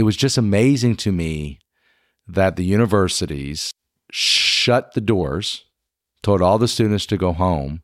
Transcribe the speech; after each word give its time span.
it 0.00 0.04
was 0.04 0.16
just 0.16 0.38
amazing 0.38 0.96
to 0.96 1.12
me 1.12 1.58
that 2.26 2.56
the 2.56 2.64
universities 2.64 3.74
shut 4.10 4.94
the 4.94 5.00
doors, 5.02 5.66
told 6.22 6.40
all 6.40 6.56
the 6.56 6.68
students 6.68 7.04
to 7.04 7.18
go 7.18 7.34
home, 7.34 7.82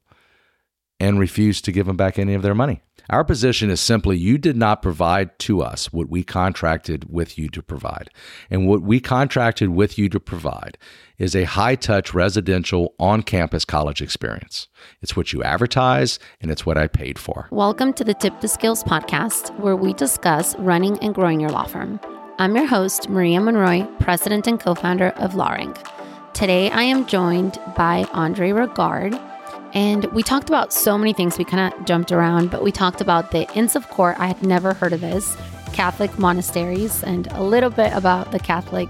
and 0.99 1.21
refused 1.21 1.67
to 1.67 1.73
give 1.73 1.85
them 1.85 1.99
back 1.99 2.19
any 2.19 2.33
of 2.33 2.41
their 2.41 2.55
money. 2.55 2.81
Our 3.09 3.23
position 3.23 3.71
is 3.71 3.81
simply 3.81 4.17
you 4.17 4.37
did 4.37 4.57
not 4.57 4.83
provide 4.83 5.39
to 5.41 5.63
us 5.63 5.93
what 5.93 6.09
we 6.09 6.25
contracted 6.25 7.09
with 7.09 7.39
you 7.39 7.49
to 7.51 7.63
provide. 7.63 8.11
And 8.51 8.67
what 8.67 8.83
we 8.83 8.99
contracted 8.99 9.69
with 9.69 9.97
you 9.97 10.09
to 10.09 10.19
provide 10.19 10.77
is 11.17 11.37
a 11.37 11.45
high 11.45 11.77
touch 11.77 12.15
residential 12.15 12.97
on 12.99 13.23
campus 13.23 13.65
college 13.65 14.03
experience. 14.03 14.67
It's 15.03 15.15
what 15.15 15.33
you 15.33 15.45
advertise 15.45 16.19
and 16.41 16.51
it's 16.51 16.67
what 16.67 16.77
I 16.77 16.89
paid 16.89 17.17
for. 17.17 17.47
Welcome 17.53 17.93
to 17.93 18.03
the 18.03 18.15
Tip 18.15 18.41
the 18.41 18.49
Scales 18.49 18.83
podcast, 18.83 19.57
where 19.61 19.77
we 19.77 19.93
discuss 19.93 20.57
running 20.57 20.99
and 20.99 21.15
growing 21.15 21.39
your 21.39 21.51
law 21.51 21.67
firm. 21.67 22.01
I'm 22.39 22.57
your 22.57 22.67
host, 22.67 23.09
Maria 23.09 23.41
Monroy, 23.41 23.87
president 24.01 24.49
and 24.49 24.59
co 24.59 24.75
founder 24.75 25.11
of 25.11 25.35
LawRank. 25.35 25.79
Today 26.33 26.71
I 26.71 26.83
am 26.83 27.07
joined 27.07 27.61
by 27.77 28.09
Andre 28.13 28.51
Regard 28.51 29.17
and 29.77 30.07
we 30.07 30.23
talked 30.23 30.49
about 30.49 30.73
so 30.73 30.97
many 30.97 31.13
things. 31.13 31.37
We 31.37 31.45
kind 31.45 31.71
of 31.71 31.85
jumped 31.85 32.11
around, 32.11 32.51
but 32.51 32.63
we 32.65 32.73
talked 32.73 33.03
about 33.03 33.31
the 33.31 33.47
Inns 33.55 33.77
of 33.77 33.87
Court. 33.91 34.17
I 34.19 34.27
had 34.27 34.43
never 34.43 34.73
heard 34.73 34.95
of 34.95 35.03
this, 35.03 35.37
Catholic 35.75 36.19
monasteries, 36.19 37.05
and 37.05 37.27
a 37.33 37.43
little 37.43 37.69
bit 37.69 37.93
about 37.93 38.33
the 38.33 38.39
Catholic 38.39 38.89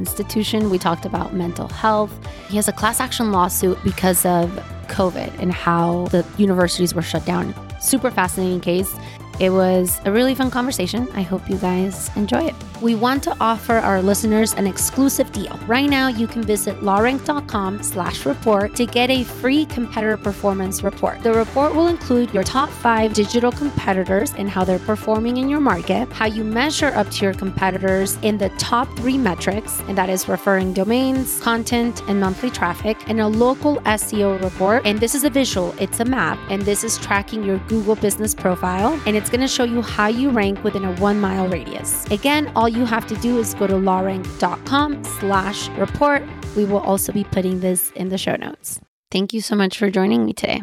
institution. 0.00 0.70
We 0.70 0.78
talked 0.78 1.06
about 1.06 1.34
mental 1.34 1.68
health. 1.68 2.12
He 2.48 2.56
has 2.56 2.66
a 2.66 2.72
class 2.72 2.98
action 2.98 3.30
lawsuit 3.30 3.78
because 3.84 4.26
of 4.26 4.50
COVID 4.88 5.38
and 5.38 5.52
how 5.52 6.06
the 6.06 6.26
universities 6.36 6.96
were 6.96 7.02
shut 7.02 7.24
down. 7.24 7.54
Super 7.80 8.10
fascinating 8.10 8.60
case. 8.60 8.92
It 9.40 9.50
was 9.50 10.00
a 10.04 10.12
really 10.12 10.34
fun 10.34 10.50
conversation. 10.50 11.08
I 11.14 11.22
hope 11.22 11.48
you 11.50 11.56
guys 11.56 12.10
enjoy 12.16 12.44
it. 12.44 12.54
We 12.80 12.94
want 12.94 13.22
to 13.24 13.36
offer 13.40 13.74
our 13.74 14.02
listeners 14.02 14.52
an 14.54 14.66
exclusive 14.66 15.32
deal. 15.32 15.58
Right 15.66 15.88
now, 15.88 16.08
you 16.08 16.26
can 16.26 16.42
visit 16.42 16.82
lawrank.com 16.82 17.82
slash 17.82 18.26
report 18.26 18.74
to 18.76 18.84
get 18.84 19.10
a 19.10 19.24
free 19.24 19.64
competitor 19.66 20.16
performance 20.16 20.82
report. 20.82 21.22
The 21.22 21.32
report 21.32 21.74
will 21.74 21.86
include 21.86 22.34
your 22.34 22.42
top 22.42 22.68
five 22.68 23.14
digital 23.14 23.50
competitors 23.50 24.34
and 24.36 24.50
how 24.50 24.64
they're 24.64 24.78
performing 24.80 25.38
in 25.38 25.48
your 25.48 25.60
market, 25.60 26.12
how 26.12 26.26
you 26.26 26.44
measure 26.44 26.88
up 26.88 27.10
to 27.12 27.24
your 27.24 27.34
competitors 27.34 28.18
in 28.22 28.38
the 28.38 28.50
top 28.50 28.94
three 28.98 29.16
metrics, 29.16 29.80
and 29.88 29.96
that 29.96 30.10
is 30.10 30.28
referring 30.28 30.72
domains, 30.72 31.40
content, 31.40 32.02
and 32.08 32.20
monthly 32.20 32.50
traffic, 32.50 32.98
and 33.08 33.20
a 33.20 33.26
local 33.26 33.76
SEO 33.82 34.42
report. 34.42 34.82
And 34.84 35.00
this 35.00 35.14
is 35.14 35.24
a 35.24 35.30
visual, 35.30 35.74
it's 35.78 36.00
a 36.00 36.04
map, 36.04 36.38
and 36.50 36.62
this 36.62 36.84
is 36.84 36.98
tracking 36.98 37.44
your 37.44 37.58
Google 37.60 37.96
business 37.96 38.34
profile, 38.34 39.00
and 39.06 39.16
it's 39.16 39.23
going 39.30 39.40
to 39.40 39.48
show 39.48 39.64
you 39.64 39.82
how 39.82 40.06
you 40.06 40.30
rank 40.30 40.62
within 40.64 40.84
a 40.84 40.92
one 40.96 41.20
mile 41.20 41.48
radius. 41.48 42.04
Again, 42.10 42.50
all 42.54 42.68
you 42.68 42.84
have 42.84 43.06
to 43.08 43.16
do 43.16 43.38
is 43.38 43.54
go 43.54 43.66
to 43.66 43.74
lawrank.com 43.74 45.04
slash 45.04 45.68
report. 45.70 46.22
We 46.56 46.64
will 46.64 46.80
also 46.80 47.12
be 47.12 47.24
putting 47.24 47.60
this 47.60 47.90
in 47.92 48.08
the 48.08 48.18
show 48.18 48.36
notes. 48.36 48.80
Thank 49.10 49.32
you 49.32 49.40
so 49.40 49.54
much 49.54 49.78
for 49.78 49.90
joining 49.90 50.24
me 50.24 50.32
today. 50.32 50.62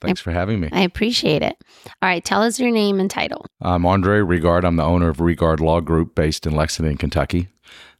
Thanks 0.00 0.20
I, 0.20 0.24
for 0.24 0.30
having 0.32 0.60
me. 0.60 0.68
I 0.72 0.80
appreciate 0.82 1.42
it. 1.42 1.56
All 1.86 2.08
right, 2.08 2.24
tell 2.24 2.42
us 2.42 2.58
your 2.58 2.70
name 2.70 2.98
and 2.98 3.10
title. 3.10 3.46
I'm 3.60 3.86
Andre 3.86 4.18
Regard. 4.18 4.64
I'm 4.64 4.76
the 4.76 4.84
owner 4.84 5.08
of 5.08 5.20
Regard 5.20 5.60
Law 5.60 5.80
Group 5.80 6.14
based 6.14 6.46
in 6.46 6.54
Lexington, 6.54 6.96
Kentucky 6.96 7.48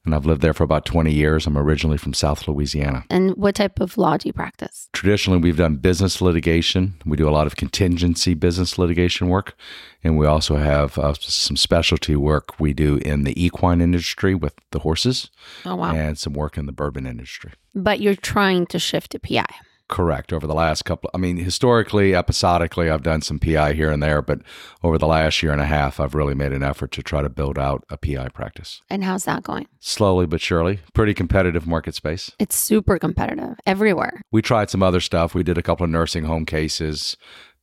and 0.04 0.14
I've 0.14 0.26
lived 0.26 0.42
there 0.42 0.52
for 0.52 0.64
about 0.64 0.84
20 0.84 1.12
years. 1.12 1.46
I'm 1.46 1.56
originally 1.56 1.96
from 1.96 2.12
South 2.12 2.48
Louisiana. 2.48 3.04
And 3.08 3.36
what 3.36 3.54
type 3.54 3.80
of 3.80 3.96
law 3.96 4.16
do 4.16 4.28
you 4.28 4.32
practice? 4.32 4.88
Traditionally, 4.92 5.38
we've 5.38 5.56
done 5.56 5.76
business 5.76 6.20
litigation. 6.20 6.94
We 7.06 7.16
do 7.16 7.28
a 7.28 7.30
lot 7.30 7.46
of 7.46 7.56
contingency 7.56 8.34
business 8.34 8.78
litigation 8.78 9.28
work, 9.28 9.54
and 10.02 10.18
we 10.18 10.26
also 10.26 10.56
have 10.56 10.98
uh, 10.98 11.14
some 11.14 11.56
specialty 11.56 12.16
work 12.16 12.58
we 12.58 12.72
do 12.72 12.96
in 12.96 13.22
the 13.22 13.42
equine 13.42 13.80
industry 13.80 14.34
with 14.34 14.54
the 14.72 14.80
horses. 14.80 15.30
Oh, 15.64 15.76
wow. 15.76 15.94
And 15.94 16.18
some 16.18 16.32
work 16.32 16.58
in 16.58 16.66
the 16.66 16.72
bourbon 16.72 17.06
industry. 17.06 17.52
But 17.74 18.00
you're 18.00 18.16
trying 18.16 18.66
to 18.66 18.78
shift 18.78 19.12
to 19.12 19.18
PI. 19.18 19.46
Correct. 19.92 20.32
Over 20.32 20.46
the 20.46 20.54
last 20.54 20.86
couple, 20.86 21.10
I 21.12 21.18
mean, 21.18 21.36
historically, 21.36 22.14
episodically, 22.14 22.88
I've 22.88 23.02
done 23.02 23.20
some 23.20 23.38
PI 23.38 23.74
here 23.74 23.90
and 23.90 24.02
there, 24.02 24.22
but 24.22 24.40
over 24.82 24.96
the 24.96 25.06
last 25.06 25.42
year 25.42 25.52
and 25.52 25.60
a 25.60 25.66
half, 25.66 26.00
I've 26.00 26.14
really 26.14 26.34
made 26.34 26.52
an 26.52 26.62
effort 26.62 26.92
to 26.92 27.02
try 27.02 27.20
to 27.20 27.28
build 27.28 27.58
out 27.58 27.84
a 27.90 27.98
PI 27.98 28.30
practice. 28.30 28.80
And 28.88 29.04
how's 29.04 29.24
that 29.24 29.42
going? 29.42 29.66
Slowly 29.80 30.24
but 30.24 30.40
surely. 30.40 30.80
Pretty 30.94 31.12
competitive 31.12 31.66
market 31.66 31.94
space. 31.94 32.30
It's 32.38 32.56
super 32.56 32.98
competitive 32.98 33.56
everywhere. 33.66 34.22
We 34.32 34.40
tried 34.40 34.70
some 34.70 34.82
other 34.82 34.98
stuff. 35.00 35.34
We 35.34 35.42
did 35.42 35.58
a 35.58 35.62
couple 35.62 35.84
of 35.84 35.90
nursing 35.90 36.24
home 36.24 36.46
cases. 36.46 37.18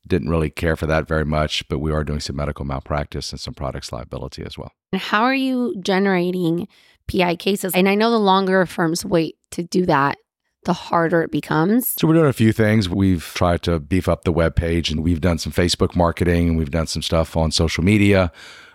Didn't 0.07 0.29
really 0.29 0.51
care 0.51 0.75
for 0.75 0.85
that 0.85 1.07
very 1.07 1.25
much, 1.25 1.67
but 1.67 1.79
we 1.79 1.91
are 1.91 2.03
doing 2.03 2.19
some 2.19 2.35
medical 2.35 2.63
malpractice 2.63 3.31
and 3.31 3.39
some 3.39 3.55
products 3.55 3.91
liability 3.91 4.43
as 4.43 4.55
well. 4.55 4.71
And 4.91 5.01
how 5.01 5.23
are 5.23 5.33
you 5.33 5.73
generating 5.81 6.67
PI 7.11 7.37
cases? 7.37 7.73
And 7.73 7.89
I 7.89 7.95
know 7.95 8.11
the 8.11 8.19
longer 8.19 8.63
firms 8.67 9.03
wait 9.03 9.35
to 9.49 9.63
do 9.63 9.87
that, 9.87 10.19
the 10.65 10.73
harder 10.73 11.21
it 11.21 11.31
becomes. 11.31 11.95
So 11.99 12.07
we're 12.07 12.15
doing 12.15 12.27
a 12.27 12.33
few 12.33 12.51
things. 12.51 12.89
We've 12.89 13.23
tried 13.35 13.63
to 13.63 13.79
beef 13.79 14.07
up 14.07 14.23
the 14.23 14.31
web 14.31 14.55
page 14.55 14.89
and 14.91 15.03
we've 15.03 15.21
done 15.21 15.37
some 15.37 15.53
Facebook 15.53 15.95
marketing 15.95 16.49
and 16.49 16.57
we've 16.57 16.71
done 16.71 16.87
some 16.87 17.01
stuff 17.01 17.37
on 17.37 17.51
social 17.51 17.83
media. 17.83 18.31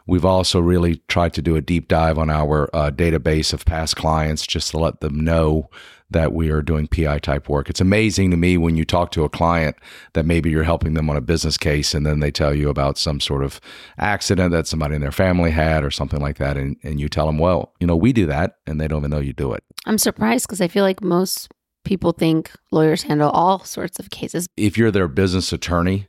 We've 0.06 0.24
also 0.24 0.60
really 0.60 0.96
tried 1.08 1.32
to 1.34 1.42
do 1.42 1.56
a 1.56 1.62
deep 1.62 1.88
dive 1.88 2.18
on 2.18 2.28
our 2.28 2.68
uh, 2.74 2.90
database 2.90 3.52
of 3.52 3.64
past 3.64 3.96
clients 3.96 4.46
just 4.46 4.70
to 4.72 4.78
let 4.78 5.00
them 5.00 5.20
know 5.20 5.70
that 6.10 6.32
we 6.32 6.50
are 6.50 6.62
doing 6.62 6.86
PI 6.86 7.18
type 7.20 7.48
work. 7.48 7.70
It's 7.70 7.80
amazing 7.80 8.30
to 8.30 8.36
me 8.36 8.56
when 8.58 8.76
you 8.76 8.84
talk 8.84 9.10
to 9.12 9.24
a 9.24 9.28
client 9.28 9.76
that 10.12 10.26
maybe 10.26 10.50
you're 10.50 10.62
helping 10.62 10.94
them 10.94 11.08
on 11.08 11.16
a 11.16 11.22
business 11.22 11.56
case 11.56 11.94
and 11.94 12.04
then 12.04 12.20
they 12.20 12.30
tell 12.30 12.54
you 12.54 12.68
about 12.68 12.98
some 12.98 13.18
sort 13.18 13.42
of 13.42 13.60
accident 13.98 14.52
that 14.52 14.66
somebody 14.66 14.94
in 14.94 15.00
their 15.00 15.10
family 15.10 15.50
had 15.50 15.82
or 15.82 15.90
something 15.90 16.20
like 16.20 16.36
that. 16.36 16.56
And, 16.56 16.76
and 16.82 17.00
you 17.00 17.08
tell 17.08 17.26
them, 17.26 17.38
well, 17.38 17.72
you 17.80 17.86
know, 17.86 17.96
we 17.96 18.12
do 18.12 18.26
that 18.26 18.58
and 18.66 18.80
they 18.80 18.86
don't 18.86 19.00
even 19.00 19.10
know 19.10 19.20
you 19.20 19.32
do 19.32 19.52
it. 19.54 19.64
I'm 19.86 19.98
surprised 19.98 20.46
because 20.46 20.60
I 20.60 20.68
feel 20.68 20.84
like 20.84 21.02
most 21.02 21.50
people 21.84 22.12
think 22.12 22.50
lawyers 22.70 23.04
handle 23.04 23.30
all 23.30 23.60
sorts 23.64 23.98
of 23.98 24.10
cases. 24.10 24.46
If 24.56 24.76
you're 24.76 24.90
their 24.90 25.08
business 25.08 25.52
attorney, 25.52 26.08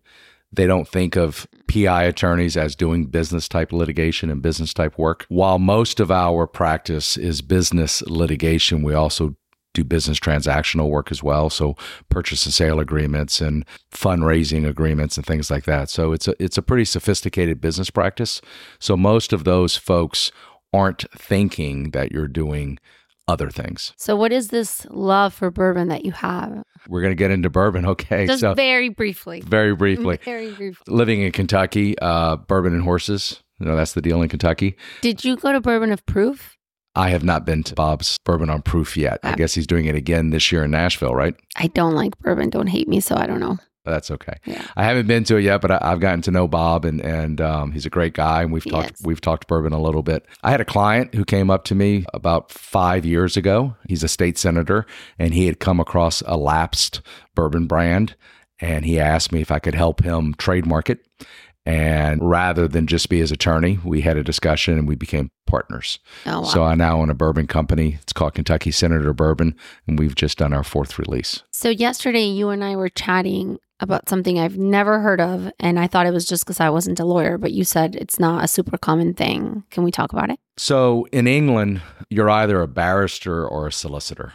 they 0.52 0.68
don't 0.68 0.88
think 0.88 1.16
of 1.16 1.48
PI 1.68 2.04
attorneys 2.04 2.56
as 2.56 2.76
doing 2.76 3.06
business 3.06 3.48
type 3.48 3.74
litigation 3.74 4.30
and 4.30 4.42
business 4.42 4.74
type 4.74 4.98
work. 4.98 5.26
While 5.30 5.60
most 5.60 6.00
of 6.00 6.12
our 6.12 6.48
practice 6.48 7.18
is 7.18 7.42
business 7.42 8.02
litigation, 8.04 8.82
we 8.82 8.94
also 8.94 9.36
do 9.74 9.84
business 9.84 10.20
transactional 10.20 10.90
work 10.90 11.12
as 11.12 11.22
well. 11.22 11.50
So 11.50 11.76
purchase 12.10 12.46
and 12.46 12.54
sale 12.54 12.80
agreements 12.80 13.42
and 13.42 13.66
fundraising 13.92 14.68
agreements 14.68 15.18
and 15.18 15.26
things 15.26 15.52
like 15.52 15.66
that. 15.66 15.90
So 15.90 16.14
it's 16.14 16.28
a 16.28 16.42
it's 16.42 16.58
a 16.58 16.64
pretty 16.64 16.86
sophisticated 16.86 17.62
business 17.62 17.90
practice. 17.90 18.42
So 18.80 18.96
most 18.96 19.34
of 19.34 19.44
those 19.44 19.76
folks 19.76 20.32
aren't 20.74 21.06
thinking 21.12 21.92
that 21.92 22.12
you're 22.12 22.28
doing 22.28 22.80
other 23.28 23.50
things. 23.50 23.94
So, 23.98 24.16
what 24.16 24.32
is 24.32 24.50
this 24.50 24.86
love 24.90 25.34
for 25.34 25.52
bourbon 25.52 25.88
that 25.90 26.06
you 26.06 26.12
have? 26.12 26.64
We're 26.88 27.02
going 27.02 27.12
to 27.12 27.16
get 27.16 27.32
into 27.32 27.50
bourbon. 27.50 27.86
Okay. 27.96 28.26
Just 28.26 28.42
so, 28.42 28.54
very 28.54 28.90
briefly. 28.90 29.42
Very 29.42 29.76
briefly. 29.76 30.20
very 30.24 30.52
briefly. 30.52 30.94
Living 30.94 31.22
in 31.22 31.32
Kentucky, 31.32 31.98
uh, 32.00 32.36
bourbon 32.36 32.74
and 32.74 32.84
horses. 32.84 33.42
You 33.60 33.68
know, 33.68 33.76
that's 33.76 33.94
the 33.94 34.02
deal 34.02 34.22
in 34.22 34.28
Kentucky. 34.30 34.76
Did 35.02 35.24
you 35.24 35.38
go 35.38 35.54
to 35.54 35.62
Bourbon 35.62 35.92
of 35.92 36.06
Proof? 36.06 36.58
I 36.94 37.10
have 37.10 37.24
not 37.24 37.46
been 37.46 37.64
to 37.64 37.76
Bob's 37.76 38.18
Bourbon 38.26 38.50
on 38.50 38.62
Proof 38.64 38.98
yet. 38.98 39.20
I 39.24 39.36
guess 39.36 39.54
he's 39.54 39.68
doing 39.68 39.86
it 39.86 39.96
again 39.96 40.30
this 40.32 40.52
year 40.52 40.64
in 40.66 40.72
Nashville, 40.72 41.14
right? 41.16 41.36
I 41.56 41.68
don't 41.68 41.94
like 41.94 42.18
bourbon. 42.20 42.50
Don't 42.50 42.68
hate 42.68 42.88
me. 42.88 43.00
So 43.00 43.16
I 43.16 43.28
don't 43.28 43.40
know 43.40 43.58
that's 43.92 44.12
okay. 44.12 44.34
Yeah. 44.46 44.66
I 44.76 44.84
haven't 44.84 45.08
been 45.08 45.24
to 45.26 45.38
it 45.38 45.44
yet, 45.44 45.62
but 45.62 45.72
I, 45.72 45.90
have 45.90 46.00
gotten 46.00 46.22
to 46.24 46.32
know 46.32 46.48
Bob, 46.48 46.86
and 46.86 47.02
and 47.02 47.40
um, 47.42 47.72
he's 47.72 47.86
a 47.86 47.90
great 47.90 48.14
guy, 48.14 48.44
and 48.44 48.52
we've 48.52 48.66
talked 48.66 49.02
we've 49.04 49.22
talked 49.22 49.48
bourbon 49.48 49.74
a 49.74 49.82
little 49.82 50.04
bit. 50.04 50.26
I 50.44 50.52
had 50.52 50.62
a 50.62 50.66
client 50.66 51.14
who 51.14 51.26
came 51.26 51.50
up 51.50 51.64
to 51.66 51.76
me 51.76 52.06
about 52.14 52.52
five 52.52 53.06
years 53.06 53.38
ago. 53.38 53.76
He's 53.88 54.04
a 54.04 54.08
state 54.08 54.38
senator, 54.38 54.86
and 55.20 55.34
he 55.34 55.46
had 55.46 55.60
come 55.60 55.80
across 55.80 56.22
a 56.26 56.38
lapsed 56.38 57.02
bourbon 57.36 57.68
brand, 57.68 58.16
and 58.60 58.86
he 58.86 59.00
asked 59.00 59.32
me 59.32 59.42
if 59.42 59.52
I 59.52 59.60
could 59.60 59.76
help 59.76 60.04
him 60.04 60.34
trademark 60.38 60.90
it. 60.90 61.05
And 61.66 62.30
rather 62.30 62.68
than 62.68 62.86
just 62.86 63.10
be 63.10 63.20
his 63.20 63.32
attorney, 63.32 63.80
we 63.84 64.02
had 64.02 64.18
a 64.18 64.24
discussion 64.24 64.78
and 64.78 64.88
we 64.88 64.96
became 64.96 65.32
partners. 65.48 65.98
Oh, 66.26 66.42
wow. 66.42 66.48
So 66.48 66.64
I 66.64 66.76
now 66.76 67.00
own 67.00 67.10
a 67.10 67.16
bourbon 67.16 67.48
company. 67.48 67.98
It's 68.02 68.14
called 68.14 68.36
Kentucky 68.36 68.72
Senator 68.72 69.14
Bourbon, 69.14 69.56
and 69.88 69.98
we've 69.98 70.16
just 70.16 70.38
done 70.38 70.54
our 70.54 70.64
fourth 70.64 71.00
release. 71.00 71.42
So 71.52 71.70
yesterday, 71.70 72.26
you 72.26 72.50
and 72.50 72.64
I 72.64 72.76
were 72.76 72.90
chatting 72.90 73.58
about 73.80 74.08
something 74.08 74.40
I've 74.40 74.58
never 74.58 75.00
heard 75.00 75.20
of. 75.20 75.52
And 75.60 75.80
I 75.80 75.88
thought 75.88 76.06
it 76.06 76.14
was 76.14 76.26
just 76.26 76.46
because 76.46 76.60
I 76.60 76.70
wasn't 76.70 77.00
a 77.00 77.06
lawyer, 77.06 77.38
but 77.38 77.52
you 77.52 77.64
said 77.64 77.96
it's 77.96 78.20
not 78.20 78.44
a 78.44 78.48
super 78.48 78.78
common 78.78 79.14
thing. 79.14 79.64
Can 79.70 79.84
we 79.84 79.92
talk 79.92 80.14
about 80.14 80.30
it? 80.30 80.40
So 80.58 81.08
in 81.12 81.28
England, 81.28 81.82
you're 82.10 82.30
either 82.30 82.62
a 82.62 82.68
barrister 82.68 83.46
or 83.46 83.68
a 83.68 83.72
solicitor. 83.72 84.34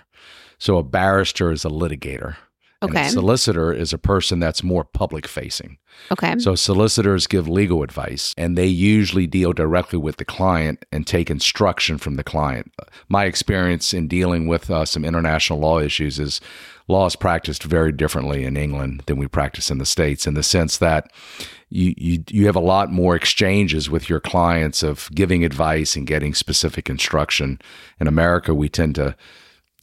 So 0.59 0.77
a 0.77 0.83
barrister 0.83 1.51
is 1.51 1.65
a 1.65 1.71
litigator. 1.71 2.37
Okay. 2.83 3.07
a 3.07 3.09
solicitor 3.11 3.73
is 3.73 3.93
a 3.93 3.99
person 3.99 4.41
that's 4.41 4.63
more 4.63 4.85
public 4.85 5.27
facing. 5.27 5.77
Okay. 6.11 6.39
So 6.39 6.55
solicitors 6.55 7.27
give 7.27 7.47
legal 7.47 7.83
advice 7.83 8.35
and 8.39 8.57
they 8.57 8.67
usually 8.67 9.27
deal 9.27 9.53
directly 9.53 9.99
with 9.99 10.17
the 10.17 10.25
client 10.25 10.85
and 10.91 11.07
take 11.07 11.31
instruction 11.31 11.99
from 11.99 12.17
the 12.17 12.25
client. 12.25 12.73
My 13.09 13.27
experience 13.27 13.93
in 13.93 14.09
dealing 14.09 14.47
with 14.47 14.71
uh, 14.71 14.87
some 14.87 15.05
international 15.05 15.59
law 15.59 15.79
issues 15.79 16.19
is 16.19 16.41
law 16.89 17.07
is 17.07 17.17
practiced 17.17 17.65
very 17.65 17.93
differently 17.93 18.45
in 18.45 18.57
England 18.57 19.03
than 19.07 19.19
we 19.19 19.29
practice 19.29 19.71
in 19.71 19.79
the 19.79 19.87
States 19.87 20.27
in 20.27 20.35
the 20.35 20.43
sense 20.43 20.79
that 20.79 21.13
you, 21.69 21.95
you, 21.97 22.25
you 22.29 22.47
have 22.47 22.57
a 22.57 22.61
lot 22.61 22.91
more 22.91 23.15
exchanges 23.15 23.89
with 23.89 24.09
your 24.09 24.21
clients 24.21 24.83
of 24.83 25.09
giving 25.15 25.45
advice 25.45 25.97
and 25.97 26.07
getting 26.07 26.35
specific 26.35 26.91
instruction. 26.91 27.61
In 28.01 28.09
America, 28.09 28.55
we 28.55 28.69
tend 28.69 28.97
to 28.97 29.15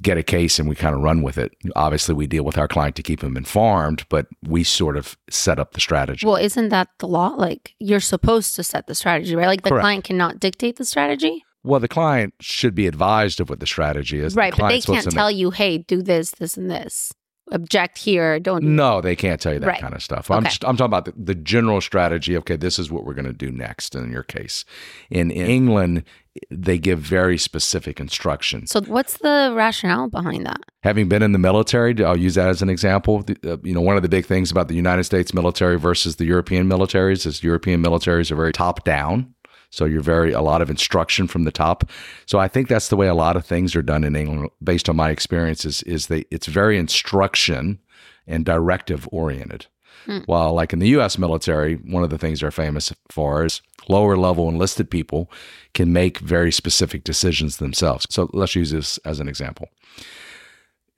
get 0.03 0.17
a 0.17 0.23
case 0.23 0.59
and 0.59 0.69
we 0.69 0.75
kind 0.75 0.95
of 0.95 1.01
run 1.01 1.21
with 1.21 1.37
it. 1.37 1.53
Obviously, 1.75 2.13
we 2.15 2.27
deal 2.27 2.43
with 2.43 2.57
our 2.57 2.67
client 2.67 2.95
to 2.97 3.03
keep 3.03 3.19
them 3.21 3.35
informed, 3.37 4.05
but 4.09 4.27
we 4.47 4.63
sort 4.63 4.97
of 4.97 5.17
set 5.29 5.59
up 5.59 5.73
the 5.73 5.79
strategy. 5.81 6.25
well, 6.25 6.35
isn't 6.35 6.69
that 6.69 6.89
the 6.99 7.07
law? 7.07 7.29
Like 7.29 7.73
you're 7.79 7.99
supposed 7.99 8.55
to 8.55 8.63
set 8.63 8.87
the 8.87 8.95
strategy, 8.95 9.35
right? 9.35 9.47
Like 9.47 9.63
the 9.63 9.69
Correct. 9.69 9.83
client 9.83 10.03
cannot 10.03 10.39
dictate 10.39 10.75
the 10.77 10.85
strategy. 10.85 11.43
Well, 11.63 11.79
the 11.81 11.87
client 11.89 12.33
should 12.39 12.75
be 12.75 12.87
advised 12.87 13.41
of 13.41 13.49
what 13.49 13.59
the 13.59 13.67
strategy 13.67 14.19
is. 14.19 14.35
The 14.35 14.39
right. 14.39 14.53
But 14.55 14.69
they 14.69 14.79
can't 14.79 15.11
tell 15.11 15.25
know- 15.25 15.35
you, 15.37 15.51
hey, 15.51 15.79
do 15.79 16.01
this, 16.01 16.31
this, 16.31 16.55
and 16.55 16.69
this. 16.71 17.11
Object 17.51 17.97
here. 17.97 18.39
Don't. 18.39 18.63
No, 18.63 18.99
they 19.01 19.15
can't 19.15 19.39
tell 19.39 19.53
you 19.53 19.59
that 19.59 19.67
Right. 19.67 19.79
kind 19.81 19.93
of 19.93 20.03
stuff. 20.03 20.29
I'm 20.29 20.39
Okay. 20.39 20.49
just, 20.49 20.65
I'm 20.65 20.75
talking 20.75 20.85
about 20.91 21.05
the, 21.05 21.13
the 21.17 21.35
general 21.35 21.79
strategy. 21.81 22.35
Okay, 22.37 22.57
this 22.57 22.77
is 22.77 22.91
what 22.91 23.05
we're 23.05 23.13
going 23.13 23.25
to 23.25 23.33
do 23.33 23.51
next. 23.51 23.95
In 23.95 24.11
your 24.11 24.23
case, 24.23 24.65
in, 25.09 25.31
in 25.31 25.45
England, 25.47 26.03
they 26.51 26.77
give 26.77 26.99
very 26.99 27.37
specific 27.37 27.99
instructions. 27.99 28.71
So 28.71 28.81
what's 28.81 29.17
the 29.17 29.53
rationale 29.55 30.09
behind 30.09 30.45
that? 30.45 30.59
Having 30.83 31.09
been 31.09 31.23
in 31.23 31.31
the 31.31 31.39
military, 31.39 31.95
I'll 32.03 32.17
use 32.17 32.35
that 32.35 32.49
as 32.49 32.61
an 32.61 32.69
example. 32.69 33.23
Uh, 33.45 33.57
you 33.63 33.73
know, 33.73 33.81
one 33.81 33.95
of 33.95 34.03
the 34.03 34.09
big 34.09 34.25
things 34.25 34.51
about 34.51 34.67
the 34.67 34.75
United 34.75 35.05
States 35.05 35.33
military 35.33 35.79
versus 35.79 36.17
the 36.17 36.25
European 36.25 36.69
militaries 36.69 37.25
is 37.25 37.41
European 37.43 37.81
militaries 37.83 38.29
are 38.29 38.35
very 38.35 38.51
top 38.53 38.83
down. 38.83 39.33
So 39.69 39.85
you're 39.85 40.01
very 40.01 40.31
a 40.31 40.41
lot 40.41 40.61
of 40.61 40.69
instruction 40.69 41.27
from 41.27 41.43
the 41.43 41.51
top. 41.51 41.89
So 42.25 42.39
I 42.39 42.47
think 42.47 42.67
that's 42.67 42.89
the 42.89 42.95
way 42.95 43.07
a 43.07 43.13
lot 43.13 43.35
of 43.35 43.45
things 43.45 43.75
are 43.75 43.81
done 43.81 44.03
in 44.03 44.15
England, 44.15 44.49
based 44.63 44.89
on 44.89 44.95
my 44.95 45.09
experiences. 45.09 45.83
Is 45.83 46.07
they 46.07 46.25
it's 46.31 46.47
very 46.47 46.77
instruction 46.77 47.79
and 48.25 48.45
directive 48.45 49.07
oriented. 49.11 49.67
Hmm. 50.05 50.19
While 50.25 50.53
like 50.53 50.73
in 50.73 50.79
the 50.79 50.89
U.S. 50.89 51.17
military, 51.17 51.75
one 51.75 52.03
of 52.03 52.09
the 52.09 52.17
things 52.17 52.39
they're 52.39 52.51
famous 52.51 52.93
for 53.09 53.43
is 53.43 53.61
lower 53.89 54.15
level 54.15 54.47
enlisted 54.49 54.89
people 54.89 55.31
can 55.73 55.91
make 55.91 56.19
very 56.19 56.51
specific 56.51 57.03
decisions 57.03 57.57
themselves. 57.57 58.05
So 58.09 58.29
let's 58.33 58.55
use 58.55 58.71
this 58.71 58.97
as 58.99 59.19
an 59.19 59.27
example 59.27 59.69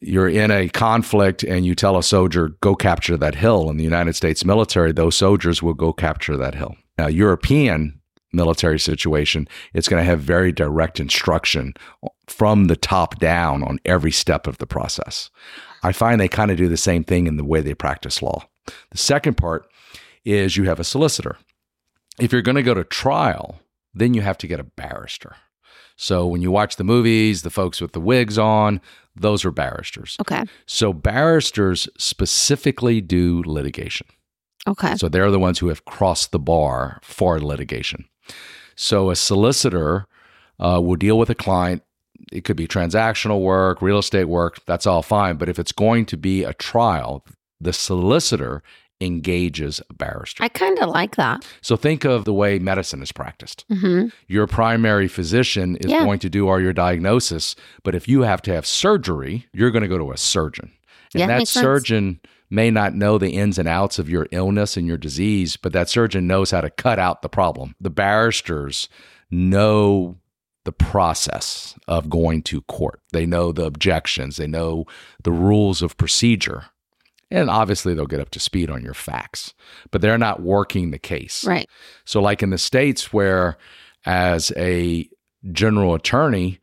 you're 0.01 0.29
in 0.29 0.51
a 0.51 0.69
conflict 0.69 1.43
and 1.43 1.65
you 1.65 1.75
tell 1.75 1.97
a 1.97 2.03
soldier, 2.03 2.49
go 2.61 2.75
capture 2.75 3.17
that 3.17 3.35
hill. 3.35 3.69
In 3.69 3.77
the 3.77 3.83
United 3.83 4.15
States 4.15 4.45
military, 4.45 4.91
those 4.91 5.15
soldiers 5.15 5.61
will 5.61 5.73
go 5.73 5.91
capture 5.91 6.37
that 6.37 6.55
hill. 6.55 6.75
Now, 6.97 7.07
European 7.07 7.98
military 8.31 8.79
situation, 8.79 9.47
it's 9.73 9.87
going 9.87 10.01
to 10.01 10.09
have 10.09 10.19
very 10.21 10.51
direct 10.51 10.99
instruction 10.99 11.73
from 12.27 12.65
the 12.65 12.75
top 12.75 13.19
down 13.19 13.63
on 13.63 13.79
every 13.85 14.11
step 14.11 14.47
of 14.47 14.57
the 14.57 14.67
process. 14.67 15.29
I 15.83 15.91
find 15.91 16.19
they 16.19 16.27
kind 16.27 16.51
of 16.51 16.57
do 16.57 16.67
the 16.67 16.77
same 16.77 17.03
thing 17.03 17.27
in 17.27 17.37
the 17.37 17.45
way 17.45 17.61
they 17.61 17.73
practice 17.73 18.21
law. 18.21 18.47
The 18.91 18.97
second 18.97 19.37
part 19.37 19.69
is 20.25 20.57
you 20.57 20.65
have 20.65 20.79
a 20.79 20.83
solicitor. 20.83 21.37
If 22.19 22.31
you're 22.31 22.41
going 22.41 22.55
to 22.55 22.63
go 22.63 22.73
to 22.73 22.83
trial, 22.83 23.59
then 23.93 24.13
you 24.13 24.21
have 24.21 24.37
to 24.39 24.47
get 24.47 24.59
a 24.59 24.63
barrister. 24.63 25.35
So 25.95 26.27
when 26.27 26.41
you 26.41 26.51
watch 26.51 26.75
the 26.75 26.83
movies, 26.83 27.41
the 27.41 27.49
folks 27.49 27.81
with 27.81 27.91
the 27.91 27.99
wigs 27.99 28.37
on, 28.37 28.79
those 29.15 29.43
are 29.43 29.51
barristers. 29.51 30.15
Okay. 30.21 30.43
So 30.65 30.93
barristers 30.93 31.89
specifically 31.97 33.01
do 33.01 33.43
litigation. 33.45 34.07
Okay. 34.67 34.95
So 34.95 35.09
they're 35.09 35.31
the 35.31 35.39
ones 35.39 35.59
who 35.59 35.67
have 35.67 35.85
crossed 35.85 36.31
the 36.31 36.39
bar 36.39 36.99
for 37.01 37.39
litigation. 37.41 38.05
So 38.75 39.09
a 39.09 39.15
solicitor 39.15 40.05
uh, 40.59 40.79
will 40.81 40.95
deal 40.95 41.17
with 41.17 41.29
a 41.29 41.35
client. 41.35 41.83
It 42.31 42.43
could 42.43 42.57
be 42.57 42.67
transactional 42.67 43.41
work, 43.41 43.81
real 43.81 43.97
estate 43.99 44.25
work, 44.25 44.59
that's 44.65 44.85
all 44.85 45.01
fine. 45.01 45.37
But 45.37 45.49
if 45.49 45.57
it's 45.57 45.71
going 45.71 46.05
to 46.07 46.17
be 46.17 46.43
a 46.43 46.53
trial, 46.53 47.25
the 47.59 47.73
solicitor 47.73 48.61
engages 49.01 49.81
a 49.89 49.93
barrister. 49.93 50.43
I 50.43 50.49
kind 50.49 50.77
of 50.79 50.89
like 50.89 51.15
that. 51.15 51.45
So 51.61 51.75
think 51.77 52.03
of 52.03 52.25
the 52.25 52.33
way 52.33 52.59
medicine 52.59 53.01
is 53.01 53.11
practiced 53.13 53.65
hmm 53.69 54.07
your 54.27 54.45
primary 54.45 55.07
physician 55.07 55.77
is 55.77 55.89
Yeah. 55.91 56.03
going 56.03 56.19
to 56.19 56.29
do 56.29 56.47
all 56.49 56.59
your 56.59 56.73
diagnosis. 56.73 57.55
But 57.83 57.95
if 57.95 58.07
you 58.07 58.21
have 58.23 58.41
to 58.43 58.53
have 58.53 58.65
surgery, 58.65 59.47
you're 59.53 59.71
going 59.71 59.81
to 59.83 59.87
go 59.87 59.97
to 59.97 60.11
a 60.11 60.17
surgeon. 60.17 60.71
And 61.13 61.21
Yeah, 61.21 61.27
that 61.27 61.37
makes 61.39 61.49
sense. 61.51 61.63
May 62.49 62.71
not 62.71 62.95
know 62.95 63.17
the 63.17 63.31
ins 63.31 63.57
and 63.57 63.67
outs 63.67 63.99
of 63.99 64.09
your 64.09 64.27
illness 64.31 64.75
and 64.75 64.87
your 64.87 64.97
disease, 64.97 65.55
but 65.55 65.73
that 65.73 65.89
surgeon 65.89 66.27
knows 66.27 66.51
how 66.51 66.61
to 66.61 66.69
cut 66.69 66.99
out 66.99 67.21
the 67.21 67.29
problem. 67.29 67.75
The 67.79 67.89
barristers 67.89 68.89
know 69.29 70.17
the 70.65 70.71
process 70.71 71.75
of 71.87 72.09
going 72.09 72.43
to 72.43 72.61
court, 72.61 73.01
they 73.13 73.25
know 73.25 73.51
the 73.51 73.65
objections, 73.65 74.37
they 74.37 74.47
know 74.47 74.85
the 75.23 75.31
rules 75.31 75.81
of 75.81 75.97
procedure. 75.97 76.65
And 77.31 77.47
obviously, 77.47 77.93
they'll 77.93 78.07
get 78.07 78.19
up 78.19 78.31
to 78.31 78.39
speed 78.39 78.71
on 78.71 78.83
your 78.83 78.95
facts, 78.95 79.53
but 79.91 80.01
they're 80.01 80.17
not 80.17 80.41
working 80.41 80.89
the 80.89 80.97
case. 80.97 81.45
Right. 81.45 81.69
So, 82.03 82.19
like 82.19 82.41
in 82.41 82.49
the 82.49 82.57
States, 82.57 83.13
where 83.13 83.59
as 84.03 84.51
a 84.57 85.07
general 85.51 85.93
attorney, 85.93 86.59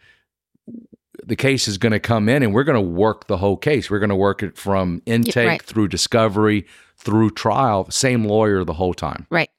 the 1.27 1.37
case 1.37 1.69
is 1.69 1.77
going 1.77 1.93
to 1.93 2.01
come 2.01 2.29
in 2.29 2.43
and 2.43 2.55
we're 2.55 2.65
going 2.65 2.77
to 2.77 2.81
work 2.81 3.27
the 3.27 3.37
whole 3.37 3.57
case. 3.57 3.91
We're 3.91 3.99
going 3.99 4.11
to 4.11 4.17
work 4.17 4.43
it 4.43 4.57
from 4.57 5.03
intake 5.07 5.49
right. 5.49 5.63
through 5.63 5.89
discovery 5.89 6.67
through 6.97 7.31
trial, 7.31 7.89
same 7.91 8.25
lawyer 8.25 8.65
the 8.65 8.73
whole 8.73 8.95
time. 8.95 9.27
Right. 9.31 9.51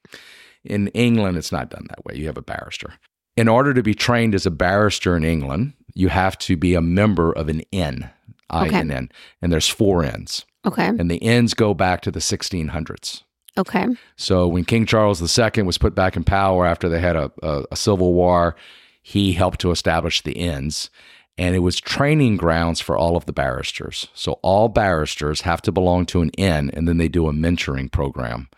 In 0.63 0.87
England, 0.89 1.37
it's 1.37 1.51
not 1.51 1.69
done 1.69 1.85
that 1.89 2.03
way. 2.03 2.15
You 2.15 2.25
have 2.27 2.37
a 2.37 2.41
barrister. 2.41 2.93
In 3.35 3.47
order 3.47 3.73
to 3.73 3.83
be 3.83 3.93
trained 3.93 4.33
as 4.33 4.45
a 4.45 4.51
barrister 4.51 5.15
in 5.15 5.23
England, 5.23 5.73
you 5.93 6.09
have 6.09 6.37
to 6.39 6.57
be 6.57 6.73
a 6.73 6.81
member 6.81 7.31
of 7.31 7.47
an 7.47 7.61
Okay. 7.73 8.79
INN, 8.79 9.09
and 9.41 9.51
there's 9.51 9.67
four 9.67 10.03
inns. 10.03 10.45
Okay. 10.65 10.87
And 10.87 11.11
the 11.11 11.17
inns 11.17 11.53
go 11.53 11.73
back 11.73 12.01
to 12.01 12.11
the 12.11 12.19
1600s. 12.19 13.23
Okay. 13.57 13.87
So 14.15 14.47
when 14.47 14.65
King 14.65 14.85
Charles 14.85 15.21
II 15.21 15.63
was 15.63 15.77
put 15.77 15.95
back 15.95 16.15
in 16.15 16.23
power 16.23 16.65
after 16.65 16.89
they 16.89 16.99
had 16.99 17.15
a, 17.15 17.31
a, 17.41 17.63
a 17.71 17.75
civil 17.75 18.13
war, 18.13 18.55
he 19.01 19.33
helped 19.33 19.59
to 19.61 19.71
establish 19.71 20.21
the 20.21 20.33
inns. 20.33 20.89
And 21.37 21.55
it 21.55 21.59
was 21.59 21.79
training 21.79 22.37
grounds 22.37 22.81
for 22.81 22.97
all 22.97 23.15
of 23.15 23.25
the 23.25 23.33
barristers. 23.33 24.07
So 24.13 24.33
all 24.41 24.69
barristers 24.69 25.41
have 25.41 25.61
to 25.63 25.71
belong 25.71 26.05
to 26.07 26.21
an 26.21 26.29
inn, 26.31 26.71
and 26.73 26.87
then 26.87 26.97
they 26.97 27.07
do 27.07 27.27
a 27.27 27.33
mentoring 27.33 27.91
program 27.91 28.49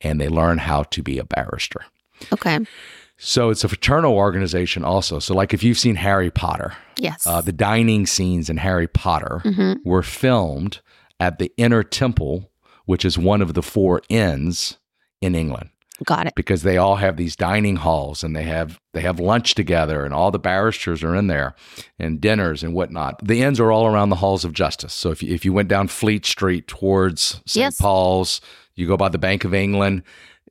and 0.00 0.20
they 0.20 0.28
learn 0.28 0.58
how 0.58 0.84
to 0.84 1.02
be 1.02 1.18
a 1.18 1.24
barrister. 1.24 1.84
Okay. 2.32 2.58
So 3.16 3.50
it's 3.50 3.64
a 3.64 3.68
fraternal 3.68 4.14
organization 4.14 4.84
also. 4.84 5.18
So, 5.18 5.34
like 5.34 5.52
if 5.52 5.64
you've 5.64 5.78
seen 5.78 5.96
Harry 5.96 6.30
Potter, 6.30 6.74
Yes. 6.96 7.26
uh, 7.26 7.40
the 7.40 7.50
dining 7.52 8.06
scenes 8.06 8.48
in 8.48 8.58
Harry 8.58 8.86
Potter 8.86 9.40
hmm 9.42 9.72
were 9.84 10.04
filmed 10.04 10.80
at 11.18 11.40
the 11.40 11.50
Inner 11.56 11.82
Temple, 11.82 12.48
which 12.84 13.04
is 13.04 13.18
one 13.18 13.42
of 13.42 13.54
the 13.54 13.62
four 13.62 14.02
inns 14.08 14.78
in 15.20 15.34
England 15.34 15.70
Got 16.04 16.28
it. 16.28 16.34
because 16.36 16.62
they 16.62 16.76
all 16.76 16.96
have 16.96 17.16
these 17.16 17.34
dining 17.34 17.76
halls 17.76 18.22
and 18.22 18.34
they 18.36 18.44
have 18.44 18.78
they 18.94 19.00
have 19.00 19.18
lunch 19.18 19.54
together 19.54 20.04
and 20.04 20.14
all 20.14 20.30
the 20.30 20.38
barristers 20.38 21.02
are 21.02 21.14
in 21.14 21.26
there 21.26 21.54
and 21.98 22.20
dinners 22.20 22.62
and 22.62 22.74
whatnot. 22.74 23.20
The 23.24 23.42
inns 23.42 23.58
are 23.58 23.72
all 23.72 23.86
around 23.86 24.10
the 24.10 24.16
halls 24.16 24.44
of 24.44 24.52
justice. 24.52 24.92
So 24.94 25.10
if 25.10 25.22
you, 25.22 25.34
if 25.34 25.44
you 25.44 25.52
went 25.52 25.68
down 25.68 25.88
Fleet 25.88 26.24
Street 26.24 26.68
towards 26.68 27.40
St. 27.46 27.56
Yes. 27.56 27.80
Paul's, 27.80 28.40
you 28.74 28.86
go 28.86 28.96
by 28.96 29.08
the 29.08 29.18
Bank 29.18 29.44
of 29.44 29.52
England, 29.54 30.02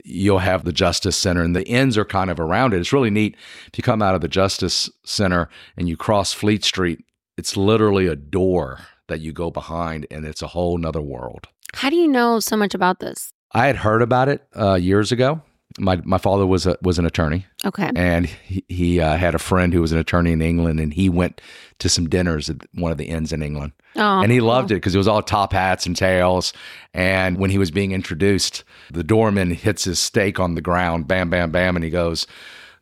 you'll 0.03 0.39
have 0.39 0.63
the 0.63 0.73
Justice 0.73 1.15
Center 1.17 1.43
and 1.43 1.55
the 1.55 1.67
inns 1.67 1.97
are 1.97 2.05
kind 2.05 2.29
of 2.29 2.39
around 2.39 2.73
it. 2.73 2.79
It's 2.79 2.93
really 2.93 3.09
neat. 3.09 3.35
If 3.67 3.77
you 3.77 3.83
come 3.83 4.01
out 4.01 4.15
of 4.15 4.21
the 4.21 4.27
Justice 4.27 4.89
Center 5.05 5.49
and 5.77 5.87
you 5.87 5.97
cross 5.97 6.33
Fleet 6.33 6.63
Street, 6.63 7.03
it's 7.37 7.55
literally 7.55 8.07
a 8.07 8.15
door 8.15 8.79
that 9.07 9.21
you 9.21 9.31
go 9.31 9.49
behind 9.49 10.05
and 10.11 10.25
it's 10.25 10.41
a 10.41 10.47
whole 10.47 10.77
nother 10.77 11.01
world. 11.01 11.47
How 11.73 11.89
do 11.89 11.95
you 11.95 12.07
know 12.07 12.39
so 12.39 12.57
much 12.57 12.73
about 12.73 12.99
this? 12.99 13.31
I 13.51 13.67
had 13.67 13.77
heard 13.77 14.01
about 14.01 14.29
it 14.29 14.45
uh, 14.55 14.75
years 14.75 15.11
ago. 15.11 15.41
My 15.79 16.01
my 16.03 16.17
father 16.17 16.45
was 16.47 16.65
a, 16.65 16.75
was 16.81 16.97
an 16.97 17.05
attorney, 17.05 17.45
Okay. 17.63 17.91
and 17.95 18.25
he, 18.25 18.63
he 18.67 18.99
uh, 18.99 19.15
had 19.15 19.35
a 19.35 19.39
friend 19.39 19.73
who 19.73 19.81
was 19.81 19.91
an 19.91 19.99
attorney 19.99 20.31
in 20.31 20.41
England, 20.41 20.79
and 20.79 20.91
he 20.91 21.07
went 21.07 21.39
to 21.79 21.87
some 21.89 22.09
dinners 22.09 22.49
at 22.49 22.57
one 22.73 22.91
of 22.91 22.97
the 22.97 23.05
inns 23.05 23.31
in 23.31 23.43
England, 23.43 23.73
Oh, 23.95 24.21
and 24.21 24.31
he 24.31 24.39
loved 24.39 24.71
it 24.71 24.75
because 24.75 24.95
it 24.95 24.97
was 24.97 25.07
all 25.07 25.21
top 25.21 25.53
hats 25.53 25.85
and 25.85 25.95
tails. 25.95 26.51
And 26.95 27.37
when 27.37 27.51
he 27.51 27.59
was 27.59 27.69
being 27.69 27.91
introduced, 27.91 28.63
the 28.91 29.03
doorman 29.03 29.51
hits 29.51 29.83
his 29.83 29.99
steak 29.99 30.39
on 30.39 30.55
the 30.55 30.61
ground, 30.61 31.07
bam, 31.07 31.29
bam, 31.29 31.51
bam, 31.51 31.75
and 31.75 31.83
he 31.85 31.91
goes, 31.91 32.25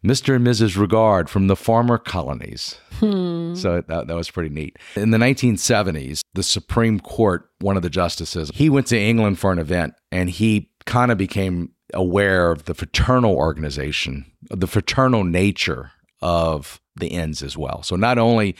"Mr. 0.05 0.35
and 0.35 0.45
Mrs. 0.45 0.77
Regard 0.77 1.29
from 1.29 1.47
the 1.47 1.55
former 1.55 1.97
colonies." 1.97 2.77
Hmm. 2.99 3.55
So 3.55 3.81
that, 3.87 4.07
that 4.07 4.15
was 4.15 4.29
pretty 4.29 4.53
neat. 4.53 4.77
In 4.95 5.11
the 5.11 5.17
1970s, 5.17 6.21
the 6.33 6.43
Supreme 6.43 6.99
Court, 6.99 7.49
one 7.59 7.75
of 7.75 7.83
the 7.83 7.89
justices, 7.89 8.51
he 8.53 8.69
went 8.69 8.87
to 8.87 8.99
England 8.99 9.39
for 9.39 9.51
an 9.51 9.59
event 9.59 9.95
and 10.11 10.29
he 10.29 10.69
kind 10.85 11.11
of 11.11 11.17
became 11.17 11.71
aware 11.93 12.51
of 12.51 12.65
the 12.65 12.73
fraternal 12.73 13.35
organization, 13.35 14.25
the 14.49 14.67
fraternal 14.67 15.23
nature 15.23 15.91
of 16.21 16.79
the 16.95 17.07
inns 17.07 17.43
as 17.43 17.57
well. 17.57 17.83
So 17.83 17.95
not 17.95 18.17
only 18.17 18.55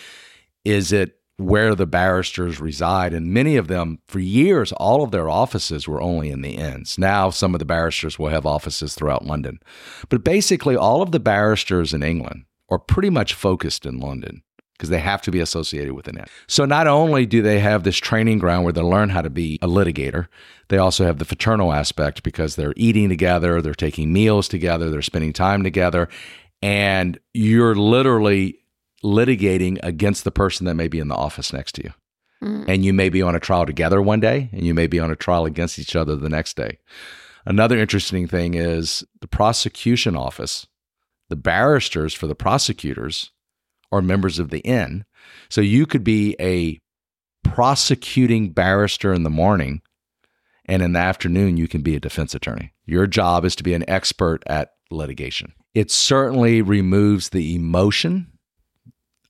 is 0.64 0.92
it 0.92 1.16
where 1.38 1.76
the 1.76 1.86
barristers 1.86 2.60
reside. 2.60 3.14
And 3.14 3.34
many 3.34 3.58
of 3.58 3.68
them, 3.68 4.00
for 4.08 4.20
years, 4.20 4.72
all 4.74 5.04
of 5.04 5.12
their 5.12 5.30
offices 5.30 5.88
were 5.88 6.02
only 6.02 6.30
in 6.30 6.42
the 6.42 6.56
inns. 6.56 6.98
Now, 6.98 7.30
some 7.30 7.54
of 7.54 7.60
the 7.60 7.66
barristers 7.66 8.18
will 8.18 8.30
have 8.30 8.46
offices 8.46 8.96
throughout 8.96 9.26
London. 9.26 9.60
But 10.10 10.24
basically, 10.24 10.76
all 10.76 11.02
of 11.02 11.12
the 11.12 11.20
barristers 11.20 11.94
in 11.94 12.04
England 12.04 12.46
are 12.70 12.80
pretty 12.80 13.10
much 13.10 13.34
focused 13.34 13.86
in 13.86 14.00
London 14.00 14.44
because 14.78 14.90
they 14.90 15.00
have 15.00 15.22
to 15.22 15.32
be 15.32 15.40
associated 15.40 15.94
with 15.94 16.08
an 16.08 16.18
inn. 16.18 16.26
So 16.48 16.66
not 16.66 16.88
only 16.88 17.26
do 17.26 17.42
they 17.42 17.60
have 17.60 17.84
this 17.84 17.98
training 17.98 18.40
ground 18.40 18.66
where 18.66 18.74
they 18.74 18.82
learn 18.82 19.10
how 19.10 19.22
to 19.22 19.30
be 19.30 19.58
a 19.62 19.68
litigator, 19.68 20.28
they 20.68 20.78
also 20.78 21.06
have 21.06 21.18
the 21.18 21.26
fraternal 21.26 21.72
aspect 21.72 22.24
because 22.24 22.56
they're 22.56 22.74
eating 22.76 23.08
together, 23.08 23.62
they're 23.62 23.74
taking 23.74 24.12
meals 24.12 24.48
together, 24.50 24.90
they're 24.90 25.02
spending 25.02 25.32
time 25.32 25.64
together, 25.64 26.10
and 26.62 27.20
you're 27.34 27.76
literally 27.76 28.60
litigating 29.06 29.78
against 29.84 30.24
the 30.24 30.32
person 30.32 30.66
that 30.66 30.76
may 30.76 30.88
be 30.88 31.00
in 31.00 31.08
the 31.08 31.16
office 31.16 31.54
next 31.54 31.74
to 31.76 31.84
you. 31.84 31.94
Mm. 32.44 32.66
And 32.68 32.84
you 32.84 32.92
may 32.92 33.10
be 33.10 33.22
on 33.22 33.36
a 33.36 33.40
trial 33.40 33.66
together 33.66 34.02
one 34.02 34.20
day, 34.20 34.50
and 34.52 34.66
you 34.66 34.74
may 34.74 34.88
be 34.88 35.00
on 35.00 35.12
a 35.12 35.16
trial 35.16 35.46
against 35.46 35.78
each 35.78 35.96
other 35.96 36.16
the 36.16 36.30
next 36.30 36.58
day. 36.58 36.80
Another 37.46 37.78
interesting 37.78 38.28
thing 38.28 38.56
is 38.56 39.04
the 39.22 39.28
prosecution 39.28 40.16
office, 40.16 40.66
the 41.30 41.36
barristers 41.36 42.14
for 42.14 42.26
the 42.28 42.36
prosecutors 42.36 43.32
are 43.92 44.02
members 44.02 44.40
of 44.40 44.50
the 44.50 44.60
inn. 44.60 45.06
So 45.50 45.62
you 45.62 45.86
could 45.86 46.04
be 46.04 46.36
a 46.40 46.80
prosecuting 47.44 48.52
barrister 48.52 49.14
in 49.14 49.24
the 49.24 49.30
morning, 49.30 49.82
and 50.66 50.82
in 50.82 50.94
the 50.94 51.00
afternoon, 51.00 51.58
you 51.58 51.68
can 51.68 51.82
be 51.82 51.96
a 51.96 52.00
defense 52.00 52.34
attorney. 52.34 52.74
Your 52.86 53.06
job 53.06 53.46
is 53.46 53.56
to 53.58 53.64
be 53.64 53.76
an 53.76 53.88
expert 53.88 54.42
at 54.48 54.72
litigation. 54.90 55.54
It 55.76 55.92
certainly 55.92 56.64
removes 56.64 57.30
the 57.30 57.56
emotion 57.56 58.32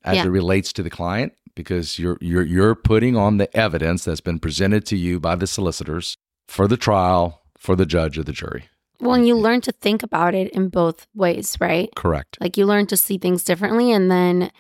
as 0.06 0.16
Yeah. 0.16 0.26
it 0.26 0.30
relates 0.30 0.72
to 0.74 0.84
the 0.84 0.90
client 0.90 1.34
because 1.56 2.00
you're 2.00 2.18
you're 2.22 2.44
you're 2.44 2.76
putting 2.76 3.18
on 3.18 3.38
the 3.38 3.54
evidence 3.58 4.06
that's 4.06 4.22
been 4.22 4.40
presented 4.40 4.86
to 4.88 4.96
you 4.96 5.20
by 5.20 5.36
the 5.36 5.48
solicitors 5.48 6.16
for 6.48 6.68
the 6.68 6.78
trial 6.78 7.42
for 7.58 7.76
the 7.76 7.86
judge 7.86 8.18
or 8.18 8.24
the 8.24 8.32
jury. 8.32 8.66
Well, 9.02 9.16
and 9.16 9.28
you 9.28 9.36
learn 9.36 9.60
to 9.62 9.72
think 9.74 10.04
about 10.04 10.34
it 10.36 10.52
in 10.54 10.70
both 10.70 11.06
ways, 11.16 11.58
right? 11.60 11.90
Correct. 11.96 12.38
Like 12.40 12.56
you 12.56 12.66
learn 12.66 12.88
to 12.88 12.96
see 12.98 13.18
things 13.18 13.44
differently 13.44 13.92
and 13.92 14.10
then 14.10 14.52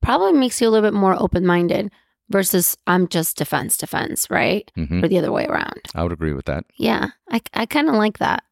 probably 0.00 0.32
makes 0.32 0.60
you 0.60 0.68
a 0.68 0.70
little 0.70 0.88
bit 0.90 0.96
more 0.98 1.14
open 1.20 1.44
minded 1.44 1.90
versus 2.30 2.76
I'm 2.86 3.08
just 3.08 3.36
defense, 3.36 3.76
defense, 3.76 4.30
right? 4.30 4.70
hmm 4.74 5.04
Or 5.04 5.08
the 5.08 5.18
other 5.18 5.32
way 5.32 5.46
around. 5.46 5.80
I 5.94 6.02
would 6.02 6.12
agree 6.12 6.32
with 6.32 6.46
that. 6.46 6.64
Yeah, 6.78 7.08
I, 7.30 7.40
I 7.52 7.66
kind 7.66 7.88
of 7.88 7.94
like 7.96 8.18
that. 8.18 8.42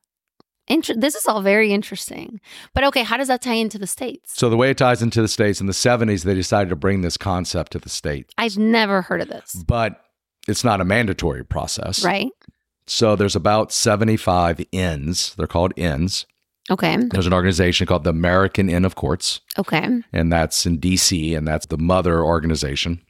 Inter- 0.68 0.94
this 0.96 1.14
is 1.14 1.26
all 1.26 1.42
very 1.42 1.72
interesting. 1.72 2.40
But 2.74 2.84
okay, 2.84 3.02
how 3.04 3.16
does 3.16 3.28
that 3.28 3.42
tie 3.42 3.54
into 3.54 3.78
the 3.78 3.86
States? 3.86 4.32
So 4.36 4.50
the 4.50 4.56
way 4.56 4.70
it 4.70 4.78
ties 4.78 5.02
into 5.02 5.22
the 5.22 5.28
states 5.28 5.60
in 5.60 5.66
the 5.66 5.72
70s, 5.72 6.24
they 6.24 6.34
decided 6.34 6.70
to 6.70 6.76
bring 6.76 7.02
this 7.02 7.16
concept 7.16 7.72
to 7.72 7.78
the 7.78 7.88
state, 7.88 8.30
I've 8.36 8.58
never 8.58 9.02
heard 9.02 9.20
of 9.20 9.28
this, 9.28 9.54
but 9.66 10.02
it's 10.48 10.64
not 10.64 10.80
a 10.80 10.84
mandatory 10.84 11.44
process. 11.44 12.04
right? 12.04 12.30
So 12.86 13.16
there's 13.16 13.36
about 13.36 13.72
75 13.72 14.60
inns. 14.72 15.34
They're 15.34 15.46
called 15.46 15.72
inns. 15.76 16.26
Okay, 16.68 16.96
There's 16.96 17.28
an 17.28 17.32
organization 17.32 17.86
called 17.86 18.02
the 18.02 18.10
American 18.10 18.68
Inn 18.68 18.84
of 18.84 18.96
Courts, 18.96 19.40
okay, 19.56 19.88
and 20.12 20.32
that's 20.32 20.66
in 20.66 20.80
DC, 20.80 21.36
and 21.36 21.46
that's 21.46 21.66
the 21.66 21.78
mother 21.78 22.24
organization. 22.24 23.02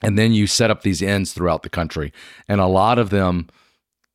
And 0.00 0.16
then 0.16 0.32
you 0.32 0.46
set 0.46 0.70
up 0.70 0.82
these 0.82 1.02
inns 1.02 1.32
throughout 1.32 1.64
the 1.64 1.70
country, 1.70 2.12
and 2.46 2.60
a 2.60 2.66
lot 2.66 3.00
of 3.00 3.10
them, 3.10 3.48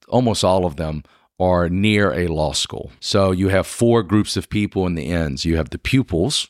almost 0.08 0.46
all 0.46 0.66
of 0.66 0.78
them, 0.78 1.04
are 1.40 1.70
near 1.70 2.14
a 2.14 2.28
law 2.28 2.54
school. 2.54 2.92
So 3.00 3.32
you 3.32 3.50
have 3.50 3.68
four 3.68 4.04
groups 4.04 4.38
of 4.38 4.50
people 4.50 4.86
in 4.86 4.96
the 4.96 5.06
inns. 5.06 5.46
You 5.46 5.58
have 5.58 5.72
the 5.72 5.80
pupils, 5.80 6.48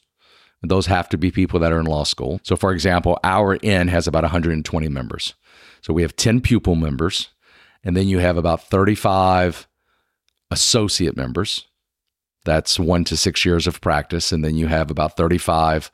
those 0.64 0.86
have 0.86 1.10
to 1.10 1.18
be 1.18 1.30
people 1.30 1.60
that 1.60 1.74
are 1.74 1.80
in 1.80 1.86
law 1.86 2.04
school. 2.04 2.40
So, 2.44 2.56
for 2.56 2.72
example, 2.72 3.20
our 3.24 3.58
inn 3.62 3.90
has 3.90 4.08
about 4.08 4.24
120 4.24 4.88
members. 4.88 5.34
So 5.82 5.94
we 5.94 6.02
have 6.04 6.16
10 6.16 6.40
pupil 6.40 6.76
members, 6.76 7.30
and 7.84 7.98
then 7.98 8.08
you 8.08 8.20
have 8.20 8.38
about 8.38 8.64
35 8.70 9.68
associate 10.50 11.18
members. 11.18 11.68
That's 12.46 12.80
one 12.80 13.04
to 13.06 13.18
six 13.18 13.44
years 13.44 13.68
of 13.68 13.82
practice. 13.82 14.32
And 14.32 14.44
then 14.44 14.56
you 14.56 14.68
have 14.68 14.90
about 14.90 15.18
35 15.18 15.92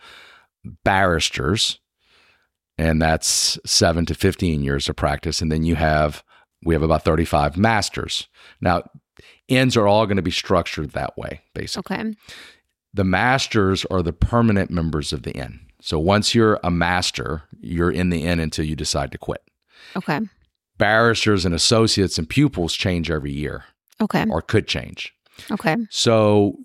barristers, 0.83 1.79
and 2.77 3.01
that's 3.01 3.57
seven 3.65 4.05
to 4.05 4.13
15 4.13 4.63
years 4.63 4.87
of 4.87 4.95
practice. 4.95 5.41
And 5.41 5.51
then 5.51 5.63
you 5.63 5.75
have, 5.75 6.23
we 6.63 6.73
have 6.75 6.83
about 6.83 7.03
35 7.03 7.57
masters. 7.57 8.27
Now, 8.61 8.83
inns 9.47 9.75
are 9.77 9.87
all 9.87 10.05
going 10.05 10.17
to 10.17 10.21
be 10.23 10.31
structured 10.31 10.91
that 10.91 11.17
way, 11.17 11.41
basically. 11.53 11.95
okay, 11.97 12.13
The 12.93 13.03
masters 13.03 13.85
are 13.85 14.01
the 14.01 14.13
permanent 14.13 14.69
members 14.71 15.13
of 15.13 15.23
the 15.23 15.31
inn. 15.31 15.59
So 15.81 15.97
once 15.99 16.35
you're 16.35 16.59
a 16.63 16.69
master, 16.71 17.43
you're 17.61 17.91
in 17.91 18.09
the 18.09 18.23
inn 18.23 18.39
until 18.39 18.65
you 18.65 18.75
decide 18.75 19.11
to 19.13 19.17
quit. 19.17 19.41
okay, 19.95 20.19
Barristers 20.77 21.45
and 21.45 21.53
associates 21.55 22.17
and 22.17 22.29
pupils 22.29 22.73
change 22.73 23.09
every 23.11 23.31
year 23.33 23.65
okay, 24.01 24.25
or 24.29 24.41
could 24.41 24.67
change. 24.67 25.13
okay, 25.51 25.75
So 25.89 26.57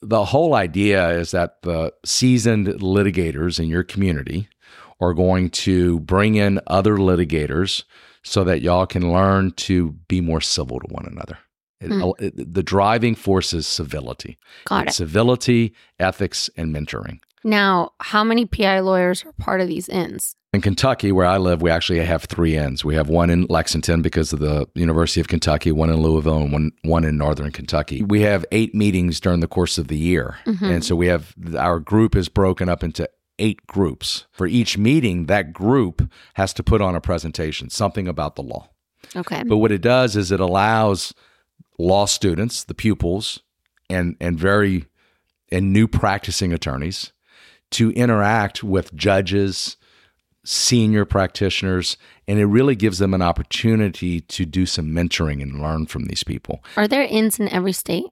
the 0.00 0.24
whole 0.26 0.54
idea 0.54 1.10
is 1.10 1.30
that 1.32 1.62
the 1.62 1.92
seasoned 2.04 2.66
litigators 2.66 3.60
in 3.60 3.66
your 3.68 3.84
community 3.84 4.48
are 5.00 5.14
going 5.14 5.48
to 5.50 6.00
bring 6.00 6.34
in 6.36 6.60
other 6.66 6.96
litigators 6.96 7.84
so 8.24 8.44
that 8.44 8.62
y'all 8.62 8.86
can 8.86 9.12
learn 9.12 9.50
to 9.52 9.92
be 10.08 10.20
more 10.20 10.40
civil 10.40 10.78
to 10.80 10.86
one 10.88 11.06
another. 11.10 11.38
It- 11.80 11.90
Hmm. 11.90 12.10
it- 12.24 12.54
the 12.54 12.62
driving 12.62 13.14
force 13.14 13.52
is 13.52 13.66
civility. 13.66 14.38
got 14.66 14.88
it. 14.88 14.92
Civility, 14.92 15.74
ethics, 15.98 16.48
and 16.56 16.74
mentoring. 16.74 17.18
Now, 17.44 17.90
how 18.00 18.22
many 18.22 18.46
PI 18.46 18.78
lawyers 18.80 19.24
are 19.24 19.32
part 19.32 19.60
of 19.60 19.66
these 19.66 19.88
inns? 19.88 20.36
In 20.52 20.60
Kentucky, 20.60 21.10
where 21.10 21.26
I 21.26 21.38
live, 21.38 21.60
we 21.60 21.70
actually 21.70 21.98
have 22.04 22.24
three 22.24 22.56
inns. 22.56 22.84
We 22.84 22.94
have 22.94 23.08
one 23.08 23.30
in 23.30 23.46
Lexington 23.48 24.00
because 24.02 24.32
of 24.32 24.38
the 24.38 24.68
University 24.76 25.20
of 25.20 25.26
Kentucky, 25.26 25.72
one 25.72 25.90
in 25.90 25.96
Louisville, 26.02 26.36
and 26.42 26.52
one 26.52 26.70
one 26.84 27.04
in 27.04 27.16
Northern 27.16 27.50
Kentucky. 27.50 28.02
We 28.04 28.20
have 28.20 28.44
eight 28.52 28.74
meetings 28.74 29.18
during 29.18 29.40
the 29.40 29.48
course 29.48 29.76
of 29.78 29.88
the 29.88 29.96
year, 29.96 30.36
Mhm. 30.46 30.70
and 30.70 30.84
so 30.84 30.94
we 30.94 31.06
have 31.08 31.34
our 31.58 31.80
group 31.80 32.14
is 32.14 32.28
broken 32.28 32.68
up 32.68 32.84
into 32.84 33.08
eight 33.38 33.66
groups. 33.66 34.26
For 34.30 34.46
each 34.46 34.78
meeting, 34.78 35.26
that 35.26 35.52
group 35.52 36.10
has 36.34 36.52
to 36.54 36.62
put 36.62 36.80
on 36.80 36.94
a 36.94 37.00
presentation, 37.00 37.70
something 37.70 38.06
about 38.08 38.36
the 38.36 38.42
law. 38.42 38.68
Okay, 39.16 39.42
But 39.42 39.58
what 39.58 39.72
it 39.72 39.80
does 39.82 40.16
is 40.16 40.30
it 40.30 40.40
allows 40.40 41.12
law 41.78 42.06
students, 42.06 42.64
the 42.64 42.74
pupils, 42.74 43.40
and 43.90 44.16
and 44.20 44.38
very 44.38 44.86
and 45.50 45.72
new 45.72 45.86
practicing 45.86 46.52
attorneys 46.52 47.12
to 47.72 47.90
interact 47.92 48.62
with 48.62 48.94
judges, 48.94 49.76
senior 50.44 51.04
practitioners, 51.04 51.96
and 52.28 52.38
it 52.38 52.46
really 52.46 52.76
gives 52.76 52.98
them 52.98 53.12
an 53.12 53.22
opportunity 53.22 54.20
to 54.20 54.46
do 54.46 54.66
some 54.66 54.86
mentoring 54.86 55.42
and 55.42 55.60
learn 55.60 55.86
from 55.86 56.04
these 56.06 56.22
people. 56.24 56.62
are 56.76 56.88
there 56.88 57.02
inns 57.02 57.38
in 57.40 57.48
every 57.48 57.72
state? 57.72 58.06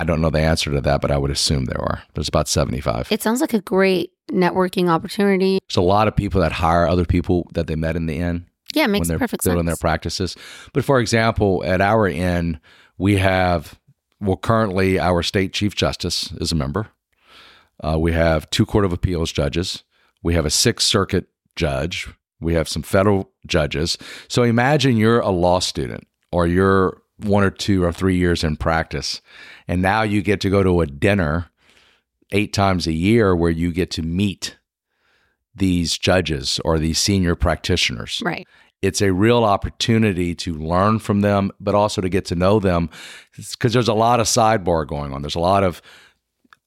I 0.00 0.04
don't 0.04 0.22
know 0.22 0.30
the 0.30 0.40
answer 0.40 0.70
to 0.70 0.80
that, 0.80 1.02
but 1.02 1.10
I 1.10 1.18
would 1.18 1.30
assume 1.30 1.66
there 1.66 1.78
are. 1.78 2.02
There's 2.14 2.26
about 2.26 2.48
75. 2.48 3.08
It 3.10 3.20
sounds 3.20 3.42
like 3.42 3.52
a 3.52 3.60
great 3.60 4.12
networking 4.30 4.88
opportunity. 4.88 5.58
There's 5.68 5.76
a 5.76 5.82
lot 5.82 6.08
of 6.08 6.16
people 6.16 6.40
that 6.40 6.52
hire 6.52 6.86
other 6.86 7.04
people 7.04 7.46
that 7.52 7.66
they 7.66 7.76
met 7.76 7.96
in 7.96 8.06
the 8.06 8.16
inn. 8.16 8.46
Yeah, 8.72 8.84
it 8.84 8.88
makes 8.88 9.00
when 9.00 9.08
they're 9.08 9.18
perfect 9.18 9.44
their 9.44 9.76
practices. 9.76 10.36
But 10.72 10.86
for 10.86 11.00
example, 11.00 11.62
at 11.66 11.82
our 11.82 12.08
inn, 12.08 12.60
we 12.96 13.18
have 13.18 13.78
well, 14.22 14.38
currently 14.38 14.98
our 14.98 15.22
state 15.22 15.52
chief 15.52 15.74
justice 15.74 16.32
is 16.40 16.50
a 16.50 16.54
member. 16.54 16.88
Uh, 17.84 17.98
we 17.98 18.12
have 18.12 18.48
two 18.48 18.64
court 18.64 18.86
of 18.86 18.94
appeals 18.94 19.30
judges. 19.32 19.84
We 20.22 20.32
have 20.32 20.46
a 20.46 20.50
sixth 20.50 20.86
circuit 20.86 21.26
judge. 21.56 22.08
We 22.40 22.54
have 22.54 22.68
some 22.68 22.82
federal 22.82 23.30
judges. 23.46 23.98
So 24.28 24.44
imagine 24.44 24.96
you're 24.96 25.20
a 25.20 25.30
law 25.30 25.58
student 25.58 26.06
or 26.32 26.46
you're 26.46 27.02
one 27.24 27.44
or 27.44 27.50
two 27.50 27.84
or 27.84 27.92
three 27.92 28.16
years 28.16 28.44
in 28.44 28.56
practice, 28.56 29.20
and 29.68 29.82
now 29.82 30.02
you 30.02 30.22
get 30.22 30.40
to 30.42 30.50
go 30.50 30.62
to 30.62 30.80
a 30.80 30.86
dinner 30.86 31.50
eight 32.32 32.52
times 32.52 32.86
a 32.86 32.92
year 32.92 33.34
where 33.34 33.50
you 33.50 33.72
get 33.72 33.90
to 33.92 34.02
meet 34.02 34.56
these 35.54 35.98
judges 35.98 36.60
or 36.64 36.78
these 36.78 36.98
senior 36.98 37.34
practitioners 37.34 38.22
right. 38.24 38.46
it's 38.82 39.02
a 39.02 39.12
real 39.12 39.44
opportunity 39.44 40.34
to 40.34 40.54
learn 40.54 40.98
from 40.98 41.22
them, 41.22 41.50
but 41.58 41.74
also 41.74 42.00
to 42.00 42.08
get 42.08 42.24
to 42.26 42.36
know 42.36 42.60
them 42.60 42.88
because 43.36 43.72
there's 43.72 43.88
a 43.88 43.94
lot 43.94 44.20
of 44.20 44.26
sidebar 44.26 44.86
going 44.86 45.12
on. 45.12 45.22
There's 45.22 45.34
a 45.34 45.40
lot 45.40 45.64
of 45.64 45.82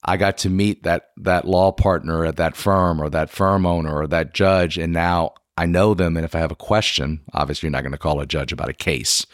I 0.04 0.16
got 0.18 0.36
to 0.38 0.50
meet 0.50 0.82
that 0.82 1.10
that 1.18 1.46
law 1.46 1.72
partner 1.72 2.26
at 2.26 2.36
that 2.36 2.56
firm 2.56 3.00
or 3.00 3.08
that 3.10 3.30
firm 3.30 3.64
owner 3.64 4.02
or 4.02 4.06
that 4.08 4.34
judge, 4.34 4.76
and 4.76 4.92
now 4.92 5.32
I 5.56 5.66
know 5.66 5.94
them. 5.94 6.16
And 6.16 6.24
if 6.24 6.34
I 6.34 6.40
have 6.40 6.50
a 6.50 6.56
question, 6.56 7.20
obviously 7.32 7.66
you're 7.66 7.72
not 7.72 7.82
going 7.82 7.92
to 7.92 7.98
call 7.98 8.20
a 8.20 8.26
judge 8.26 8.52
about 8.52 8.68
a 8.68 8.74
case, 8.74 9.24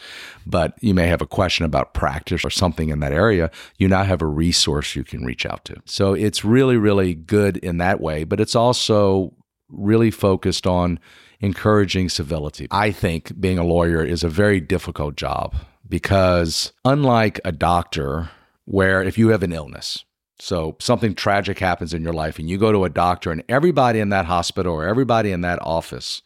but 0.45 0.75
you 0.79 0.93
may 0.93 1.07
have 1.07 1.21
a 1.21 1.27
question 1.27 1.65
about 1.65 1.93
practice 1.93 2.45
or 2.45 2.49
something 2.49 2.89
in 2.89 2.99
that 2.99 3.11
area. 3.11 3.49
You 3.77 3.87
now 3.87 4.03
have 4.03 4.21
a 4.21 4.27
resource 4.27 4.95
you 4.95 5.03
can 5.03 5.25
reach 5.25 5.45
out 5.45 5.65
to. 5.65 5.81
So 5.85 6.13
it's 6.13 6.45
really, 6.45 6.77
really 6.77 7.15
good 7.15 7.57
in 7.57 7.77
that 7.77 8.01
way, 8.01 8.23
but 8.23 8.39
it's 8.39 8.55
also 8.55 9.33
really 9.69 10.11
focused 10.11 10.67
on 10.67 10.99
encouraging 11.39 12.09
civility. 12.09 12.67
I 12.69 12.91
think 12.91 13.39
being 13.39 13.57
a 13.57 13.63
lawyer 13.63 14.03
is 14.03 14.23
a 14.23 14.29
very 14.29 14.59
difficult 14.59 15.15
job 15.15 15.55
because, 15.89 16.71
unlike 16.85 17.39
a 17.43 17.51
doctor, 17.51 18.29
where 18.65 19.01
if 19.01 19.17
you 19.17 19.29
have 19.29 19.41
an 19.41 19.51
illness, 19.51 20.05
So 20.41 20.75
something 20.79 21.13
tragic 21.13 21.59
happens 21.59 21.93
in 21.93 22.01
your 22.01 22.13
life 22.13 22.39
and 22.39 22.49
you 22.49 22.57
go 22.57 22.71
to 22.71 22.83
a 22.83 22.89
doctor 22.89 23.31
and 23.31 23.43
everybody 23.47 23.99
in 23.99 24.09
that 24.09 24.25
hospital 24.25 24.73
or 24.73 24.87
everybody 24.87 25.31
in 25.31 25.41
that 25.41 25.61
office, 25.61 26.23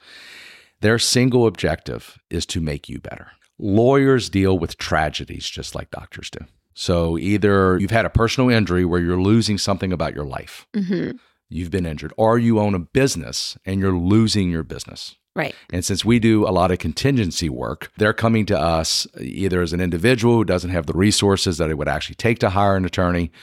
their 0.80 0.98
single 0.98 1.46
objective 1.46 2.18
is 2.30 2.46
to 2.48 2.62
make 2.62 2.88
you 2.88 3.00
better. 3.00 3.32
Lawyers 3.60 4.30
deal 4.30 4.58
with 4.58 4.78
tragedies 4.78 5.50
just 5.50 5.76
like 5.76 5.92
doctors 5.92 6.30
do. 6.30 6.40
So 6.74 7.18
either 7.18 7.78
you've 7.78 7.92
had 7.92 8.06
a 8.06 8.10
personal 8.10 8.50
injury 8.50 8.86
where 8.86 9.02
you're 9.02 9.22
losing 9.22 9.58
something 9.58 9.92
about 9.92 10.16
your 10.16 10.26
life. 10.26 10.66
Mm-hmm. 10.74 11.18
You've 11.50 11.72
been 11.72 11.86
injured 11.86 12.14
or 12.16 12.40
you 12.40 12.58
own 12.62 12.74
a 12.74 12.80
business 12.80 13.58
and 13.66 13.82
you're 13.82 13.98
losing 13.98 14.50
your 14.50 14.64
business. 14.64 15.18
Right. 15.36 15.54
And 15.74 15.84
since 15.84 16.06
we 16.06 16.20
do 16.20 16.48
a 16.48 16.52
lot 16.52 16.72
of 16.72 16.80
contingency 16.80 17.50
work, 17.50 17.92
they're 17.98 18.14
coming 18.14 18.46
to 18.46 18.58
us 18.58 19.08
either 19.20 19.62
as 19.62 19.74
an 19.74 19.82
individual 19.82 20.36
who 20.36 20.46
doesn't 20.46 20.70
have 20.70 20.86
the 20.86 20.94
resources 20.94 21.58
that 21.58 21.70
it 21.70 21.78
would 21.78 21.90
actually 21.90 22.16
take 22.16 22.40
to 22.40 22.52
hire 22.52 22.78
an 22.78 22.86
attorney 22.86 23.34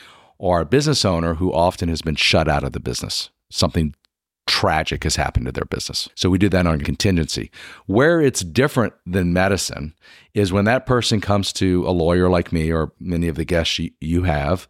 or 0.43 0.61
a 0.61 0.67
business 0.67 1.05
owner 1.05 1.35
who 1.35 1.53
often 1.53 1.89
has 1.89 2.03
been 2.03 2.17
shut 2.17 2.49
out 2.49 2.65
of 2.65 2.73
the 2.73 2.81
business. 2.81 3.31
Something 3.49 3.95
tragic 4.49 5.05
has 5.05 5.15
happened 5.15 5.47
to 5.47 5.53
their 5.53 5.65
business. 5.65 6.09
So 6.17 6.29
we 6.29 6.37
do 6.37 6.49
that 6.49 6.67
on 6.67 6.81
contingency. 6.81 7.53
Where 7.87 8.21
it's 8.21 8.41
different 8.41 8.93
than 9.07 9.33
medicine 9.33 9.95
is 10.35 10.53
when 10.53 10.65
that 10.65 10.85
person 10.85 11.21
comes 11.21 11.53
to 11.55 11.87
a 11.87 11.93
lawyer 11.93 12.29
like 12.29 12.51
me 12.53 12.73
or 12.73 12.93
many 12.99 13.29
of 13.29 13.37
the 13.37 13.45
guests 13.45 13.81
you 14.01 14.25
have, 14.25 14.67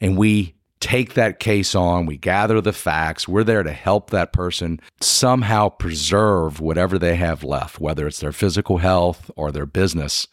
and 0.00 0.16
we 0.16 0.54
take 0.80 1.12
that 1.12 1.38
case 1.38 1.74
on, 1.74 2.06
we 2.06 2.16
gather 2.16 2.62
the 2.62 2.72
facts, 2.72 3.28
we're 3.28 3.44
there 3.44 3.62
to 3.62 3.72
help 3.72 4.08
that 4.08 4.32
person 4.32 4.80
somehow 5.02 5.68
preserve 5.68 6.62
whatever 6.62 6.98
they 6.98 7.16
have 7.16 7.44
left, 7.44 7.78
whether 7.78 8.06
it's 8.06 8.20
their 8.20 8.32
physical 8.32 8.78
health 8.78 9.30
or 9.36 9.52
their 9.52 9.66
business. 9.66 10.26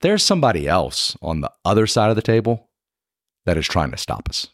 There's 0.00 0.22
somebody 0.22 0.66
else 0.66 1.18
on 1.20 1.42
the 1.42 1.52
other 1.66 1.86
side 1.86 2.08
of 2.08 2.16
the 2.16 2.22
table 2.22 2.65
that 3.46 3.56
is 3.56 3.66
trying 3.66 3.90
to 3.92 3.96
stop 3.96 4.28
us, 4.28 4.48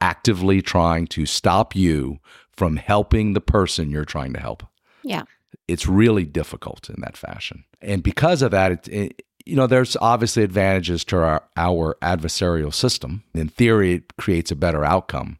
actively 0.00 0.62
trying 0.62 1.06
to 1.08 1.26
stop 1.26 1.76
you 1.76 2.18
from 2.56 2.76
helping 2.76 3.34
the 3.34 3.40
person 3.40 3.90
you're 3.90 4.06
trying 4.06 4.32
to 4.32 4.40
help. 4.40 4.62
Yeah. 5.02 5.24
It's 5.68 5.86
really 5.86 6.24
difficult 6.24 6.88
in 6.88 7.00
that 7.02 7.16
fashion. 7.16 7.64
And 7.82 8.02
because 8.02 8.40
of 8.40 8.50
that, 8.52 8.72
it, 8.72 8.88
it, 8.88 9.22
you 9.44 9.54
know, 9.54 9.66
there's 9.66 9.96
obviously 10.00 10.42
advantages 10.42 11.04
to 11.04 11.18
our, 11.18 11.44
our 11.56 11.96
adversarial 12.02 12.72
system. 12.72 13.22
In 13.34 13.48
theory, 13.48 13.94
it 13.94 14.16
creates 14.16 14.50
a 14.50 14.56
better 14.56 14.84
outcome, 14.84 15.38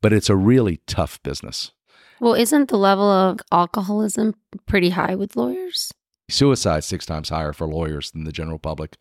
but 0.00 0.12
it's 0.12 0.28
a 0.28 0.36
really 0.36 0.78
tough 0.86 1.22
business. 1.22 1.72
Well, 2.20 2.34
isn't 2.34 2.68
the 2.68 2.78
level 2.78 3.08
of 3.08 3.40
alcoholism 3.52 4.34
pretty 4.66 4.90
high 4.90 5.14
with 5.14 5.36
lawyers? 5.36 5.92
Suicide 6.28 6.82
six 6.82 7.06
times 7.06 7.28
higher 7.28 7.52
for 7.52 7.66
lawyers 7.66 8.10
than 8.10 8.24
the 8.24 8.32
general 8.32 8.58
public. 8.58 8.96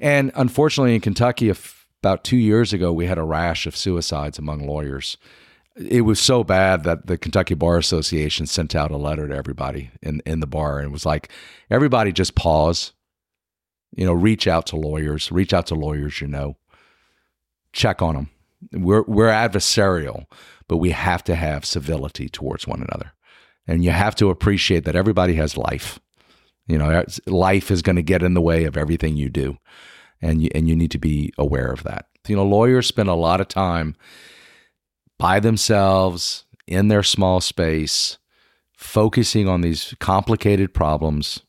And 0.00 0.32
unfortunately, 0.34 0.94
in 0.94 1.00
Kentucky, 1.00 1.50
about 2.04 2.22
two 2.22 2.36
years 2.36 2.74
ago, 2.74 2.92
we 2.92 3.06
had 3.06 3.16
a 3.16 3.22
rash 3.22 3.66
of 3.66 3.74
suicides 3.74 4.38
among 4.38 4.66
lawyers. 4.66 5.16
It 5.74 6.02
was 6.02 6.20
so 6.20 6.44
bad 6.44 6.84
that 6.84 7.06
the 7.06 7.16
Kentucky 7.16 7.54
Bar 7.54 7.78
Association 7.78 8.46
sent 8.46 8.74
out 8.74 8.90
a 8.90 8.98
letter 8.98 9.26
to 9.26 9.34
everybody 9.34 9.90
in, 10.02 10.20
in 10.26 10.40
the 10.40 10.46
bar 10.46 10.80
and 10.80 10.92
was 10.92 11.06
like, 11.06 11.30
everybody 11.70 12.12
just 12.12 12.34
pause. 12.34 12.92
You 13.96 14.04
know, 14.04 14.12
reach 14.12 14.46
out 14.46 14.66
to 14.66 14.76
lawyers, 14.76 15.32
reach 15.32 15.54
out 15.54 15.66
to 15.68 15.74
lawyers 15.74 16.20
you 16.20 16.26
know, 16.26 16.58
check 17.72 18.02
on 18.02 18.16
them. 18.16 18.30
We're, 18.72 19.04
we're 19.04 19.28
adversarial, 19.28 20.26
but 20.68 20.76
we 20.76 20.90
have 20.90 21.24
to 21.24 21.34
have 21.34 21.64
civility 21.64 22.28
towards 22.28 22.66
one 22.66 22.82
another. 22.82 23.12
And 23.66 23.82
you 23.82 23.92
have 23.92 24.14
to 24.16 24.28
appreciate 24.28 24.84
that 24.84 24.96
everybody 24.96 25.36
has 25.36 25.56
life. 25.56 25.98
You 26.66 26.76
know, 26.76 27.04
life 27.26 27.70
is 27.70 27.80
going 27.80 27.96
to 27.96 28.02
get 28.02 28.22
in 28.22 28.34
the 28.34 28.42
way 28.42 28.64
of 28.64 28.76
everything 28.76 29.16
you 29.16 29.30
do. 29.30 29.56
And 30.22 30.42
you, 30.42 30.50
and 30.54 30.68
you 30.68 30.76
need 30.76 30.90
to 30.92 30.98
be 30.98 31.32
aware 31.36 31.70
of 31.70 31.82
that. 31.82 32.06
You 32.26 32.36
know, 32.36 32.44
lawyers 32.44 32.86
spend 32.86 33.08
a 33.08 33.14
lot 33.14 33.40
of 33.40 33.48
time 33.48 33.96
by 35.18 35.40
themselves 35.40 36.44
in 36.66 36.88
their 36.88 37.02
small 37.02 37.40
space, 37.40 38.18
focusing 38.72 39.48
on 39.48 39.60
these 39.60 39.94
complicated 40.00 40.72
problems 40.72 41.40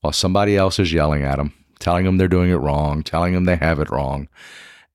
while 0.00 0.12
somebody 0.12 0.56
else 0.56 0.78
is 0.78 0.92
yelling 0.92 1.22
at 1.22 1.36
them, 1.36 1.52
telling 1.78 2.04
them 2.04 2.16
they're 2.16 2.28
doing 2.28 2.50
it 2.50 2.56
wrong, 2.56 3.02
telling 3.02 3.34
them 3.34 3.44
they 3.44 3.56
have 3.56 3.78
it 3.78 3.90
wrong. 3.90 4.28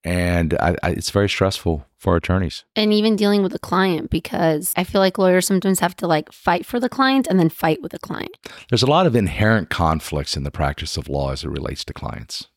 And 0.03 0.53
I, 0.59 0.75
I, 0.83 0.89
it's 0.91 1.09
very 1.09 1.29
stressful 1.29 1.85
for 1.97 2.15
attorneys. 2.15 2.63
And 2.75 2.93
even 2.93 3.15
dealing 3.15 3.43
with 3.43 3.53
a 3.53 3.59
client 3.59 4.09
because 4.09 4.71
I 4.77 4.83
feel 4.83 5.01
like 5.01 5.17
lawyers 5.17 5.47
sometimes 5.47 5.79
have 5.79 5.95
to 5.97 6.07
like 6.07 6.31
fight 6.31 6.65
for 6.65 6.79
the 6.79 6.89
client 6.89 7.27
and 7.27 7.39
then 7.39 7.49
fight 7.49 7.81
with 7.81 7.91
the 7.91 7.99
client. 7.99 8.37
There's 8.69 8.83
a 8.83 8.87
lot 8.87 9.05
of 9.05 9.15
inherent 9.15 9.69
conflicts 9.69 10.37
in 10.37 10.43
the 10.43 10.51
practice 10.51 10.97
of 10.97 11.09
law 11.09 11.31
as 11.31 11.43
it 11.43 11.49
relates 11.49 11.83
to 11.85 11.93
clients. 11.93 12.47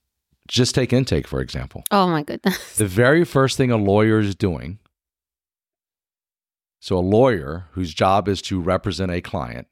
Just 0.51 0.75
take 0.75 0.93
intake, 0.93 1.27
for 1.27 1.41
example. 1.41 1.85
Oh 1.91 2.09
my 2.09 2.23
goodness. 2.23 2.77
The 2.77 2.87
very 2.87 3.25
first 3.25 3.57
thing 3.57 3.71
a 3.71 3.77
lawyer 3.77 4.19
is 4.19 4.35
doing 4.35 4.81
so, 6.81 6.97
a 6.97 7.01
lawyer 7.01 7.67
whose 7.73 7.93
job 7.93 8.27
is 8.27 8.41
to 8.43 8.59
represent 8.59 9.13
a 9.13 9.21
client, 9.21 9.69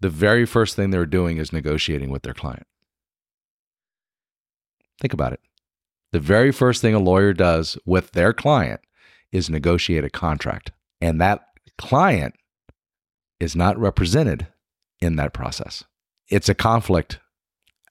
the 0.00 0.10
very 0.10 0.44
first 0.44 0.74
thing 0.74 0.90
they're 0.90 1.06
doing 1.06 1.36
is 1.36 1.52
negotiating 1.52 2.10
with 2.10 2.22
their 2.22 2.34
client. 2.34 2.66
Think 5.00 5.12
about 5.12 5.32
it. 5.32 5.40
The 6.12 6.18
very 6.18 6.50
first 6.50 6.82
thing 6.82 6.94
a 6.94 6.98
lawyer 6.98 7.32
does 7.32 7.78
with 7.86 8.10
their 8.10 8.32
client 8.32 8.80
is 9.30 9.48
negotiate 9.48 10.04
a 10.04 10.10
contract. 10.10 10.72
And 11.00 11.20
that 11.20 11.42
client 11.78 12.34
is 13.38 13.54
not 13.54 13.78
represented 13.78 14.48
in 15.00 15.14
that 15.16 15.32
process. 15.32 15.84
It's 16.28 16.48
a 16.48 16.54
conflict 16.54 17.20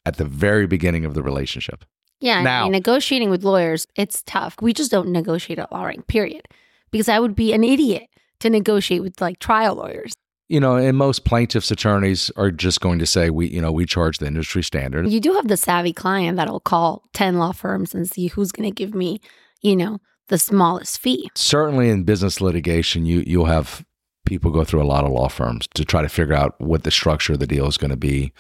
at 0.10 0.18
the 0.18 0.26
very 0.26 0.68
beginning 0.68 1.06
of 1.06 1.14
the 1.14 1.24
relationship. 1.24 1.86
Yeah, 2.20 2.42
now, 2.42 2.62
I 2.62 2.64
mean, 2.64 2.74
negotiating 2.74 3.30
with 3.30 3.44
lawyers, 3.44 3.88
it's 3.96 4.22
tough. 4.24 4.56
We 4.62 4.74
just 4.74 4.92
don't 4.92 5.10
negotiate 5.10 5.60
at 5.60 5.72
LawRank, 5.72 6.08
period 6.08 6.46
because 6.92 7.08
I 7.08 7.20
would 7.20 7.36
be 7.36 7.54
an 7.54 7.64
idiot 7.64 8.08
to 8.40 8.50
negotiate 8.50 9.04
with 9.04 9.22
like 9.22 9.40
trial 9.40 9.76
lawyers. 9.76 10.14
You 10.48 10.60
know, 10.60 10.78
and 10.78 10.98
most 10.98 11.26
plaintiffs' 11.26 11.70
attorneys 11.70 12.32
are 12.36 12.50
just 12.50 12.82
going 12.82 12.98
to 12.98 13.06
say, 13.06 13.30
we, 13.30 13.48
you 13.48 13.62
know, 13.62 13.72
we 13.72 13.86
charge 13.86 14.18
the 14.18 14.26
industry 14.26 14.64
standard. 14.64 15.08
You 15.08 15.20
do 15.20 15.34
have 15.34 15.48
the 15.48 15.58
savvy 15.58 15.94
client 15.94 16.38
that'll 16.38 16.60
call 16.60 17.04
10 17.14 17.38
law 17.38 17.52
firms 17.52 17.94
and 17.94 18.10
see 18.10 18.28
who's 18.28 18.52
going 18.52 18.68
to 18.68 18.74
give 18.74 18.96
me, 18.96 19.22
you 19.62 19.76
know, 19.76 20.00
the 20.30 20.40
smallest 20.40 20.98
fee. 20.98 21.30
Certainly 21.36 21.90
in 21.90 22.04
business 22.04 22.42
litigation, 22.42 23.06
you, 23.06 23.24
you'll 23.28 23.46
have 23.46 23.86
people 24.26 24.50
go 24.50 24.64
through 24.64 24.82
a 24.82 24.86
lot 24.86 25.04
of 25.04 25.12
law 25.12 25.28
firms 25.28 25.68
to 25.76 25.86
try 25.86 26.02
to 26.02 26.10
figure 26.10 26.36
out 26.36 26.60
what 26.60 26.84
the 26.84 26.92
structure 26.92 27.34
of 27.34 27.40
the 27.40 27.48
deal 27.48 27.68
is 27.68 27.78
going 27.78 27.92
to 27.92 27.98
be, 27.98 28.32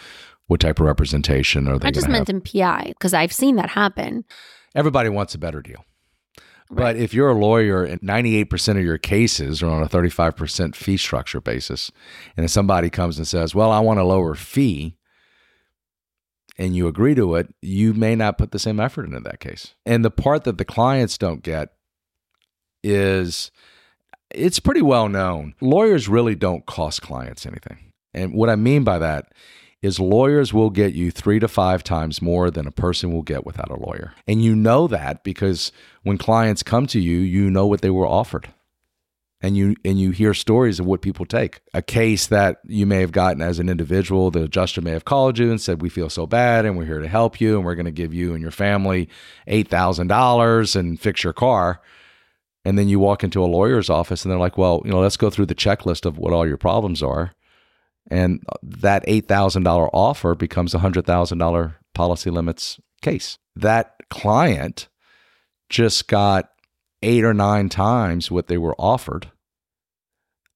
what 0.49 0.59
type 0.59 0.79
of 0.79 0.87
representation 0.87 1.67
are 1.67 1.77
they 1.77 1.89
I 1.89 1.91
just 1.91 2.09
meant 2.09 2.27
have. 2.27 2.35
in 2.35 2.41
PI 2.41 2.85
because 2.87 3.13
I've 3.13 3.31
seen 3.31 3.55
that 3.57 3.69
happen. 3.69 4.25
Everybody 4.73 5.07
wants 5.07 5.35
a 5.35 5.37
better 5.37 5.61
deal. 5.61 5.85
But 6.71 6.95
if 6.95 7.13
you're 7.13 7.29
a 7.29 7.35
lawyer 7.35 7.83
and 7.83 8.01
98% 8.01 8.77
of 8.77 8.83
your 8.83 8.97
cases 8.97 9.61
are 9.61 9.69
on 9.69 9.83
a 9.83 9.87
35% 9.87 10.75
fee 10.75 10.97
structure 10.97 11.39
basis, 11.39 11.91
and 12.35 12.45
if 12.45 12.51
somebody 12.51 12.89
comes 12.89 13.19
and 13.19 13.27
says, 13.27 13.53
Well, 13.53 13.71
I 13.71 13.79
want 13.79 13.99
a 13.99 14.03
lower 14.03 14.33
fee, 14.33 14.97
and 16.57 16.75
you 16.75 16.87
agree 16.87 17.13
to 17.13 17.35
it, 17.35 17.53
you 17.61 17.93
may 17.93 18.15
not 18.15 18.39
put 18.39 18.51
the 18.51 18.59
same 18.59 18.79
effort 18.79 19.05
into 19.05 19.19
that 19.19 19.39
case. 19.39 19.75
And 19.85 20.03
the 20.03 20.11
part 20.11 20.45
that 20.45 20.57
the 20.57 20.65
clients 20.65 21.17
don't 21.19 21.43
get 21.43 21.69
is 22.83 23.51
it's 24.31 24.59
pretty 24.59 24.81
well 24.81 25.09
known. 25.09 25.53
Lawyers 25.61 26.09
really 26.09 26.35
don't 26.35 26.65
cost 26.65 27.03
clients 27.03 27.45
anything. 27.45 27.93
And 28.15 28.33
what 28.33 28.49
I 28.49 28.55
mean 28.55 28.83
by 28.83 28.97
that 28.97 29.31
is 29.81 29.99
lawyers 29.99 30.53
will 30.53 30.69
get 30.69 30.93
you 30.93 31.09
three 31.09 31.39
to 31.39 31.47
five 31.47 31.83
times 31.83 32.21
more 32.21 32.51
than 32.51 32.67
a 32.67 32.71
person 32.71 33.13
will 33.13 33.21
get 33.21 33.45
without 33.45 33.71
a 33.71 33.79
lawyer. 33.79 34.13
And 34.27 34.43
you 34.43 34.55
know 34.55 34.87
that 34.87 35.23
because 35.23 35.71
when 36.03 36.17
clients 36.17 36.63
come 36.63 36.85
to 36.87 36.99
you, 36.99 37.19
you 37.19 37.49
know 37.49 37.65
what 37.65 37.81
they 37.81 37.89
were 37.89 38.07
offered. 38.07 38.49
And 39.41 39.55
you 39.55 39.77
and 39.85 39.97
you 39.97 40.11
hear 40.11 40.33
stories 40.33 40.81
of 40.81 40.85
what 40.85 41.01
people 41.01 41.25
take. 41.25 41.61
A 41.73 41.81
case 41.81 42.27
that 42.27 42.59
you 42.65 42.85
may 42.85 42.99
have 42.99 43.13
gotten 43.13 43.41
as 43.41 43.57
an 43.57 43.69
individual, 43.69 44.31
the 44.31 44.43
adjuster 44.43 44.81
may 44.81 44.91
have 44.91 45.05
called 45.05 45.37
you 45.39 45.49
and 45.49 45.61
said, 45.61 45.81
"We 45.81 45.87
feel 45.87 46.09
so 46.09 46.27
bad, 46.27 46.65
and 46.65 46.77
we're 46.77 46.83
here 46.83 46.99
to 46.99 47.07
help 47.07 47.39
you, 47.39 47.55
and 47.55 47.65
we're 47.65 47.75
to 47.75 47.91
give 47.91 48.13
you 48.13 48.33
and 48.33 48.41
your 48.41 48.51
family 48.51 49.07
eight 49.47 49.69
thousand 49.69 50.07
dollars 50.07 50.75
and 50.75 50.99
fix 50.99 51.23
your 51.23 51.31
car." 51.31 51.79
And 52.65 52.77
then 52.77 52.89
you 52.89 52.99
walk 52.99 53.23
into 53.23 53.41
a 53.41 53.47
lawyer's 53.47 53.89
office, 53.89 54.25
and 54.25 54.31
they're 54.31 54.37
like, 54.37 54.57
"Well, 54.57 54.81
you 54.83 54.91
know, 54.91 54.99
let's 54.99 55.15
go 55.15 55.29
through 55.29 55.45
the 55.45 55.55
checklist 55.55 56.05
of 56.05 56.17
what 56.17 56.33
all 56.33 56.45
your 56.45 56.57
problems 56.57 57.01
are." 57.01 57.31
And 58.09 58.43
uh, 58.49 58.57
that 58.63 59.05
$8,000 59.05 59.89
offer 59.93 60.35
becomes 60.35 60.73
a 60.73 60.79
$100,000 60.79 61.75
policy 61.93 62.29
limits 62.29 62.79
case. 63.01 63.37
That 63.55 63.95
client 64.09 64.87
just 65.69 66.07
got 66.07 66.49
eight 67.01 67.23
or 67.23 67.33
nine 67.33 67.69
times 67.69 68.31
what 68.31 68.47
they 68.47 68.57
were 68.57 68.75
offered. 68.79 69.31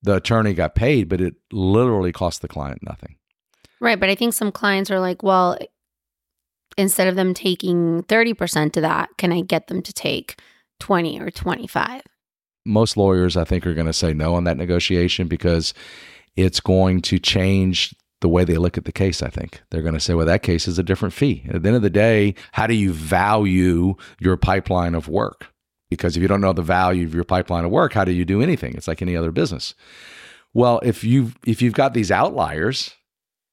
The 0.01 0.15
attorney 0.15 0.53
got 0.53 0.75
paid, 0.75 1.07
but 1.07 1.21
it 1.21 1.35
literally 1.51 2.11
cost 2.11 2.41
the 2.41 2.47
client 2.47 2.79
nothing. 2.83 3.15
Right. 3.79 3.99
But 3.99 4.09
I 4.09 4.15
think 4.15 4.33
some 4.33 4.51
clients 4.51 4.91
are 4.91 4.99
like, 4.99 5.23
well, 5.23 5.57
instead 6.77 7.07
of 7.07 7.15
them 7.15 7.33
taking 7.33 8.03
30% 8.03 8.77
of 8.77 8.81
that, 8.81 9.09
can 9.17 9.31
I 9.31 9.41
get 9.41 9.67
them 9.67 9.81
to 9.81 9.93
take 9.93 10.39
20 10.79 11.19
or 11.21 11.29
25? 11.29 12.01
Most 12.65 12.97
lawyers, 12.97 13.35
I 13.35 13.43
think, 13.43 13.67
are 13.67 13.73
going 13.73 13.87
to 13.87 13.93
say 13.93 14.13
no 14.13 14.35
on 14.35 14.45
that 14.45 14.57
negotiation 14.57 15.27
because 15.27 15.73
it's 16.35 16.59
going 16.59 17.01
to 17.03 17.19
change 17.19 17.95
the 18.21 18.29
way 18.29 18.45
they 18.45 18.57
look 18.57 18.77
at 18.77 18.85
the 18.85 18.91
case, 18.91 19.21
I 19.21 19.29
think. 19.29 19.61
They're 19.69 19.81
going 19.81 19.93
to 19.93 19.99
say, 19.99 20.13
well, 20.13 20.25
that 20.25 20.43
case 20.43 20.67
is 20.67 20.79
a 20.79 20.83
different 20.83 21.13
fee. 21.13 21.45
At 21.49 21.61
the 21.61 21.67
end 21.67 21.75
of 21.75 21.81
the 21.81 21.89
day, 21.89 22.35
how 22.53 22.67
do 22.67 22.73
you 22.73 22.93
value 22.93 23.95
your 24.19 24.37
pipeline 24.37 24.95
of 24.95 25.07
work? 25.07 25.47
Because 25.89 26.15
if 26.15 26.21
you 26.21 26.27
don't 26.27 26.41
know 26.41 26.53
the 26.53 26.61
value 26.61 27.05
of 27.05 27.13
your 27.13 27.25
pipeline 27.25 27.65
of 27.65 27.71
work, 27.71 27.93
how 27.93 28.05
do 28.05 28.11
you 28.11 28.25
do 28.25 28.41
anything? 28.41 28.73
It's 28.75 28.87
like 28.87 29.01
any 29.01 29.15
other 29.15 29.31
business. 29.31 29.75
Well, 30.53 30.79
if 30.83 31.03
you've 31.03 31.37
if 31.45 31.61
you've 31.61 31.73
got 31.73 31.93
these 31.93 32.11
outliers 32.11 32.95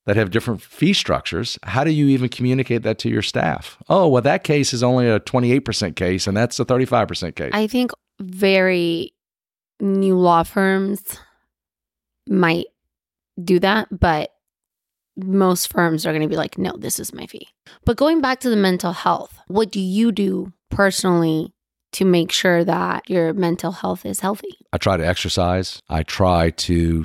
that 0.06 0.16
have 0.16 0.30
different 0.30 0.62
fee 0.62 0.92
structures, 0.92 1.58
how 1.64 1.84
do 1.84 1.90
you 1.90 2.06
even 2.08 2.28
communicate 2.28 2.82
that 2.84 2.98
to 3.00 3.10
your 3.10 3.22
staff? 3.22 3.76
Oh, 3.88 4.08
well, 4.08 4.22
that 4.22 4.44
case 4.44 4.72
is 4.72 4.82
only 4.82 5.08
a 5.08 5.20
28% 5.20 5.96
case 5.96 6.26
and 6.26 6.36
that's 6.36 6.58
a 6.58 6.64
35% 6.64 7.34
case. 7.34 7.50
I 7.52 7.66
think 7.66 7.92
very 8.20 9.12
new 9.80 10.16
law 10.16 10.42
firms 10.42 11.02
might 12.28 12.66
do 13.44 13.58
that, 13.60 13.88
but 13.90 14.30
most 15.16 15.72
firms 15.72 16.06
are 16.06 16.12
going 16.12 16.22
to 16.22 16.28
be 16.28 16.36
like, 16.36 16.58
no, 16.58 16.72
this 16.78 16.98
is 16.98 17.12
my 17.12 17.26
fee. 17.26 17.48
But 17.84 17.96
going 17.96 18.20
back 18.20 18.40
to 18.40 18.50
the 18.50 18.56
mental 18.56 18.92
health, 18.92 19.38
what 19.48 19.70
do 19.70 19.80
you 19.80 20.12
do 20.12 20.52
personally 20.70 21.52
to 21.92 22.04
make 22.04 22.30
sure 22.32 22.64
that 22.64 23.08
your 23.10 23.32
mental 23.32 23.72
health 23.72 24.06
is 24.06 24.20
healthy? 24.20 24.56
I 24.72 24.78
try 24.78 24.96
to 24.96 25.06
exercise. 25.06 25.82
I 25.88 26.02
try 26.02 26.50
to 26.50 27.04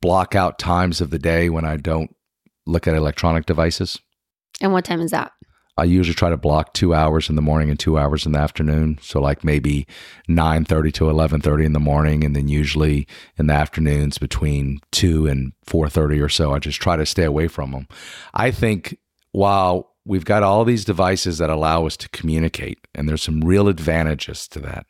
block 0.00 0.34
out 0.34 0.58
times 0.58 1.00
of 1.00 1.10
the 1.10 1.18
day 1.18 1.48
when 1.48 1.64
I 1.64 1.76
don't 1.76 2.14
look 2.66 2.86
at 2.86 2.94
electronic 2.94 3.46
devices. 3.46 3.98
And 4.60 4.72
what 4.72 4.84
time 4.84 5.00
is 5.00 5.10
that? 5.10 5.32
I 5.76 5.84
usually 5.84 6.14
try 6.14 6.30
to 6.30 6.36
block 6.36 6.72
two 6.72 6.94
hours 6.94 7.28
in 7.28 7.36
the 7.36 7.42
morning 7.42 7.68
and 7.68 7.78
two 7.78 7.98
hours 7.98 8.26
in 8.26 8.32
the 8.32 8.38
afternoon. 8.38 8.98
So 9.02 9.20
like 9.20 9.42
maybe 9.42 9.86
nine 10.28 10.64
thirty 10.64 10.92
to 10.92 11.10
eleven 11.10 11.40
thirty 11.40 11.64
in 11.64 11.72
the 11.72 11.80
morning, 11.80 12.22
and 12.24 12.36
then 12.36 12.48
usually 12.48 13.08
in 13.36 13.48
the 13.48 13.54
afternoons 13.54 14.18
between 14.18 14.80
two 14.92 15.26
and 15.26 15.52
four 15.64 15.88
thirty 15.88 16.20
or 16.20 16.28
so. 16.28 16.52
I 16.52 16.58
just 16.58 16.80
try 16.80 16.96
to 16.96 17.06
stay 17.06 17.24
away 17.24 17.48
from 17.48 17.72
them. 17.72 17.88
I 18.32 18.50
think 18.50 18.98
while 19.32 19.94
we've 20.04 20.24
got 20.24 20.42
all 20.42 20.64
these 20.64 20.84
devices 20.84 21.38
that 21.38 21.50
allow 21.50 21.86
us 21.86 21.96
to 21.96 22.08
communicate, 22.10 22.78
and 22.94 23.08
there's 23.08 23.22
some 23.22 23.40
real 23.40 23.68
advantages 23.68 24.46
to 24.48 24.60
that. 24.60 24.86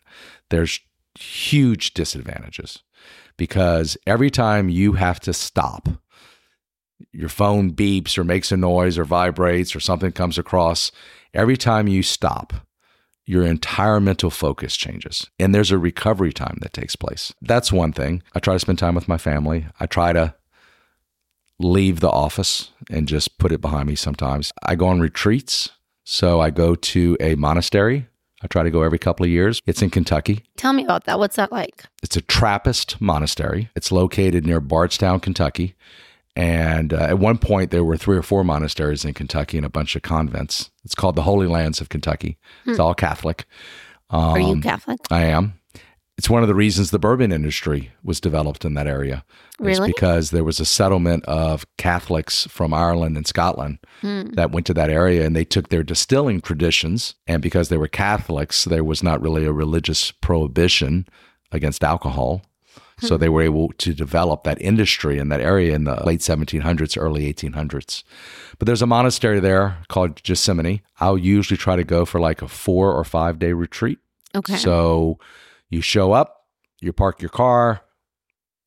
There's 0.50 0.80
huge 1.18 1.94
disadvantages 1.94 2.82
because 3.36 3.96
every 4.06 4.30
time 4.30 4.68
you 4.68 4.94
have 4.94 5.20
to 5.20 5.32
stop 5.32 5.88
your 7.12 7.28
phone 7.28 7.72
beeps 7.72 8.18
or 8.18 8.24
makes 8.24 8.52
a 8.52 8.56
noise 8.56 8.98
or 8.98 9.04
vibrates 9.04 9.74
or 9.74 9.80
something 9.80 10.12
comes 10.12 10.38
across, 10.38 10.90
every 11.32 11.56
time 11.56 11.88
you 11.88 12.02
stop, 12.02 12.52
your 13.26 13.44
entire 13.44 14.00
mental 14.00 14.30
focus 14.30 14.76
changes. 14.76 15.30
And 15.38 15.54
there's 15.54 15.70
a 15.70 15.78
recovery 15.78 16.32
time 16.32 16.58
that 16.60 16.72
takes 16.72 16.96
place. 16.96 17.32
That's 17.40 17.72
one 17.72 17.92
thing. 17.92 18.22
I 18.34 18.40
try 18.40 18.54
to 18.54 18.60
spend 18.60 18.78
time 18.78 18.94
with 18.94 19.08
my 19.08 19.18
family. 19.18 19.66
I 19.80 19.86
try 19.86 20.12
to 20.12 20.34
leave 21.58 22.00
the 22.00 22.10
office 22.10 22.70
and 22.90 23.08
just 23.08 23.38
put 23.38 23.52
it 23.52 23.60
behind 23.60 23.88
me 23.88 23.94
sometimes. 23.94 24.52
I 24.62 24.74
go 24.74 24.88
on 24.88 25.00
retreats. 25.00 25.70
So 26.06 26.40
I 26.40 26.50
go 26.50 26.74
to 26.74 27.16
a 27.18 27.34
monastery. 27.34 28.08
I 28.42 28.46
try 28.46 28.62
to 28.62 28.70
go 28.70 28.82
every 28.82 28.98
couple 28.98 29.24
of 29.24 29.30
years. 29.30 29.62
It's 29.64 29.80
in 29.80 29.88
Kentucky. 29.88 30.44
Tell 30.58 30.74
me 30.74 30.84
about 30.84 31.04
that. 31.04 31.18
What's 31.18 31.36
that 31.36 31.50
like? 31.50 31.84
It's 32.02 32.16
a 32.16 32.20
Trappist 32.20 33.00
monastery. 33.00 33.70
It's 33.74 33.90
located 33.90 34.44
near 34.44 34.60
Bardstown, 34.60 35.20
Kentucky. 35.20 35.74
And 36.36 36.92
uh, 36.92 36.96
at 36.98 37.18
one 37.18 37.38
point, 37.38 37.70
there 37.70 37.84
were 37.84 37.96
three 37.96 38.16
or 38.16 38.22
four 38.22 38.42
monasteries 38.44 39.04
in 39.04 39.14
Kentucky 39.14 39.56
and 39.56 39.64
a 39.66 39.70
bunch 39.70 39.94
of 39.94 40.02
convents. 40.02 40.70
It's 40.84 40.94
called 40.94 41.14
the 41.14 41.22
Holy 41.22 41.46
Lands 41.46 41.80
of 41.80 41.88
Kentucky. 41.88 42.38
It's 42.66 42.80
all 42.80 42.94
Catholic. 42.94 43.44
Hmm. 44.10 44.16
Are 44.16 44.38
you 44.40 44.46
Um, 44.48 44.62
Catholic? 44.62 44.98
I 45.10 45.24
am. 45.24 45.54
It's 46.16 46.30
one 46.30 46.42
of 46.42 46.48
the 46.48 46.54
reasons 46.54 46.90
the 46.90 46.98
bourbon 47.00 47.32
industry 47.32 47.90
was 48.04 48.20
developed 48.20 48.64
in 48.64 48.74
that 48.74 48.86
area. 48.86 49.24
It's 49.58 49.78
Really? 49.78 49.88
because 49.88 50.30
there 50.30 50.44
was 50.44 50.60
a 50.60 50.64
settlement 50.64 51.24
of 51.24 51.66
Catholics 51.76 52.46
from 52.48 52.72
Ireland 52.72 53.16
and 53.16 53.26
Scotland 53.26 53.78
Hmm. 54.00 54.30
that 54.34 54.52
went 54.52 54.64
to 54.66 54.74
that 54.74 54.90
area 54.90 55.26
and 55.26 55.34
they 55.34 55.44
took 55.44 55.68
their 55.70 55.82
distilling 55.82 56.40
traditions. 56.40 57.14
And 57.26 57.42
because 57.42 57.68
they 57.68 57.76
were 57.76 57.88
Catholics, 57.88 58.64
there 58.64 58.84
was 58.84 59.02
not 59.02 59.20
really 59.22 59.44
a 59.44 59.52
religious 59.52 60.12
prohibition 60.12 61.06
against 61.50 61.82
alcohol. 61.82 62.42
So 63.00 63.16
they 63.16 63.28
were 63.28 63.42
able 63.42 63.70
to 63.78 63.92
develop 63.92 64.44
that 64.44 64.60
industry 64.62 65.18
in 65.18 65.28
that 65.28 65.40
area 65.40 65.74
in 65.74 65.84
the 65.84 66.02
late 66.06 66.20
1700s, 66.20 66.96
early 67.00 67.32
1800s. 67.32 68.02
But 68.58 68.66
there's 68.66 68.82
a 68.82 68.86
monastery 68.86 69.40
there 69.40 69.78
called 69.88 70.22
Gethsemani. 70.22 70.80
I'll 71.00 71.18
usually 71.18 71.58
try 71.58 71.76
to 71.76 71.84
go 71.84 72.04
for 72.04 72.20
like 72.20 72.40
a 72.40 72.48
four 72.48 72.92
or 72.92 73.04
five 73.04 73.38
day 73.38 73.52
retreat. 73.52 73.98
Okay. 74.34 74.56
So 74.56 75.18
you 75.68 75.80
show 75.80 76.12
up, 76.12 76.46
you 76.80 76.92
park 76.92 77.20
your 77.20 77.30
car, 77.30 77.82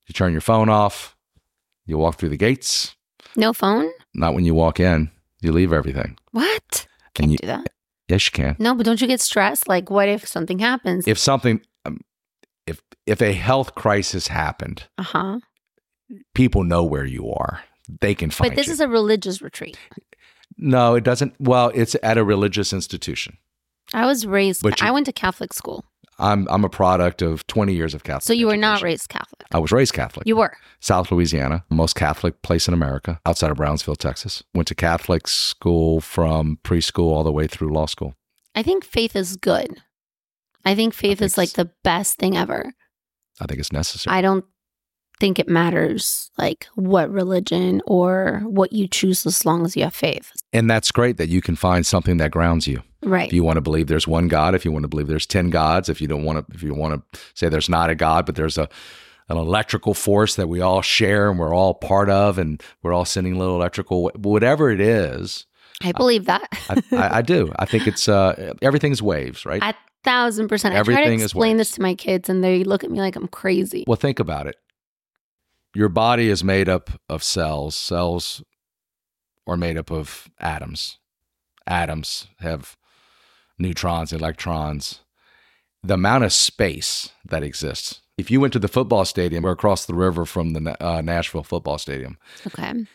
you 0.07 0.13
turn 0.13 0.31
your 0.33 0.41
phone 0.41 0.69
off, 0.69 1.15
you 1.85 1.97
walk 1.97 2.17
through 2.17 2.29
the 2.29 2.37
gates. 2.37 2.95
no 3.35 3.53
phone? 3.53 3.89
Not 4.13 4.33
when 4.33 4.45
you 4.45 4.53
walk 4.53 4.79
in, 4.79 5.09
you 5.41 5.51
leave 5.51 5.71
everything. 5.73 6.17
What? 6.31 6.85
Can't 7.13 7.31
you- 7.31 7.37
do 7.37 7.47
that. 7.47 7.67
Yes, 8.09 8.25
you 8.27 8.31
can. 8.31 8.55
No, 8.57 8.73
but 8.73 8.85
don't 8.85 9.01
you 9.01 9.07
get 9.07 9.19
stressed? 9.19 9.67
Like, 9.67 9.89
what 9.89 10.07
if 10.07 10.25
something 10.25 10.59
happens? 10.59 11.05
If 11.09 11.17
something, 11.19 11.59
if 13.07 13.21
a 13.21 13.33
health 13.33 13.73
crisis 13.75 14.27
happened, 14.27 14.83
uh 14.97 15.03
huh. 15.03 15.39
people 16.35 16.63
know 16.63 16.83
where 16.83 17.05
you 17.05 17.31
are. 17.31 17.61
They 18.01 18.13
can 18.13 18.29
find 18.29 18.51
But 18.51 18.55
this 18.55 18.67
you. 18.67 18.73
is 18.73 18.79
a 18.79 18.87
religious 18.87 19.41
retreat. 19.41 19.77
no, 20.57 20.95
it 20.95 21.03
doesn't. 21.03 21.33
Well, 21.39 21.71
it's 21.73 21.95
at 22.03 22.17
a 22.17 22.23
religious 22.23 22.73
institution. 22.73 23.37
I 23.93 24.05
was 24.05 24.25
raised. 24.25 24.61
But 24.63 24.81
you- 24.81 24.87
I 24.87 24.91
went 24.91 25.05
to 25.05 25.13
Catholic 25.13 25.53
school, 25.53 25.85
I'm 26.19 26.47
I'm 26.49 26.65
a 26.65 26.69
product 26.69 27.21
of 27.21 27.45
20 27.47 27.73
years 27.73 27.93
of 27.93 28.03
Catholic. 28.03 28.23
so 28.23 28.33
you 28.33 28.47
were 28.47 28.57
not 28.57 28.81
raised 28.81 29.07
Catholic. 29.09 29.45
I 29.53 29.59
was 29.59 29.71
raised 29.71 29.93
Catholic. 29.93 30.27
You 30.27 30.35
were. 30.37 30.57
South 30.79 31.11
Louisiana, 31.11 31.63
most 31.69 31.95
Catholic 31.95 32.41
place 32.41 32.67
in 32.67 32.73
America, 32.73 33.19
outside 33.25 33.51
of 33.51 33.57
Brownsville, 33.57 33.95
Texas. 33.95 34.43
Went 34.53 34.67
to 34.67 34.75
Catholic 34.75 35.27
school 35.27 36.01
from 36.01 36.59
preschool 36.63 37.11
all 37.11 37.23
the 37.23 37.31
way 37.31 37.47
through 37.47 37.71
law 37.73 37.85
school. 37.85 38.15
I 38.55 38.63
think 38.63 38.83
faith 38.83 39.15
is 39.15 39.37
good. 39.37 39.81
I 40.65 40.75
think 40.75 40.93
faith 40.93 41.19
think 41.19 41.25
is 41.27 41.37
like 41.37 41.51
the 41.53 41.71
best 41.83 42.17
thing 42.17 42.35
ever. 42.35 42.73
I 43.41 43.45
think 43.45 43.59
it's 43.59 43.71
necessary. 43.71 44.15
I 44.15 44.21
don't 44.21 44.45
think 45.19 45.39
it 45.39 45.47
matters 45.49 46.29
like 46.37 46.67
what 46.75 47.09
religion 47.11 47.81
or 47.87 48.41
what 48.45 48.71
you 48.71 48.87
choose 48.87 49.25
as 49.25 49.45
long 49.45 49.65
as 49.65 49.75
you 49.75 49.83
have 49.83 49.95
faith. 49.95 50.31
and 50.53 50.69
that's 50.69 50.91
great 50.91 51.17
that 51.17 51.27
you 51.29 51.41
can 51.41 51.55
find 51.55 51.85
something 51.85 52.17
that 52.17 52.29
grounds 52.31 52.67
you. 52.67 52.83
Right. 53.03 53.27
If 53.27 53.33
you 53.33 53.43
want 53.43 53.57
to 53.57 53.61
believe 53.61 53.87
there's 53.87 54.07
one 54.07 54.27
God, 54.27 54.53
if 54.55 54.63
you 54.65 54.71
want 54.71 54.83
to 54.83 54.87
believe 54.87 55.07
there's 55.07 55.25
10 55.25 55.49
gods, 55.49 55.89
if 55.89 56.01
you 56.01 56.07
don't 56.07 56.23
want 56.23 56.47
to 56.47 56.55
if 56.55 56.61
you 56.63 56.73
want 56.73 57.01
to 57.13 57.19
say 57.33 57.49
there's 57.49 57.69
not 57.69 57.89
a 57.89 57.95
God, 57.95 58.25
but 58.25 58.35
there's 58.35 58.57
a 58.57 58.69
an 59.29 59.37
electrical 59.37 59.93
force 59.93 60.35
that 60.35 60.47
we 60.47 60.61
all 60.61 60.81
share 60.81 61.29
and 61.29 61.37
we're 61.39 61.53
all 61.53 61.73
part 61.73 62.09
of 62.09 62.37
and 62.37 62.63
we're 62.81 62.93
all 62.93 63.05
sending 63.05 63.37
little 63.37 63.55
electrical 63.55 64.11
whatever 64.15 64.69
it 64.71 64.79
is. 64.79 65.45
I 65.83 65.91
believe 65.91 66.25
that. 66.25 66.47
I, 66.69 66.81
I, 66.91 67.17
I 67.17 67.21
do. 67.21 67.51
I 67.57 67.65
think 67.65 67.87
it's 67.87 68.07
uh 68.07 68.53
everything's 68.61 69.01
waves, 69.01 69.45
right? 69.45 69.61
Thousand 70.07 70.47
percent. 70.47 70.73
I 70.75 70.81
try 70.83 70.95
to 70.95 70.99
Everything 71.01 71.19
is 71.19 71.25
explain 71.25 71.57
this 71.57 71.71
to 71.71 71.81
my 71.81 71.95
kids 71.95 72.29
and 72.29 72.43
they 72.43 72.63
look 72.63 72.83
at 72.83 72.91
me 72.91 72.99
like 72.99 73.15
I'm 73.15 73.27
crazy. 73.27 73.83
Well, 73.87 73.97
think 73.97 74.19
about 74.19 74.47
it. 74.47 74.55
Your 75.75 75.89
body 75.89 76.29
is 76.29 76.43
made 76.43 76.69
up 76.69 76.89
of 77.09 77.23
cells. 77.23 77.75
Cells 77.75 78.43
are 79.45 79.57
made 79.57 79.77
up 79.77 79.91
of 79.91 80.29
atoms. 80.39 80.97
Atoms 81.67 82.27
have 82.39 82.77
neutrons, 83.59 84.13
electrons. 84.13 85.01
The 85.83 85.95
amount 85.95 86.23
of 86.23 86.33
space 86.33 87.11
that 87.25 87.43
exists. 87.43 88.01
If 88.17 88.31
you 88.31 88.41
went 88.41 88.53
to 88.53 88.59
the 88.59 88.67
football 88.67 89.05
stadium 89.05 89.45
or 89.45 89.51
across 89.51 89.85
the 89.85 89.93
river 89.93 90.25
from 90.25 90.53
the 90.53 90.83
uh, 90.83 91.01
Nashville 91.01 91.43
football 91.43 91.77
stadium, 91.77 92.17
Okay. 92.47 92.85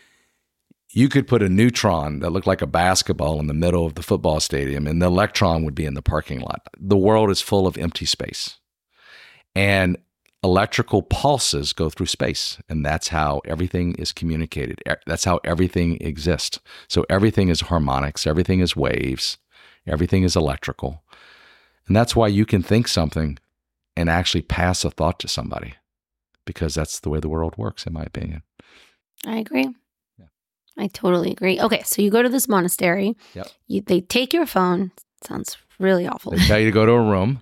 You 0.92 1.08
could 1.08 1.26
put 1.26 1.42
a 1.42 1.48
neutron 1.48 2.20
that 2.20 2.30
looked 2.30 2.46
like 2.46 2.62
a 2.62 2.66
basketball 2.66 3.40
in 3.40 3.46
the 3.46 3.54
middle 3.54 3.86
of 3.86 3.94
the 3.94 4.02
football 4.02 4.40
stadium, 4.40 4.86
and 4.86 5.00
the 5.00 5.06
electron 5.06 5.64
would 5.64 5.74
be 5.74 5.86
in 5.86 5.94
the 5.94 6.02
parking 6.02 6.40
lot. 6.40 6.68
The 6.78 6.96
world 6.96 7.30
is 7.30 7.40
full 7.40 7.66
of 7.66 7.78
empty 7.78 8.04
space. 8.04 8.58
And 9.54 9.96
electrical 10.44 11.02
pulses 11.02 11.72
go 11.72 11.88
through 11.88 12.06
space, 12.06 12.58
and 12.68 12.84
that's 12.84 13.08
how 13.08 13.40
everything 13.46 13.94
is 13.94 14.12
communicated. 14.12 14.82
That's 15.06 15.24
how 15.24 15.40
everything 15.44 15.98
exists. 16.00 16.58
So 16.88 17.06
everything 17.08 17.48
is 17.48 17.62
harmonics, 17.62 18.26
everything 18.26 18.60
is 18.60 18.76
waves, 18.76 19.38
everything 19.86 20.24
is 20.24 20.36
electrical. 20.36 21.02
And 21.86 21.96
that's 21.96 22.14
why 22.14 22.28
you 22.28 22.44
can 22.44 22.62
think 22.62 22.86
something 22.86 23.38
and 23.96 24.10
actually 24.10 24.42
pass 24.42 24.84
a 24.84 24.90
thought 24.90 25.18
to 25.20 25.28
somebody 25.28 25.74
because 26.44 26.74
that's 26.74 27.00
the 27.00 27.08
way 27.08 27.20
the 27.20 27.28
world 27.28 27.54
works, 27.56 27.86
in 27.86 27.92
my 27.92 28.02
opinion. 28.02 28.42
I 29.26 29.38
agree. 29.38 29.68
I 30.78 30.88
totally 30.88 31.32
agree. 31.32 31.60
Okay, 31.60 31.82
so 31.82 32.02
you 32.02 32.10
go 32.10 32.22
to 32.22 32.28
this 32.28 32.48
monastery. 32.48 33.16
Yep. 33.34 33.48
You, 33.68 33.80
they 33.82 34.00
take 34.00 34.32
your 34.32 34.46
phone. 34.46 34.92
Sounds 35.24 35.56
really 35.78 36.06
awful. 36.06 36.32
They 36.32 36.38
tell 36.38 36.58
you 36.58 36.66
to 36.66 36.72
go 36.72 36.86
to 36.86 36.92
a 36.92 37.02
room. 37.02 37.40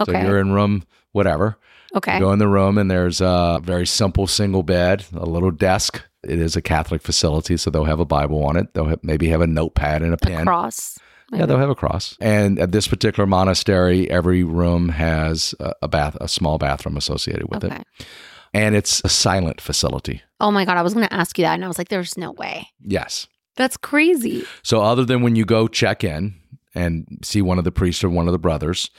okay. 0.00 0.12
So 0.12 0.18
you're 0.18 0.40
in 0.40 0.52
room 0.52 0.84
whatever. 1.12 1.58
okay. 1.94 2.14
You 2.14 2.20
go 2.20 2.32
in 2.32 2.38
the 2.38 2.48
room 2.48 2.78
and 2.78 2.90
there's 2.90 3.20
a 3.20 3.60
very 3.62 3.86
simple 3.86 4.26
single 4.26 4.62
bed, 4.62 5.04
a 5.12 5.26
little 5.26 5.50
desk. 5.50 6.02
It 6.22 6.38
is 6.38 6.56
a 6.56 6.62
Catholic 6.62 7.02
facility, 7.02 7.56
so 7.56 7.70
they'll 7.70 7.84
have 7.84 8.00
a 8.00 8.04
Bible 8.04 8.44
on 8.44 8.56
it. 8.56 8.74
They'll 8.74 8.86
have, 8.86 9.02
maybe 9.02 9.28
have 9.28 9.40
a 9.40 9.46
notepad 9.46 10.02
and 10.02 10.12
a 10.12 10.14
a 10.14 10.18
pen. 10.18 10.44
cross. 10.44 10.98
Yeah, 11.32 11.46
they'll 11.46 11.58
have 11.58 11.70
a 11.70 11.76
cross. 11.76 12.16
And 12.20 12.58
at 12.58 12.72
this 12.72 12.88
particular 12.88 13.26
monastery, 13.26 14.10
every 14.10 14.42
room 14.42 14.88
has 14.88 15.54
a, 15.60 15.74
a 15.82 15.88
bath, 15.88 16.16
a 16.20 16.26
small 16.26 16.58
bathroom 16.58 16.96
associated 16.96 17.48
with 17.48 17.64
okay. 17.64 17.76
it, 17.76 18.06
and 18.52 18.74
it's 18.74 19.00
a 19.04 19.08
silent 19.08 19.60
facility. 19.60 20.22
Oh 20.40 20.50
my 20.50 20.64
god, 20.64 20.76
I 20.76 20.82
was 20.82 20.94
going 20.94 21.06
to 21.06 21.12
ask 21.14 21.38
you 21.38 21.44
that, 21.44 21.54
and 21.54 21.64
I 21.64 21.68
was 21.68 21.78
like, 21.78 21.88
"There's 21.88 22.16
no 22.16 22.32
way. 22.32 22.68
Yes. 22.82 23.26
That's 23.56 23.76
crazy." 23.76 24.44
So 24.62 24.80
other 24.82 25.04
than 25.04 25.22
when 25.22 25.36
you 25.36 25.44
go 25.44 25.68
check 25.68 26.02
in 26.04 26.34
and 26.74 27.06
see 27.22 27.42
one 27.42 27.58
of 27.58 27.64
the 27.64 27.72
priests 27.72 28.02
or 28.04 28.08
one 28.08 28.26
of 28.28 28.32
the 28.32 28.38
brothers, 28.38 28.90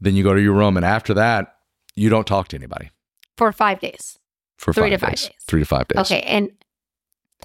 Then 0.00 0.14
you 0.16 0.22
go 0.24 0.34
to 0.34 0.42
your 0.42 0.52
room, 0.52 0.76
and 0.76 0.84
after 0.84 1.14
that, 1.14 1.54
you 1.96 2.10
don't 2.10 2.26
talk 2.26 2.48
to 2.48 2.56
anybody 2.56 2.90
For 3.38 3.50
five 3.52 3.80
days. 3.80 4.18
for 4.58 4.72
Three 4.74 4.90
to 4.90 4.98
five 4.98 5.10
days. 5.10 5.22
days. 5.28 5.32
Three 5.46 5.60
to 5.60 5.66
five 5.66 5.88
days. 5.88 6.00
Okay. 6.10 6.20
And 6.22 6.50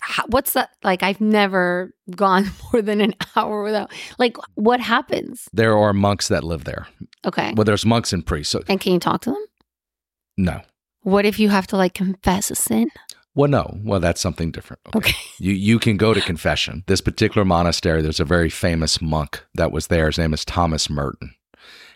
how, 0.02 0.24
what's 0.28 0.54
that? 0.54 0.72
Like, 0.84 1.02
I've 1.04 1.22
never 1.22 1.94
gone 2.16 2.52
more 2.74 2.82
than 2.82 3.00
an 3.02 3.14
hour 3.36 3.64
without, 3.64 3.92
like, 4.18 4.36
what 4.56 4.80
happens? 4.82 5.48
There 5.54 5.78
are 5.78 5.94
monks 5.94 6.28
that 6.28 6.44
live 6.44 6.64
there. 6.66 6.88
Okay. 7.26 7.54
Well, 7.56 7.64
there's 7.66 7.86
monks 7.86 8.12
and 8.14 8.26
priests. 8.26 8.52
So 8.52 8.62
And 8.68 8.80
can 8.82 8.94
you 8.94 9.00
talk 9.00 9.22
to 9.22 9.30
them? 9.32 9.46
no. 10.38 10.62
What 11.10 11.26
if 11.26 11.40
you 11.40 11.50
have 11.50 11.68
to 11.68 11.78
like 11.78 11.94
confess 11.94 12.52
a 12.52 12.56
sin? 12.56 12.90
Well, 13.36 13.50
no. 13.50 13.78
Well, 13.84 14.00
that's 14.00 14.22
something 14.22 14.52
different. 14.52 14.82
Okay. 14.96 15.14
You 15.42 15.54
you 15.54 15.80
can 15.80 15.96
go 15.96 16.14
to 16.14 16.20
confession. 16.20 16.84
This 16.88 17.00
particular 17.02 17.46
monastery, 17.46 18.02
there's 18.02 18.20
a 18.20 18.26
very 18.26 18.50
famous 18.50 19.02
monk 19.02 19.42
that 19.56 19.72
was 19.72 19.88
there. 19.88 20.08
His 20.08 20.18
name 20.18 20.34
is 20.34 20.44
Thomas 20.44 20.90
Merton. 20.90 21.34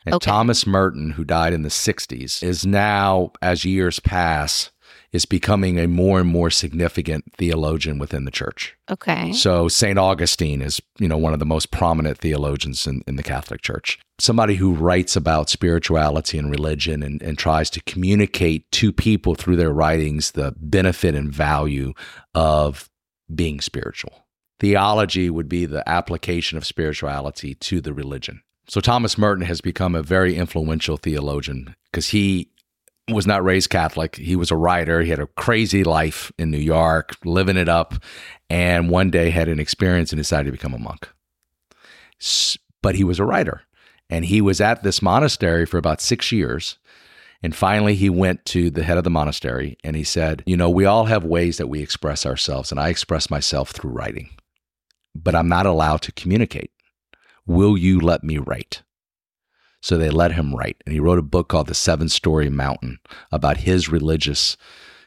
And 0.06 0.15
Okay. 0.15 0.30
Thomas 0.32 0.65
Merton, 0.65 1.12
who 1.12 1.23
died 1.26 1.52
in 1.54 1.62
the 1.63 1.69
60s, 1.69 2.41
is 2.43 2.65
now, 2.65 3.32
as 3.41 3.65
years 3.65 3.99
pass, 3.99 4.71
is 5.13 5.26
becoming 5.26 5.80
a 5.80 5.88
more 5.88 6.19
and 6.19 6.28
more 6.28 6.49
significant 6.49 7.23
theologian 7.38 7.99
within 7.99 8.26
the 8.26 8.32
church. 8.32 8.76
Okay. 8.89 9.32
So 9.32 9.67
St. 9.67 9.97
Augustine 9.97 10.62
is, 10.62 10.82
you 10.97 11.08
know, 11.08 11.17
one 11.17 11.34
of 11.34 11.39
the 11.39 11.45
most 11.45 11.69
prominent 11.71 12.17
theologians 12.17 12.88
in, 12.88 13.04
in 13.08 13.15
the 13.15 13.23
Catholic 13.23 13.62
Church. 13.62 13.99
Somebody 14.19 14.56
who 14.56 14.73
writes 14.73 15.15
about 15.15 15.49
spirituality 15.49 16.38
and 16.38 16.49
religion 16.49 17.04
and, 17.04 17.21
and 17.21 17.38
tries 17.38 17.69
to 17.71 17.82
communicate 17.82 18.69
to 18.71 18.91
people 18.91 19.36
through 19.36 19.56
their 19.56 19.71
writings 19.71 20.32
the 20.32 20.54
benefit 20.58 21.13
and 21.13 21.32
value 21.32 21.93
of 22.34 22.89
being 23.34 23.62
spiritual. 23.62 24.26
Theology 24.60 25.30
would 25.30 25.49
be 25.49 25.65
the 25.65 25.88
application 25.88 26.58
of 26.58 26.65
spirituality 26.65 27.54
to 27.56 27.82
the 27.82 27.93
religion. 27.93 28.41
So 28.67 28.80
Thomas 28.80 29.17
Merton 29.17 29.45
has 29.45 29.62
become 29.62 29.93
a 29.93 30.02
very 30.02 30.36
influential 30.36 30.97
theologian 30.97 31.76
because 31.91 32.10
he 32.10 32.49
was 33.09 33.27
not 33.27 33.43
raised 33.43 33.69
Catholic. 33.69 34.15
He 34.15 34.35
was 34.35 34.51
a 34.51 34.55
writer. 34.55 35.01
He 35.01 35.09
had 35.09 35.19
a 35.19 35.27
crazy 35.27 35.83
life 35.83 36.31
in 36.37 36.51
New 36.51 36.57
York, 36.57 37.15
living 37.25 37.57
it 37.57 37.67
up, 37.67 37.95
and 38.49 38.89
one 38.89 39.11
day 39.11 39.29
had 39.29 39.49
an 39.49 39.59
experience 39.59 40.11
and 40.11 40.19
decided 40.19 40.45
to 40.45 40.51
become 40.51 40.73
a 40.73 40.79
monk. 40.79 41.09
But 42.81 42.95
he 42.95 43.03
was 43.03 43.19
a 43.19 43.25
writer, 43.25 43.63
and 44.09 44.25
he 44.25 44.41
was 44.41 44.61
at 44.61 44.83
this 44.83 45.01
monastery 45.01 45.65
for 45.65 45.77
about 45.77 46.01
six 46.01 46.31
years. 46.31 46.77
And 47.41 47.53
finally, 47.53 47.95
he 47.95 48.09
went 48.09 48.45
to 48.45 48.69
the 48.69 48.83
head 48.83 48.97
of 48.97 49.03
the 49.03 49.09
monastery 49.09 49.77
and 49.83 49.97
he 49.97 50.05
said, 50.05 50.43
You 50.45 50.55
know, 50.55 50.69
we 50.69 50.85
all 50.85 51.05
have 51.05 51.25
ways 51.25 51.57
that 51.57 51.67
we 51.67 51.81
express 51.81 52.25
ourselves, 52.25 52.71
and 52.71 52.79
I 52.79 52.87
express 52.87 53.29
myself 53.29 53.71
through 53.71 53.91
writing, 53.91 54.29
but 55.13 55.35
I'm 55.35 55.49
not 55.49 55.65
allowed 55.65 56.01
to 56.03 56.13
communicate. 56.13 56.71
Will 57.45 57.77
you 57.77 57.99
let 57.99 58.23
me 58.23 58.37
write? 58.37 58.83
So 59.83 59.97
they 59.97 60.09
let 60.09 60.31
him 60.31 60.55
write. 60.55 60.81
And 60.85 60.93
he 60.93 61.01
wrote 61.01 61.19
a 61.19 61.23
book 61.23 61.49
called 61.49 61.67
The 61.67 61.75
Seven 61.75 62.07
Storey 62.07 62.49
Mountain 62.49 62.99
about 63.33 63.57
his 63.57 63.89
religious 63.89 64.55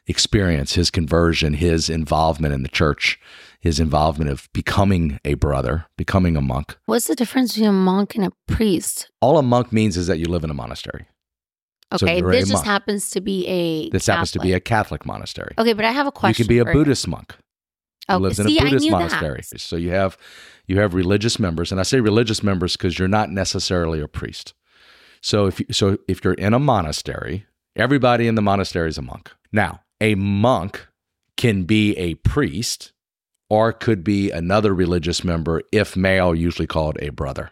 experience, 0.07 0.75
his 0.75 0.91
conversion, 0.91 1.55
his 1.55 1.89
involvement 1.89 2.53
in 2.53 2.63
the 2.63 2.69
church, 2.69 3.19
his 3.59 3.81
involvement 3.81 4.31
of 4.31 4.51
becoming 4.53 5.19
a 5.25 5.33
brother, 5.33 5.87
becoming 5.97 6.37
a 6.37 6.43
monk. 6.43 6.77
What's 6.85 7.07
the 7.07 7.15
difference 7.15 7.55
between 7.55 7.71
a 7.71 7.73
monk 7.73 8.17
and 8.17 8.27
a 8.27 8.33
priest? 8.47 9.11
All 9.23 9.39
a 9.39 9.43
monk 9.43 9.73
means 9.73 9.97
is 9.97 10.09
that 10.09 10.19
you 10.19 10.27
live 10.27 10.45
in 10.45 10.51
a 10.51 10.55
monastery. 10.55 11.07
Okay. 11.95 12.19
you're 12.19 12.31
this 12.31 12.51
just 12.51 12.53
monk. 12.53 12.67
happens 12.67 13.09
to 13.11 13.23
be 13.23 13.47
a. 13.47 13.89
This 13.89 14.07
happens 14.07 14.33
to 14.33 14.41
be 14.41 14.53
a 14.53 14.61
Catholic. 14.61 15.01
Catholic 15.01 15.07
monastery. 15.07 15.55
Okay, 15.57 15.73
but 15.73 15.87
I 15.87 15.93
have 15.93 16.07
a 16.07 16.13
question. 16.13 16.45
You 16.45 16.47
can 16.47 16.67
be 16.67 16.71
a 16.71 16.75
Buddhist 16.75 17.09
monk. 17.09 17.35
who 18.09 18.17
Okay, 18.17 18.23
lives 18.23 18.39
in 18.41 18.47
a 18.47 18.61
Buddhist 18.61 18.91
monastery. 18.91 19.43
That. 19.51 19.61
So 19.61 19.77
you 19.77 19.91
have 19.93 20.19
you 20.67 20.81
have 20.81 20.93
religious 20.93 21.39
members, 21.39 21.73
and 21.73 21.81
I 21.81 21.85
say 21.85 22.01
religious 22.01 22.43
members 22.43 22.77
because 22.77 22.99
you're 22.99 23.09
not 23.09 23.31
necessarily 23.31 24.03
a 24.03 24.09
priest. 24.09 24.53
So 25.27 25.47
if 25.47 25.59
you, 25.59 25.67
so 25.73 25.99
if 26.07 26.23
you're 26.23 26.35
in 26.35 26.55
a 26.55 26.61
monastery, 26.61 27.47
everybody 27.75 28.29
in 28.29 28.37
the 28.37 28.43
monastery 28.43 28.89
is 28.89 28.97
a 28.97 29.03
monk. 29.03 29.33
Now, 29.51 29.81
a 30.01 30.15
monk 30.15 30.87
can 31.37 31.65
be 31.65 31.97
a 31.99 32.15
priest 32.15 32.93
or 33.51 33.73
could 33.73 34.05
be 34.05 34.31
another 34.31 34.73
religious 34.73 35.25
member 35.25 35.63
if 35.73 35.97
male, 35.97 36.33
usually 36.33 36.69
called 36.69 36.97
a 37.03 37.09
brother. 37.09 37.51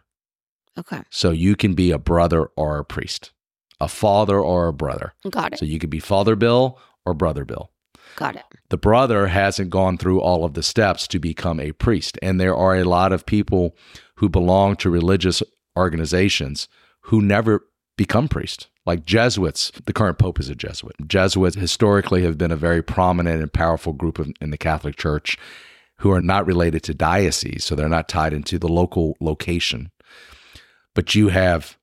Okay, 0.78 1.02
So 1.10 1.32
you 1.32 1.56
can 1.56 1.74
be 1.74 1.90
a 1.90 1.98
brother 1.98 2.44
or 2.56 2.78
a 2.78 2.84
priest, 2.84 3.32
a 3.80 3.88
father 3.88 4.38
or 4.38 4.68
a 4.68 4.72
brother. 4.72 5.12
got 5.28 5.54
it. 5.54 5.58
So 5.58 5.64
you 5.64 5.80
could 5.80 5.90
be 5.90 5.98
Father 5.98 6.37
Bill 6.37 6.78
or 7.04 7.12
Brother 7.12 7.44
Bill 7.44 7.72
got 8.14 8.37
it. 8.37 8.44
the 8.68 8.78
brother 8.78 9.26
hasn't 9.26 9.70
gone 9.70 9.98
through 9.98 10.20
all 10.20 10.44
of 10.44 10.54
the 10.54 10.62
steps 10.62 11.08
to 11.08 11.18
become 11.18 11.58
a 11.58 11.72
priest. 11.72 12.20
And 12.22 12.40
there 12.40 12.54
are 12.54 12.76
a 12.76 12.84
lot 12.84 13.12
of 13.12 13.26
people 13.26 13.74
who 14.16 14.28
belong 14.28 14.76
to 14.76 14.90
religious 14.90 15.42
organizations 15.76 16.68
who 17.05 17.21
never 17.21 17.64
become 17.97 18.29
priests. 18.29 18.69
Like 18.87 19.07
Jesuits, 19.07 19.73
the 19.87 19.93
current 19.93 20.19
pope 20.19 20.38
is 20.38 20.51
a 20.51 20.55
Jesuit. 20.55 20.97
Jesuits 21.07 21.57
historically 21.57 22.23
have 22.23 22.37
been 22.37 22.51
a 22.51 22.57
very 22.57 22.83
prominent 22.83 23.40
and 23.40 23.53
powerful 23.53 23.93
group 23.93 24.19
of, 24.19 24.31
in 24.40 24.51
the 24.51 24.59
Catholic 24.59 24.97
Church 24.97 25.38
who 25.99 26.11
are 26.11 26.21
not 26.21 26.47
related 26.47 26.83
to 26.83 26.95
diocese, 26.95 27.64
so 27.64 27.75
they're 27.75 27.88
not 27.88 28.09
tied 28.09 28.33
into 28.33 28.59
the 28.59 28.69
local 28.69 29.17
location. 29.21 29.90
But 30.95 31.14
you 31.14 31.29
have 31.29 31.79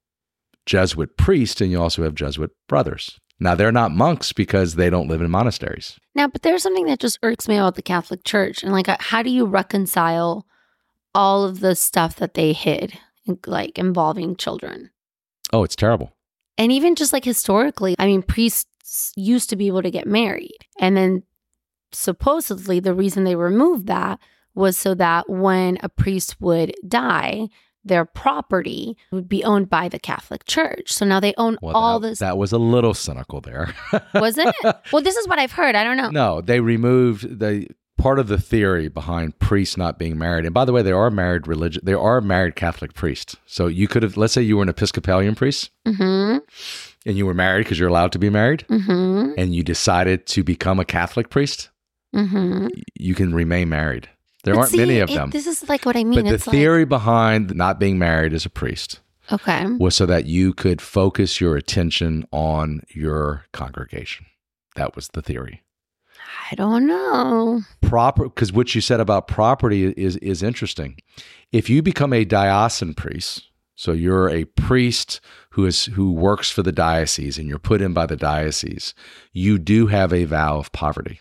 Jesuit 0.66 1.18
priests 1.18 1.62
and 1.62 1.72
you 1.72 1.82
also 1.82 2.04
have 2.04 2.14
Jesuit 2.14 2.52
brothers. 2.68 3.20
Now, 3.40 3.56
they're 3.56 3.72
not 3.72 3.92
monks 3.92 4.34
because 4.34 4.76
they 4.76 4.92
don't 4.92 5.08
live 5.08 5.22
in 5.22 5.32
monasteries. 5.32 5.98
Now, 6.14 6.28
but 6.28 6.44
there's 6.44 6.62
something 6.62 6.86
that 6.86 7.00
just 7.00 7.18
irks 7.24 7.48
me 7.48 7.58
about 7.58 7.76
the 7.76 7.82
Catholic 7.82 8.24
Church, 8.24 8.64
and 8.64 8.72
like, 8.72 8.88
how 8.88 9.24
do 9.24 9.32
you 9.32 9.46
reconcile 9.46 10.46
all 11.16 11.44
of 11.44 11.60
the 11.60 11.76
stuff 11.76 12.18
that 12.18 12.36
they 12.36 12.54
hid, 12.54 13.00
like 13.48 13.80
involving 13.80 14.36
children? 14.36 14.92
Oh, 15.54 15.64
it's 15.64 15.76
terrible. 15.76 16.12
And 16.58 16.72
even 16.72 16.96
just 16.96 17.14
like 17.14 17.26
historically, 17.26 17.96
I 18.00 18.06
mean, 18.06 18.22
priests 18.22 19.14
used 19.16 19.50
to 19.50 19.56
be 19.56 19.68
able 19.68 19.82
to 19.82 19.92
get 19.92 20.06
married. 20.08 20.60
And 20.80 20.96
then 20.98 21.24
supposedly 21.92 22.80
the 22.80 22.94
reason 22.94 23.24
they 23.24 23.36
removed 23.36 23.88
that 23.88 24.20
was 24.54 24.78
so 24.78 24.94
that 24.96 25.30
when 25.30 25.78
a 25.82 25.90
priest 25.90 26.40
would 26.42 26.74
die, 26.88 27.48
their 27.84 28.06
property 28.06 28.96
would 29.12 29.28
be 29.28 29.44
owned 29.44 29.70
by 29.70 29.90
the 29.90 30.00
Catholic 30.00 30.46
Church. 30.46 30.92
So 30.94 31.06
now 31.06 31.20
they 31.20 31.34
own 31.38 31.58
Well, 31.62 31.76
all 31.76 32.00
that, 32.00 32.10
this. 32.10 32.20
that 32.20 32.38
was 32.38 32.52
a 32.52 32.58
little 32.60 32.94
cynical 32.94 33.42
there. 33.42 33.74
Wasn't 34.14 34.54
it? 34.64 34.76
Well, 34.92 35.02
this 35.02 35.16
is 35.16 35.28
what 35.28 35.40
I've 35.40 35.54
heard. 35.54 35.76
I 35.76 35.84
don't 35.84 35.98
know. 35.98 36.10
no, 36.12 36.42
they 36.42 36.60
removed 36.60 37.40
the 37.40 37.68
part 38.02 38.20
of 38.20 38.28
the 38.28 38.38
theory 38.40 38.88
behind 38.88 39.38
priests 39.40 39.78
not 39.78 40.00
being 40.00 40.18
married. 40.18 40.46
And 40.46 40.54
by 40.54 40.66
the 40.66 40.74
way, 40.74 40.82
there 40.82 40.98
are 40.98 41.12
married 41.12 41.48
religion. 41.48 41.82
There 41.86 42.00
are 42.00 42.20
married 42.22 42.56
Catholic 42.56 42.94
priests. 42.94 43.36
So 43.46 43.68
you 43.68 43.88
could 43.88 44.04
have, 44.04 44.18
let's 44.18 44.34
say, 44.34 44.42
you 44.42 44.58
were 44.58 44.64
an 44.64 44.70
Episcopalian 44.70 45.36
priest 45.36 45.70
Mm-hmm. 45.88 46.38
and 47.06 47.18
you 47.18 47.26
were 47.26 47.34
married 47.34 47.64
because 47.66 47.80
you're 47.80 47.90
allowed 47.90 48.12
to 48.14 48.20
be 48.20 48.30
married, 48.30 48.66
Mm-hmm. 48.70 49.34
and 49.38 49.54
you 49.56 49.64
decided 49.64 50.26
to 50.28 50.44
become 50.44 50.80
a 50.80 50.86
Catholic 50.86 51.30
priest. 51.30 51.70
Mm-hmm. 52.16 52.68
You 52.96 53.16
can 53.16 53.34
remain 53.34 53.70
married. 53.70 54.10
There 54.44 54.54
But 54.56 54.60
aren't 54.62 54.72
see, 54.72 54.78
many 54.78 55.00
of 55.00 55.10
it- 55.10 55.14
them. 55.16 55.30
This 55.30 55.48
is 55.48 55.70
like 55.70 55.86
what 55.86 55.96
I 55.96 56.04
mean. 56.04 56.16
but 56.24 56.26
the 56.30 56.36
it's 56.36 56.46
theory 56.46 56.86
behind 56.86 57.56
not 57.56 57.80
being 57.80 57.98
married 58.00 58.34
as 58.34 58.46
a 58.46 58.50
priest 58.50 59.00
okay. 59.32 59.66
was 59.66 59.96
so 59.96 60.06
that 60.08 60.26
you 60.26 60.54
could 60.54 60.82
focus 60.82 61.40
your 61.40 61.56
attention 61.56 62.26
on 62.32 62.82
your 62.90 63.46
congregation. 63.54 64.26
That 64.76 64.96
was 64.96 65.10
the 65.10 65.22
theory. 65.22 65.62
I 66.50 66.56
don't 66.56 66.88
know. 66.88 67.62
proper 67.82 68.26
because 68.26 68.52
what 68.52 68.76
you 68.76 68.82
said 68.82 69.00
about 69.00 69.28
property 69.28 69.86
is 69.92 70.18
is 70.18 70.44
interesting. 70.44 70.98
If 71.52 71.70
you 71.70 71.82
become 71.82 72.14
a 72.14 72.26
diocesan 72.26 72.94
priest, 72.94 73.50
so 73.76 73.94
you're 73.94 74.30
a 74.30 74.46
priest 74.46 75.20
who 75.52 75.66
is 75.66 75.86
who 75.86 76.12
works 76.12 76.52
for 76.52 76.64
the 76.64 76.72
diocese 76.72 77.38
and 77.38 77.48
you're 77.48 77.60
put 77.60 77.82
in 77.82 77.94
by 77.94 78.06
the 78.06 78.16
diocese, 78.16 78.94
you 79.34 79.58
do 79.58 79.88
have 79.88 80.14
a 80.14 80.26
vow 80.26 80.60
of 80.60 80.72
poverty. 80.72 81.20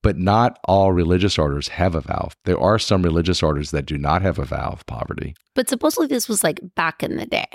But 0.00 0.16
not 0.16 0.60
all 0.64 0.92
religious 0.92 1.38
orders 1.38 1.68
have 1.68 1.96
a 1.96 2.00
vow. 2.00 2.30
There 2.44 2.60
are 2.60 2.78
some 2.78 3.02
religious 3.02 3.42
orders 3.42 3.72
that 3.72 3.86
do 3.86 3.98
not 3.98 4.22
have 4.22 4.38
a 4.38 4.44
vow 4.44 4.70
of 4.70 4.86
poverty. 4.86 5.34
But 5.56 5.68
supposedly 5.68 6.06
this 6.06 6.28
was 6.28 6.44
like 6.44 6.60
back 6.76 7.02
in 7.02 7.16
the 7.16 7.26
day. 7.26 7.48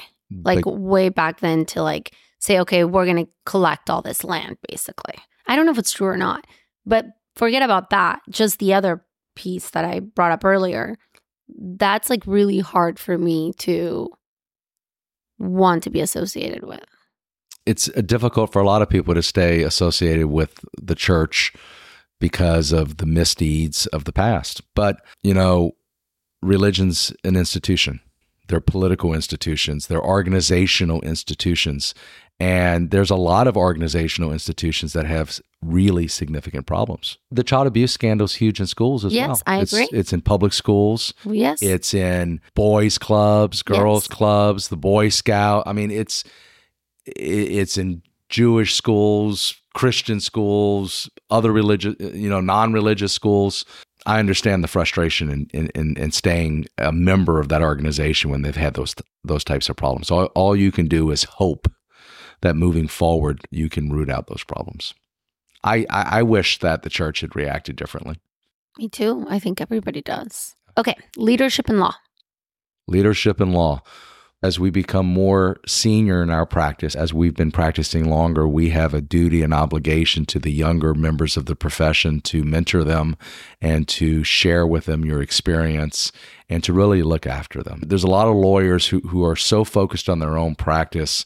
like 0.43 0.65
But 0.65 0.71
way 0.71 1.07
back 1.07 1.39
then 1.39 1.63
to 1.67 1.81
like 1.81 2.13
say, 2.39 2.59
okay, 2.59 2.83
we're 2.83 3.05
going 3.05 3.25
to 3.25 3.31
collect 3.45 3.89
all 3.89 4.01
this 4.01 4.23
land, 4.23 4.57
basically. 4.67 5.15
I 5.47 5.55
don't 5.55 5.65
know 5.65 5.71
if 5.71 5.77
it's 5.77 5.91
true 5.91 6.07
or 6.07 6.17
not, 6.17 6.45
but 6.85 7.05
forget 7.35 7.61
about 7.61 7.89
that. 7.89 8.21
Just 8.29 8.59
the 8.59 8.73
other 8.73 9.05
piece 9.35 9.71
that 9.71 9.85
I 9.85 9.99
brought 9.99 10.31
up 10.31 10.45
earlier, 10.45 10.97
that's 11.57 12.09
like 12.09 12.23
really 12.25 12.59
hard 12.59 12.99
for 12.99 13.17
me 13.17 13.53
to 13.59 14.09
want 15.39 15.83
to 15.83 15.89
be 15.89 15.99
associated 16.01 16.63
with. 16.63 16.79
it's 17.65 17.89
uh, 17.89 18.01
difficult 18.01 18.51
for 18.51 18.61
a 18.61 18.65
lot 18.65 18.81
of 18.81 18.89
people 18.89 19.13
to 19.13 19.23
stay 19.23 19.63
associated 19.63 20.27
with 20.27 20.63
the 20.81 20.95
church 20.95 21.53
because 22.19 22.71
of 22.71 22.97
the 22.97 23.05
misdeeds 23.05 23.85
of 23.87 24.05
the 24.05 24.13
past. 24.13 24.61
But, 24.75 24.97
you 25.23 25.33
know, 25.33 25.71
religion's 26.41 27.13
an 27.23 27.35
institution. 27.35 27.99
They're 28.49 28.59
political 28.61 29.13
institutions, 29.13 29.87
they're 29.87 30.03
organizational 30.03 31.01
institutions, 31.01 31.93
And 32.39 32.91
there's 32.91 33.09
a 33.11 33.15
lot 33.15 33.47
of 33.47 33.55
organizational 33.55 34.33
institutions 34.33 34.93
that 34.93 35.05
have 35.05 35.39
really 35.61 36.07
significant 36.07 36.65
problems. 36.65 37.17
The 37.31 37.43
child 37.43 37.67
abuse 37.67 37.91
scandal 37.93 38.25
is 38.25 38.35
huge 38.35 38.59
in 38.59 38.67
schools 38.67 39.05
as 39.05 39.13
Yes, 39.13 39.27
well. 39.27 39.41
I 39.45 39.61
it's, 39.61 39.71
agree. 39.71 39.87
It's 39.91 40.11
in 40.11 40.21
public 40.21 40.51
schools. 40.51 41.13
Yes. 41.23 41.61
It's 41.61 41.93
in 41.93 42.41
boys 42.55 42.97
clubs, 42.97 43.61
girls 43.61 44.03
Yes. 44.09 44.17
clubs, 44.17 44.67
the 44.67 44.77
Boy 44.77 45.09
Scout. 45.09 45.63
I 45.67 45.73
mean, 45.73 45.91
it's 45.91 46.23
it's 47.05 47.77
in 47.77 48.01
Jewish 48.29 48.75
schools, 48.75 49.55
Christian 49.73 50.19
schools, 50.19 51.09
other 51.29 51.51
religious, 51.51 51.95
you 51.99 52.29
know, 52.29 52.41
non-religious 52.41 53.13
schools. 53.13 53.65
I 54.05 54.19
understand 54.19 54.63
the 54.63 54.67
frustration 54.67 55.29
in, 55.29 55.47
in, 55.53 55.67
in, 55.75 55.97
in 55.97 56.11
staying 56.11 56.65
a 56.77 56.91
member 56.91 57.39
of 57.39 57.47
that 57.49 57.61
organization 57.61 58.31
when 58.31 58.41
they've 58.41 58.55
had 58.55 58.73
those 58.73 58.95
those 59.23 59.43
types 59.45 59.69
of 59.69 59.77
problems. 59.77 60.11
All, 60.11 60.25
all 60.35 60.55
you 60.55 60.71
can 60.71 60.87
do 60.87 61.09
is 61.11 61.23
hope 61.23 61.71
that 62.43 62.55
moving 62.55 62.87
forward 62.87 63.41
you 63.49 63.67
can 63.67 63.91
root 63.91 64.09
out 64.09 64.27
those 64.27 64.43
problems. 64.43 64.93
I, 65.63 65.85
I, 65.89 66.19
I 66.19 66.23
wish 66.23 66.59
that 66.59 66.83
the 66.83 66.89
church 66.89 67.21
had 67.21 67.35
reacted 67.35 67.75
differently. 67.75 68.19
Me 68.77 68.87
too. 68.89 69.25
I 69.29 69.39
think 69.39 69.59
everybody 69.59 70.01
does. 70.01 70.55
Okay. 70.77 70.95
Leadership 71.17 71.67
and 71.69 71.79
law. 71.79 71.95
leadership 72.87 73.39
and 73.41 73.53
law. 73.53 73.81
As 74.41 74.59
we 74.59 74.71
become 74.71 75.05
more 75.05 75.61
senior 75.65 76.21
in 76.21 76.29
our 76.29 76.45
practice, 76.45 76.95
as 76.95 77.13
we've 77.13 77.33
been 77.35 77.51
practicing 77.51 78.09
longer, 78.09 78.45
we 78.45 78.71
have 78.71 78.93
a 78.93 78.99
duty 78.99 79.41
and 79.41 79.53
obligation 79.53 80.25
to 80.25 80.37
the 80.39 80.51
younger 80.51 80.93
members 80.93 81.37
of 81.37 81.45
the 81.45 81.55
profession 81.55 82.19
to 82.21 82.43
mentor 82.43 82.83
them 82.83 83.15
and 83.61 83.87
to 83.87 84.25
share 84.25 84.67
with 84.67 84.85
them 84.85 85.05
your 85.05 85.21
experience 85.21 86.11
and 86.49 86.61
to 86.65 86.73
really 86.73 87.03
look 87.03 87.25
after 87.25 87.63
them. 87.63 87.83
There's 87.85 88.03
a 88.03 88.07
lot 88.07 88.27
of 88.27 88.35
lawyers 88.35 88.87
who, 88.87 88.99
who 88.99 89.23
are 89.23 89.37
so 89.37 89.63
focused 89.63 90.09
on 90.09 90.19
their 90.19 90.37
own 90.37 90.55
practice 90.55 91.25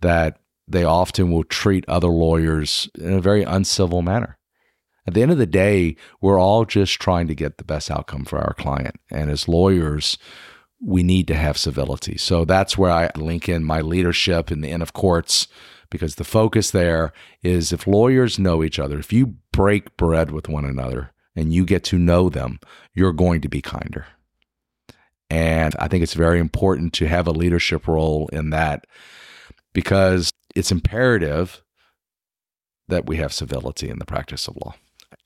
that 0.00 0.40
they 0.68 0.84
often 0.84 1.30
will 1.30 1.44
treat 1.44 1.88
other 1.88 2.08
lawyers 2.08 2.88
in 2.98 3.12
a 3.12 3.20
very 3.20 3.42
uncivil 3.42 4.02
manner. 4.02 4.38
At 5.06 5.14
the 5.14 5.22
end 5.22 5.30
of 5.30 5.38
the 5.38 5.46
day, 5.46 5.96
we're 6.20 6.40
all 6.40 6.64
just 6.64 7.00
trying 7.00 7.28
to 7.28 7.34
get 7.34 7.58
the 7.58 7.64
best 7.64 7.90
outcome 7.90 8.24
for 8.24 8.38
our 8.38 8.54
client. 8.54 8.98
And 9.10 9.30
as 9.30 9.46
lawyers, 9.46 10.18
we 10.80 11.02
need 11.02 11.28
to 11.28 11.34
have 11.34 11.56
civility. 11.56 12.18
So 12.18 12.44
that's 12.44 12.76
where 12.76 12.90
I 12.90 13.10
link 13.16 13.48
in 13.48 13.64
my 13.64 13.80
leadership 13.80 14.50
in 14.50 14.60
the 14.60 14.70
Inn 14.70 14.82
of 14.82 14.92
Courts 14.92 15.46
because 15.90 16.16
the 16.16 16.24
focus 16.24 16.72
there 16.72 17.12
is 17.42 17.72
if 17.72 17.86
lawyers 17.86 18.38
know 18.38 18.64
each 18.64 18.78
other, 18.78 18.98
if 18.98 19.12
you 19.12 19.36
break 19.52 19.96
bread 19.96 20.32
with 20.32 20.48
one 20.48 20.64
another 20.64 21.12
and 21.36 21.52
you 21.52 21.64
get 21.64 21.84
to 21.84 21.98
know 21.98 22.28
them, 22.28 22.58
you're 22.92 23.12
going 23.12 23.40
to 23.42 23.48
be 23.48 23.62
kinder. 23.62 24.06
And 25.30 25.74
I 25.78 25.88
think 25.88 26.02
it's 26.02 26.14
very 26.14 26.38
important 26.38 26.92
to 26.94 27.06
have 27.06 27.26
a 27.26 27.32
leadership 27.32 27.86
role 27.86 28.28
in 28.32 28.50
that 28.50 28.86
because 29.76 30.30
it's 30.54 30.72
imperative 30.72 31.62
that 32.88 33.04
we 33.04 33.18
have 33.18 33.30
civility 33.30 33.90
in 33.90 33.98
the 33.98 34.06
practice 34.06 34.48
of 34.48 34.56
law. 34.56 34.74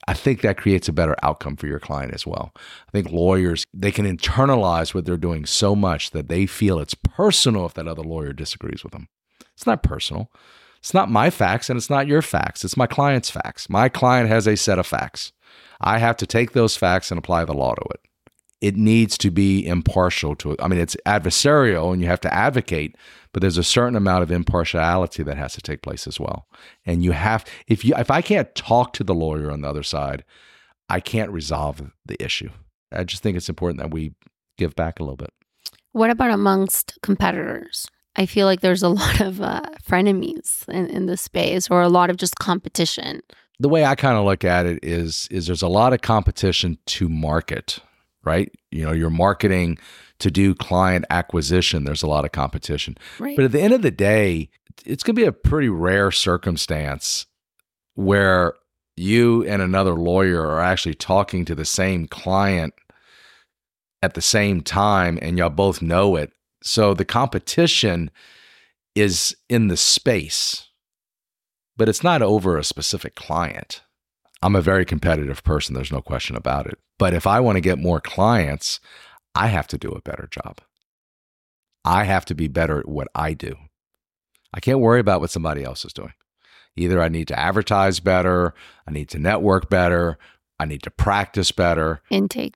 I 0.09 0.13
think 0.13 0.41
that 0.41 0.57
creates 0.57 0.89
a 0.89 0.93
better 0.93 1.15
outcome 1.23 1.55
for 1.55 1.67
your 1.67 1.79
client 1.79 2.13
as 2.13 2.27
well. 2.27 2.51
I 2.57 2.91
think 2.91 3.13
lawyers, 3.13 3.63
they 3.73 3.93
can 3.93 4.05
internalize 4.05 4.93
what 4.93 5.05
they're 5.05 5.15
doing 5.15 5.45
so 5.45 5.73
much 5.73 6.11
that 6.11 6.27
they 6.27 6.45
feel 6.47 6.79
it's 6.79 6.95
personal 6.95 7.65
if 7.65 7.75
that 7.75 7.87
other 7.87 8.01
lawyer 8.01 8.33
disagrees 8.33 8.83
with 8.83 8.91
them. 8.91 9.07
It's 9.53 9.65
not 9.65 9.83
personal. 9.83 10.29
It's 10.79 10.93
not 10.93 11.09
my 11.09 11.29
facts 11.29 11.69
and 11.69 11.77
it's 11.77 11.89
not 11.89 12.07
your 12.07 12.21
facts. 12.21 12.65
It's 12.65 12.75
my 12.75 12.87
client's 12.87 13.29
facts. 13.29 13.69
My 13.69 13.87
client 13.87 14.27
has 14.27 14.47
a 14.47 14.57
set 14.57 14.79
of 14.79 14.85
facts. 14.85 15.31
I 15.79 15.99
have 15.99 16.17
to 16.17 16.27
take 16.27 16.51
those 16.51 16.75
facts 16.75 17.09
and 17.09 17.17
apply 17.17 17.45
the 17.45 17.53
law 17.53 17.73
to 17.73 17.85
it. 17.93 18.01
It 18.61 18.75
needs 18.75 19.17
to 19.19 19.31
be 19.31 19.65
impartial 19.65 20.35
to 20.37 20.51
it. 20.51 20.61
I 20.61 20.67
mean, 20.67 20.79
it's 20.79 20.95
adversarial 21.05 21.91
and 21.91 22.01
you 22.01 22.07
have 22.07 22.21
to 22.21 22.33
advocate, 22.33 22.95
but 23.33 23.41
there's 23.41 23.57
a 23.57 23.63
certain 23.63 23.95
amount 23.95 24.23
of 24.23 24.31
impartiality 24.31 25.23
that 25.23 25.37
has 25.37 25.53
to 25.53 25.61
take 25.61 25.81
place 25.81 26.05
as 26.07 26.19
well. 26.19 26.47
And 26.85 27.03
you 27.03 27.11
have 27.11 27.43
if 27.67 27.83
you 27.83 27.93
if 27.97 28.11
I 28.11 28.21
can't 28.21 28.53
talk 28.55 28.93
to 28.93 29.03
the 29.03 29.15
lawyer 29.15 29.51
on 29.51 29.61
the 29.61 29.67
other 29.67 29.83
side, 29.83 30.23
I 30.89 30.99
can't 30.99 31.31
resolve 31.31 31.91
the 32.05 32.23
issue. 32.23 32.49
I 32.91 33.03
just 33.03 33.23
think 33.23 33.37
it's 33.37 33.49
important 33.49 33.79
that 33.79 33.91
we 33.91 34.13
give 34.57 34.75
back 34.75 34.99
a 34.99 35.03
little 35.03 35.17
bit. 35.17 35.33
What 35.93 36.09
about 36.09 36.31
amongst 36.31 36.99
competitors? 37.01 37.87
I 38.15 38.25
feel 38.25 38.45
like 38.45 38.61
there's 38.61 38.83
a 38.83 38.89
lot 38.89 39.21
of 39.21 39.41
uh, 39.41 39.61
frenemies 39.83 40.67
in, 40.69 40.87
in 40.87 41.05
this 41.05 41.21
space 41.21 41.69
or 41.69 41.81
a 41.81 41.89
lot 41.89 42.09
of 42.09 42.17
just 42.17 42.35
competition. 42.35 43.21
The 43.59 43.69
way 43.69 43.85
I 43.85 43.95
kind 43.95 44.17
of 44.17 44.25
look 44.25 44.43
at 44.43 44.65
it 44.65 44.79
is 44.83 45.27
is 45.31 45.47
there's 45.47 45.61
a 45.61 45.67
lot 45.67 45.93
of 45.93 46.01
competition 46.01 46.77
to 46.87 47.07
market, 47.07 47.79
right? 48.23 48.51
You 48.71 48.85
know, 48.85 48.91
you're 48.91 49.09
marketing 49.09 49.77
to 50.19 50.29
do 50.29 50.53
client 50.53 51.05
acquisition, 51.09 51.83
there's 51.83 52.03
a 52.03 52.07
lot 52.07 52.25
of 52.25 52.31
competition. 52.31 52.97
Right. 53.19 53.35
But 53.35 53.45
at 53.45 53.51
the 53.51 53.61
end 53.61 53.73
of 53.73 53.81
the 53.81 53.91
day, 53.91 54.49
it's 54.85 55.03
going 55.03 55.15
to 55.15 55.21
be 55.21 55.27
a 55.27 55.31
pretty 55.31 55.69
rare 55.69 56.11
circumstance 56.11 57.25
where 57.95 58.53
you 58.95 59.43
and 59.45 59.61
another 59.61 59.93
lawyer 59.93 60.45
are 60.45 60.61
actually 60.61 60.93
talking 60.93 61.43
to 61.45 61.55
the 61.55 61.65
same 61.65 62.07
client 62.07 62.73
at 64.03 64.13
the 64.13 64.21
same 64.21 64.61
time 64.61 65.17
and 65.21 65.37
y'all 65.37 65.49
both 65.49 65.81
know 65.81 66.15
it. 66.15 66.31
So 66.63 66.93
the 66.93 67.05
competition 67.05 68.11
is 68.95 69.35
in 69.49 69.67
the 69.67 69.77
space, 69.77 70.67
but 71.77 71.89
it's 71.89 72.03
not 72.03 72.21
over 72.21 72.57
a 72.57 72.63
specific 72.63 73.15
client. 73.15 73.81
I'm 74.41 74.55
a 74.55 74.61
very 74.61 74.85
competitive 74.85 75.43
person, 75.43 75.75
there's 75.75 75.91
no 75.91 76.01
question 76.01 76.35
about 76.35 76.67
it. 76.67 76.79
But 76.97 77.13
if 77.13 77.27
I 77.27 77.39
want 77.39 77.57
to 77.57 77.61
get 77.61 77.77
more 77.77 77.99
clients, 77.99 78.79
I 79.35 79.47
have 79.47 79.67
to 79.67 79.77
do 79.77 79.89
a 79.89 80.01
better 80.01 80.27
job. 80.31 80.59
I 81.85 82.03
have 82.03 82.25
to 82.25 82.35
be 82.35 82.47
better 82.47 82.79
at 82.79 82.87
what 82.87 83.07
I 83.15 83.33
do. 83.33 83.55
I 84.53 84.59
can't 84.59 84.79
worry 84.79 84.99
about 84.99 85.21
what 85.21 85.29
somebody 85.29 85.63
else 85.63 85.85
is 85.85 85.93
doing. 85.93 86.13
Either 86.75 87.01
I 87.01 87.09
need 87.09 87.27
to 87.29 87.39
advertise 87.39 87.99
better, 87.99 88.53
I 88.87 88.91
need 88.91 89.09
to 89.09 89.19
network 89.19 89.69
better, 89.69 90.17
I 90.59 90.65
need 90.65 90.83
to 90.83 90.91
practice 90.91 91.51
better, 91.51 92.01
Intake. 92.09 92.55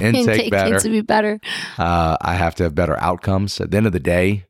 intake, 0.00 0.50
better. 0.50 0.70
needs 0.70 0.82
to 0.82 0.90
be 0.90 1.00
better. 1.00 1.40
Uh, 1.78 2.16
I 2.20 2.34
have 2.34 2.54
to 2.56 2.64
have 2.64 2.74
better 2.74 2.98
outcomes. 3.00 3.60
At 3.60 3.70
the 3.70 3.76
end 3.76 3.86
of 3.86 3.92
the 3.92 4.00
day, 4.00 4.46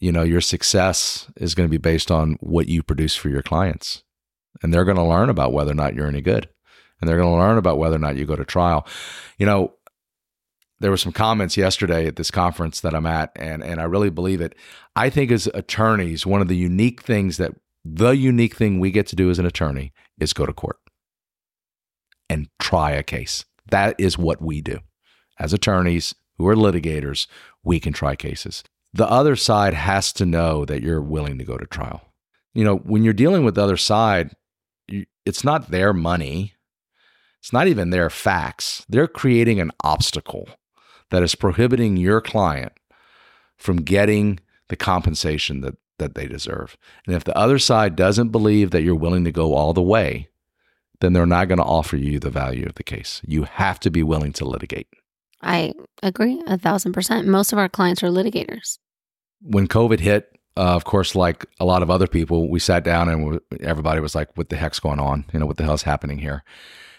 you 0.00 0.12
know, 0.12 0.22
your 0.22 0.40
success 0.40 1.30
is 1.36 1.54
going 1.54 1.68
to 1.68 1.70
be 1.70 1.78
based 1.78 2.10
on 2.10 2.36
what 2.40 2.68
you 2.68 2.82
produce 2.82 3.16
for 3.16 3.28
your 3.28 3.42
clients. 3.42 4.02
And 4.62 4.72
they're 4.72 4.84
going 4.84 4.96
to 4.96 5.02
learn 5.02 5.30
about 5.30 5.52
whether 5.52 5.70
or 5.70 5.74
not 5.74 5.94
you're 5.94 6.08
any 6.08 6.20
good. 6.20 6.48
And 7.00 7.08
they're 7.08 7.16
going 7.16 7.32
to 7.32 7.38
learn 7.38 7.58
about 7.58 7.78
whether 7.78 7.96
or 7.96 8.00
not 8.00 8.16
you 8.16 8.26
go 8.26 8.36
to 8.36 8.44
trial. 8.44 8.86
You 9.38 9.46
know, 9.46 9.74
there 10.80 10.90
were 10.90 10.96
some 10.96 11.12
comments 11.12 11.56
yesterday 11.56 12.06
at 12.06 12.16
this 12.16 12.30
conference 12.30 12.80
that 12.80 12.94
I'm 12.94 13.06
at, 13.06 13.32
and, 13.36 13.62
and 13.62 13.80
I 13.80 13.84
really 13.84 14.10
believe 14.10 14.40
it. 14.40 14.54
I 14.94 15.10
think 15.10 15.30
as 15.30 15.48
attorneys, 15.54 16.26
one 16.26 16.40
of 16.40 16.48
the 16.48 16.56
unique 16.56 17.02
things 17.02 17.36
that 17.36 17.52
the 17.84 18.10
unique 18.10 18.54
thing 18.54 18.78
we 18.78 18.90
get 18.90 19.06
to 19.08 19.16
do 19.16 19.30
as 19.30 19.38
an 19.38 19.46
attorney 19.46 19.92
is 20.18 20.32
go 20.32 20.46
to 20.46 20.52
court 20.52 20.78
and 22.28 22.48
try 22.58 22.92
a 22.92 23.02
case. 23.02 23.44
That 23.70 23.94
is 23.98 24.18
what 24.18 24.42
we 24.42 24.60
do. 24.60 24.78
As 25.38 25.52
attorneys 25.52 26.14
who 26.36 26.46
are 26.48 26.56
litigators, 26.56 27.26
we 27.64 27.80
can 27.80 27.92
try 27.92 28.16
cases. 28.16 28.62
The 28.92 29.08
other 29.08 29.36
side 29.36 29.74
has 29.74 30.12
to 30.14 30.26
know 30.26 30.64
that 30.64 30.82
you're 30.82 31.02
willing 31.02 31.38
to 31.38 31.44
go 31.44 31.56
to 31.56 31.66
trial. 31.66 32.02
You 32.54 32.64
know, 32.64 32.76
when 32.76 33.04
you're 33.04 33.12
dealing 33.12 33.44
with 33.44 33.54
the 33.54 33.62
other 33.62 33.76
side, 33.76 34.34
it's 35.28 35.44
not 35.44 35.70
their 35.70 35.92
money. 35.92 36.54
It's 37.40 37.52
not 37.52 37.68
even 37.68 37.90
their 37.90 38.08
facts. 38.08 38.84
They're 38.88 39.06
creating 39.06 39.60
an 39.60 39.70
obstacle 39.84 40.48
that 41.10 41.22
is 41.22 41.34
prohibiting 41.34 41.98
your 41.98 42.20
client 42.20 42.72
from 43.56 43.82
getting 43.82 44.40
the 44.68 44.76
compensation 44.76 45.60
that, 45.60 45.76
that 45.98 46.14
they 46.14 46.26
deserve. 46.26 46.76
And 47.06 47.14
if 47.14 47.24
the 47.24 47.36
other 47.36 47.58
side 47.58 47.94
doesn't 47.94 48.30
believe 48.30 48.70
that 48.70 48.82
you're 48.82 48.94
willing 48.94 49.24
to 49.24 49.32
go 49.32 49.54
all 49.54 49.74
the 49.74 49.82
way, 49.82 50.28
then 51.00 51.12
they're 51.12 51.26
not 51.26 51.48
going 51.48 51.58
to 51.58 51.64
offer 51.64 51.96
you 51.96 52.18
the 52.18 52.30
value 52.30 52.66
of 52.66 52.74
the 52.74 52.82
case. 52.82 53.20
You 53.24 53.44
have 53.44 53.78
to 53.80 53.90
be 53.90 54.02
willing 54.02 54.32
to 54.34 54.44
litigate. 54.44 54.88
I 55.42 55.74
agree 56.02 56.42
a 56.46 56.58
thousand 56.58 56.92
percent. 56.92 57.28
Most 57.28 57.52
of 57.52 57.58
our 57.58 57.68
clients 57.68 58.02
are 58.02 58.08
litigators. 58.08 58.78
When 59.40 59.68
COVID 59.68 60.00
hit, 60.00 60.37
uh, 60.58 60.74
of 60.74 60.84
course, 60.84 61.14
like 61.14 61.46
a 61.60 61.64
lot 61.64 61.84
of 61.84 61.90
other 61.90 62.08
people, 62.08 62.50
we 62.50 62.58
sat 62.58 62.82
down 62.82 63.08
and 63.08 63.40
everybody 63.60 64.00
was 64.00 64.16
like, 64.16 64.36
"What 64.36 64.48
the 64.48 64.56
heck's 64.56 64.80
going 64.80 64.98
on? 64.98 65.24
You 65.32 65.38
know, 65.38 65.46
what 65.46 65.56
the 65.56 65.62
hell's 65.62 65.84
happening 65.84 66.18
here?" 66.18 66.42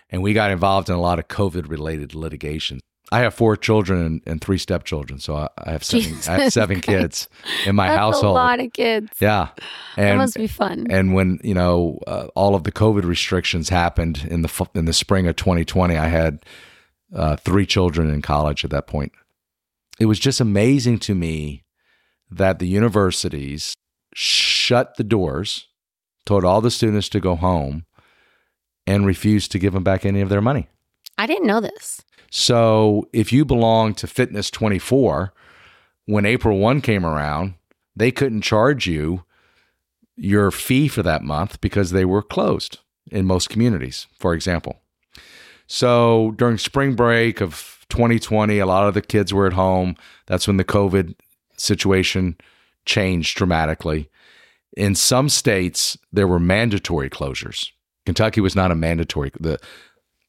And 0.09 0.23
we 0.23 0.31
got 0.33 0.49
involved 0.49 0.87
in 0.87 0.95
a 0.95 1.01
lot 1.01 1.19
of 1.19 1.27
COVID-related 1.27 2.15
litigation. 2.15 2.79
I 3.11 3.19
have 3.19 3.33
four 3.33 3.57
children 3.57 4.05
and, 4.05 4.21
and 4.25 4.41
three 4.41 4.59
stepchildren, 4.59 5.19
so 5.19 5.35
I, 5.35 5.49
I 5.57 5.71
have 5.71 5.83
seven. 5.83 6.17
I 6.27 6.43
have 6.43 6.53
seven 6.53 6.79
kids 6.79 7.27
in 7.65 7.75
my 7.75 7.87
household. 7.87 8.37
a 8.37 8.39
lot 8.39 8.61
of 8.61 8.71
kids. 8.71 9.11
Yeah, 9.19 9.49
that 9.97 10.09
and 10.09 10.17
must 10.19 10.35
be 10.35 10.47
fun. 10.47 10.87
and 10.89 11.13
when 11.13 11.39
you 11.43 11.53
know 11.53 11.99
uh, 12.07 12.27
all 12.35 12.55
of 12.55 12.63
the 12.63 12.71
COVID 12.71 13.03
restrictions 13.03 13.67
happened 13.67 14.25
in 14.29 14.41
the 14.41 14.69
in 14.73 14.85
the 14.85 14.93
spring 14.93 15.27
of 15.27 15.35
2020, 15.35 15.97
I 15.97 16.07
had 16.07 16.45
uh, 17.13 17.35
three 17.35 17.65
children 17.65 18.09
in 18.09 18.21
college 18.21 18.63
at 18.63 18.71
that 18.71 18.87
point. 18.87 19.11
It 19.99 20.05
was 20.05 20.17
just 20.17 20.39
amazing 20.39 20.99
to 20.99 21.13
me 21.13 21.65
that 22.29 22.59
the 22.59 22.67
universities 22.67 23.75
shut 24.13 24.95
the 24.97 25.03
doors, 25.03 25.67
told 26.25 26.45
all 26.45 26.61
the 26.61 26.71
students 26.71 27.09
to 27.09 27.19
go 27.19 27.35
home, 27.35 27.85
and 28.85 29.05
refused 29.05 29.51
to 29.51 29.59
give 29.59 29.73
them 29.73 29.83
back 29.83 30.05
any 30.05 30.21
of 30.21 30.29
their 30.29 30.41
money. 30.41 30.67
I 31.17 31.27
didn't 31.27 31.47
know 31.47 31.59
this. 31.61 32.01
So 32.31 33.07
if 33.13 33.33
you 33.33 33.45
belong 33.45 33.93
to 33.95 34.07
Fitness 34.07 34.49
24, 34.51 35.33
when 36.05 36.25
April 36.25 36.57
1 36.57 36.81
came 36.81 37.05
around, 37.05 37.55
they 37.95 38.11
couldn't 38.11 38.41
charge 38.41 38.87
you 38.87 39.23
your 40.15 40.51
fee 40.51 40.87
for 40.87 41.03
that 41.03 41.23
month 41.23 41.59
because 41.61 41.91
they 41.91 42.05
were 42.05 42.21
closed 42.21 42.79
in 43.11 43.25
most 43.25 43.49
communities, 43.49 44.07
for 44.17 44.33
example. 44.33 44.81
So 45.67 46.33
during 46.37 46.57
spring 46.57 46.95
break 46.95 47.41
of 47.41 47.85
2020, 47.89 48.59
a 48.59 48.65
lot 48.65 48.87
of 48.87 48.93
the 48.93 49.01
kids 49.01 49.33
were 49.33 49.47
at 49.47 49.53
home. 49.53 49.95
That's 50.25 50.47
when 50.47 50.57
the 50.57 50.63
COVID 50.63 51.15
situation 51.59 52.37
changed 52.85 53.37
dramatically. 53.37 54.09
In 54.77 54.95
some 54.95 55.29
states, 55.29 55.97
there 56.11 56.27
were 56.27 56.39
mandatory 56.39 57.09
closures. 57.09 57.69
Kentucky 58.05 58.41
was 58.41 58.55
not 58.55 58.71
a 58.71 58.75
mandatory. 58.75 59.31
The 59.39 59.59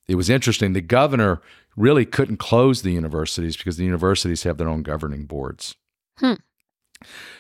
it 0.09 0.17
was 0.17 0.29
interesting. 0.29 0.73
The 0.73 0.81
governor 0.81 1.41
really 1.77 2.05
couldn't 2.05 2.39
close 2.39 2.83
the 2.83 2.93
universities 2.93 3.57
because 3.57 3.77
the 3.77 3.85
universities 3.85 4.43
have 4.43 4.59
their 4.59 4.69
own 4.69 4.83
governing 4.83 5.25
boards. 5.25 5.77
Hmm. 6.19 6.35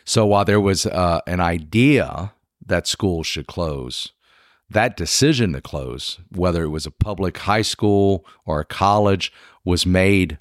So 0.05 0.25
while 0.25 0.45
there 0.45 0.61
was 0.61 0.87
uh, 0.87 1.21
an 1.27 1.41
idea 1.41 2.33
that 2.65 2.87
schools 2.87 3.27
should 3.27 3.49
close, 3.49 4.13
that 4.71 4.97
decision 4.97 5.53
to 5.53 5.61
close, 5.61 6.21
whether 6.31 6.63
it 6.63 6.69
was 6.69 6.87
a 6.87 6.93
public 6.93 7.39
high 7.39 7.63
school 7.63 8.25
or 8.47 8.61
a 8.61 8.65
college, 8.65 9.33
was 9.65 9.85
made 9.85 10.39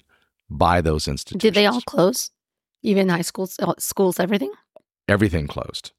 by 0.48 0.80
those 0.80 1.08
institutions. 1.08 1.42
Did 1.42 1.54
they 1.54 1.66
all 1.66 1.82
close? 1.82 2.30
Even 2.82 3.08
high 3.08 3.22
schools, 3.22 3.56
uh, 3.60 3.74
schools, 3.78 4.18
everything? 4.18 4.52
Everything 5.08 5.46
closed. 5.46 5.92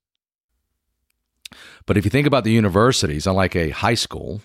But 1.85 1.97
if 1.97 2.05
you 2.05 2.11
think 2.11 2.27
about 2.27 2.43
the 2.43 2.51
universities, 2.51 3.27
unlike 3.27 3.55
a 3.55 3.69
high 3.69 3.93
school, 3.95 4.41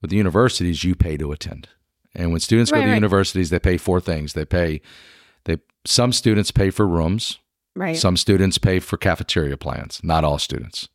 with 0.00 0.10
the 0.10 0.16
universities, 0.16 0.84
you 0.84 0.94
pay 0.94 1.16
to 1.16 1.32
attend. 1.32 1.68
And 2.14 2.30
when 2.30 2.40
students 2.40 2.70
go 2.70 2.80
to 2.80 2.86
right. 2.86 2.94
universities, 2.94 3.50
they 3.50 3.58
pay 3.58 3.76
four 3.76 4.00
things. 4.00 4.32
They 4.32 4.44
pay, 4.44 4.80
they 5.44 5.58
some 5.84 6.12
students 6.12 6.50
pay 6.50 6.70
for 6.70 6.86
rooms, 6.86 7.38
Right. 7.74 7.96
some 7.96 8.16
students 8.16 8.58
pay 8.58 8.80
for 8.80 8.96
cafeteria 8.96 9.56
plans, 9.56 10.00
not 10.02 10.24
all 10.24 10.38
students. 10.38 10.88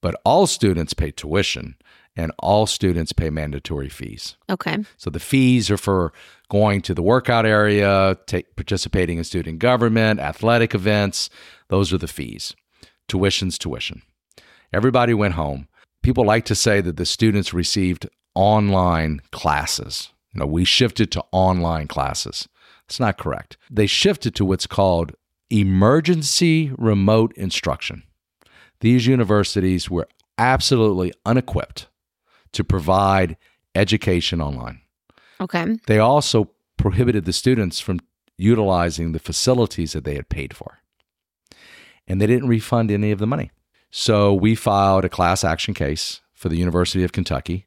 But 0.00 0.20
all 0.24 0.46
students 0.46 0.94
pay 0.94 1.10
tuition 1.10 1.76
and 2.16 2.32
all 2.38 2.66
students 2.66 3.12
pay 3.12 3.30
mandatory 3.30 3.88
fees. 3.88 4.36
okay. 4.48 4.78
So 4.96 5.10
the 5.10 5.20
fees 5.20 5.70
are 5.70 5.76
for 5.76 6.12
going 6.48 6.80
to 6.82 6.94
the 6.94 7.02
workout 7.02 7.46
area, 7.46 8.16
take, 8.26 8.54
participating 8.56 9.18
in 9.18 9.24
student 9.24 9.58
government, 9.58 10.20
athletic 10.20 10.74
events. 10.74 11.30
Those 11.68 11.92
are 11.92 11.98
the 11.98 12.06
fees. 12.06 12.54
Tuition's 13.08 13.58
tuition. 13.58 14.02
Everybody 14.72 15.14
went 15.14 15.34
home. 15.34 15.68
People 16.02 16.24
like 16.24 16.44
to 16.46 16.54
say 16.54 16.80
that 16.80 16.96
the 16.96 17.06
students 17.06 17.54
received 17.54 18.08
online 18.34 19.20
classes. 19.32 20.10
You 20.32 20.40
know, 20.40 20.46
we 20.46 20.64
shifted 20.64 21.10
to 21.12 21.24
online 21.32 21.88
classes. 21.88 22.48
That's 22.86 23.00
not 23.00 23.18
correct. 23.18 23.56
They 23.70 23.86
shifted 23.86 24.34
to 24.36 24.44
what's 24.44 24.66
called 24.66 25.12
emergency 25.50 26.72
remote 26.76 27.32
instruction. 27.36 28.02
These 28.80 29.06
universities 29.06 29.88
were 29.88 30.08
absolutely 30.36 31.12
unequipped 31.24 31.86
to 32.54 32.64
provide 32.64 33.36
education 33.74 34.40
online. 34.40 34.80
Okay. 35.40 35.76
They 35.86 35.98
also 35.98 36.50
prohibited 36.76 37.24
the 37.24 37.32
students 37.32 37.80
from 37.80 38.00
utilizing 38.36 39.12
the 39.12 39.18
facilities 39.18 39.92
that 39.92 40.04
they 40.04 40.14
had 40.14 40.28
paid 40.28 40.56
for. 40.56 40.80
And 42.06 42.20
they 42.20 42.26
didn't 42.26 42.48
refund 42.48 42.90
any 42.90 43.10
of 43.10 43.18
the 43.18 43.26
money. 43.26 43.50
So 43.90 44.34
we 44.34 44.54
filed 44.54 45.04
a 45.04 45.08
class 45.08 45.44
action 45.44 45.72
case 45.74 46.20
for 46.32 46.48
the 46.48 46.56
University 46.56 47.04
of 47.04 47.12
Kentucky. 47.12 47.66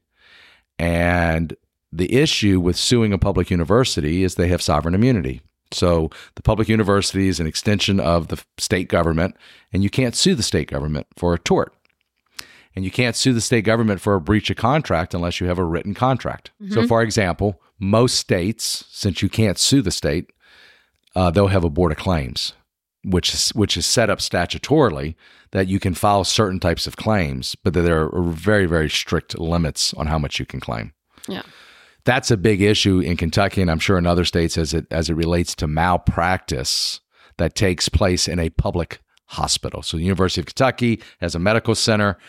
And 0.77 1.55
the 1.91 2.13
issue 2.13 2.59
with 2.59 2.75
suing 2.75 3.13
a 3.13 3.17
public 3.17 3.49
university 3.49 4.23
is 4.23 4.35
they 4.35 4.49
have 4.49 4.61
sovereign 4.61 4.93
immunity. 4.93 5.41
So 5.71 6.09
the 6.35 6.41
public 6.41 6.69
university 6.69 7.27
is 7.27 7.39
an 7.39 7.47
extension 7.47 7.99
of 7.99 8.27
the 8.27 8.41
state 8.57 8.87
government, 8.87 9.35
and 9.73 9.83
you 9.83 9.89
can't 9.89 10.15
sue 10.15 10.35
the 10.35 10.43
state 10.43 10.69
government 10.69 11.07
for 11.15 11.33
a 11.33 11.39
tort. 11.39 11.73
And 12.77 12.85
you 12.85 12.91
can't 12.91 13.15
sue 13.15 13.33
the 13.33 13.41
state 13.41 13.63
government 13.63 14.01
for 14.01 14.13
a 14.13 14.21
breach 14.21 14.51
of 14.51 14.57
contract 14.57 15.15
unless 15.15 15.41
you 15.41 15.47
have 15.47 15.57
a 15.57 15.63
written 15.63 15.95
contract. 15.95 16.51
So, 16.69 16.85
for 16.85 17.01
example, 17.01 17.59
most 17.79 18.17
states, 18.17 18.85
since 18.91 19.23
you 19.23 19.29
can't 19.29 19.57
sue 19.57 19.81
the 19.81 19.89
state, 19.89 20.31
uh, 21.15 21.31
they'll 21.31 21.47
have 21.47 21.63
a 21.63 21.71
board 21.71 21.91
of 21.91 21.97
claims, 21.97 22.53
which 23.03 23.33
is 23.33 23.49
which 23.55 23.77
is 23.77 23.87
set 23.87 24.11
up 24.11 24.19
statutorily 24.19 25.15
that 25.53 25.67
you 25.67 25.79
can 25.79 25.95
file 25.95 26.23
certain 26.23 26.59
types 26.59 26.85
of 26.85 26.97
claims, 26.97 27.55
but 27.55 27.73
that 27.73 27.81
there 27.81 28.13
are 28.13 28.21
very 28.21 28.67
very 28.67 28.91
strict 28.91 29.39
limits 29.39 29.91
on 29.95 30.05
how 30.05 30.19
much 30.19 30.37
you 30.37 30.45
can 30.45 30.59
claim. 30.59 30.93
Yeah. 31.27 31.41
That's 32.05 32.29
a 32.29 32.37
big 32.37 32.61
issue 32.61 32.99
in 32.99 33.17
Kentucky, 33.17 33.63
and 33.63 33.71
I'm 33.71 33.79
sure 33.79 33.97
in 33.97 34.05
other 34.05 34.23
states 34.23 34.55
as 34.55 34.75
it 34.75 34.85
as 34.91 35.09
it 35.09 35.15
relates 35.15 35.55
to 35.55 35.67
malpractice 35.67 36.99
that 37.37 37.55
takes 37.55 37.89
place 37.89 38.27
in 38.27 38.37
a 38.37 38.51
public 38.51 38.99
hospital. 39.25 39.81
So, 39.81 39.97
the 39.97 40.03
University 40.03 40.41
of 40.41 40.45
Kentucky 40.45 41.01
has 41.21 41.33
a 41.33 41.39
medical 41.39 41.73
center. 41.73 42.19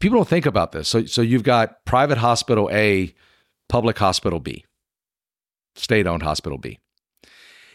People 0.00 0.18
don't 0.18 0.28
think 0.28 0.46
about 0.46 0.72
this. 0.72 0.88
So, 0.88 1.04
so 1.06 1.22
you've 1.22 1.42
got 1.42 1.84
private 1.84 2.18
hospital 2.18 2.70
A, 2.72 3.14
public 3.68 3.98
hospital 3.98 4.38
B, 4.38 4.64
state 5.74 6.06
owned 6.06 6.22
hospital 6.22 6.58
B. 6.58 6.78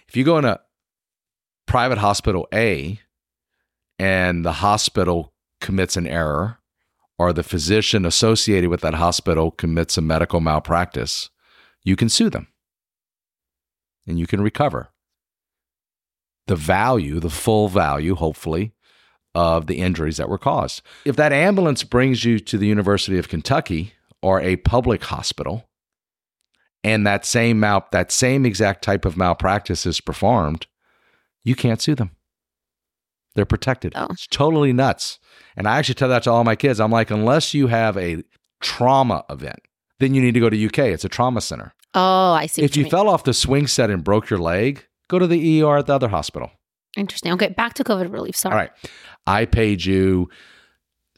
If 0.07 0.15
you 0.15 0.24
go 0.24 0.38
in 0.38 0.45
a 0.45 0.59
private 1.65 1.97
hospital 1.97 2.47
A 2.53 2.99
and 3.99 4.45
the 4.45 4.53
hospital 4.53 5.34
commits 5.59 5.97
an 5.97 6.07
error, 6.07 6.59
or 7.17 7.32
the 7.32 7.43
physician 7.43 8.05
associated 8.05 8.69
with 8.69 8.82
that 8.82 8.95
hospital 8.95 9.51
commits 9.51 9.97
a 9.97 10.01
medical 10.01 10.39
malpractice, 10.39 11.30
you 11.84 11.95
can 11.95 12.09
sue 12.09 12.30
them 12.30 12.47
and 14.07 14.19
you 14.19 14.28
can 14.28 14.41
recover 14.41 14.89
the 16.47 16.55
value, 16.55 17.19
the 17.19 17.30
full 17.30 17.69
value, 17.69 18.15
hopefully, 18.15 18.74
of 19.36 19.67
the 19.67 19.79
injuries 19.79 20.17
that 20.17 20.29
were 20.29 20.38
caused. 20.38 20.81
If 21.05 21.15
that 21.15 21.34
ambulance 21.34 21.84
brings 21.84 22.23
you 22.23 22.39
to 22.39 22.57
the 22.57 22.67
University 22.67 23.17
of 23.17 23.29
Kentucky 23.29 23.93
or 24.21 24.39
a 24.39 24.57
public 24.57 25.03
hospital, 25.03 25.67
and 26.84 27.07
that 27.07 27.25
same 27.25 27.59
mal- 27.59 27.88
that 27.91 28.11
same 28.11 28.45
exact 28.45 28.84
type 28.84 29.05
of 29.05 29.17
malpractice 29.17 29.86
is 29.86 30.01
performed, 30.01 30.67
you 31.43 31.55
can't 31.55 31.81
sue 31.81 31.95
them. 31.95 32.11
They're 33.36 33.45
protected. 33.45 33.93
Oh. 33.95 34.07
It's 34.11 34.27
totally 34.27 34.73
nuts. 34.73 35.19
And 35.57 35.67
I 35.67 35.77
actually 35.77 35.95
tell 35.95 36.09
that 36.09 36.23
to 36.23 36.31
all 36.31 36.43
my 36.43 36.55
kids. 36.55 36.79
I'm 36.79 36.91
like, 36.91 37.09
unless 37.09 37.53
you 37.53 37.67
have 37.67 37.97
a 37.97 38.23
trauma 38.61 39.25
event, 39.29 39.59
then 39.99 40.13
you 40.13 40.21
need 40.21 40.34
to 40.36 40.39
go 40.39 40.49
to 40.49 40.65
UK. 40.65 40.79
It's 40.79 41.05
a 41.05 41.09
trauma 41.09 41.41
center. 41.41 41.73
Oh, 41.95 42.34
I 42.34 42.47
see. 42.47 42.63
if 42.63 42.75
you 42.75 42.84
mean. 42.84 42.91
fell 42.91 43.07
off 43.09 43.23
the 43.23 43.34
swing 43.34 43.67
set 43.67 43.89
and 43.89 44.03
broke 44.03 44.29
your 44.29 44.39
leg, 44.39 44.86
go 45.07 45.19
to 45.19 45.27
the 45.27 45.61
ER 45.61 45.77
at 45.77 45.88
the 45.88 45.93
other 45.93 46.09
hospital. 46.09 46.51
Interesting. 46.95 47.33
Okay, 47.33 47.49
back 47.49 47.73
to 47.75 47.83
COVID 47.83 48.11
relief. 48.11 48.35
Sorry. 48.35 48.53
All 48.53 48.59
right. 48.59 48.71
I 49.25 49.45
paid 49.45 49.85
you 49.85 50.29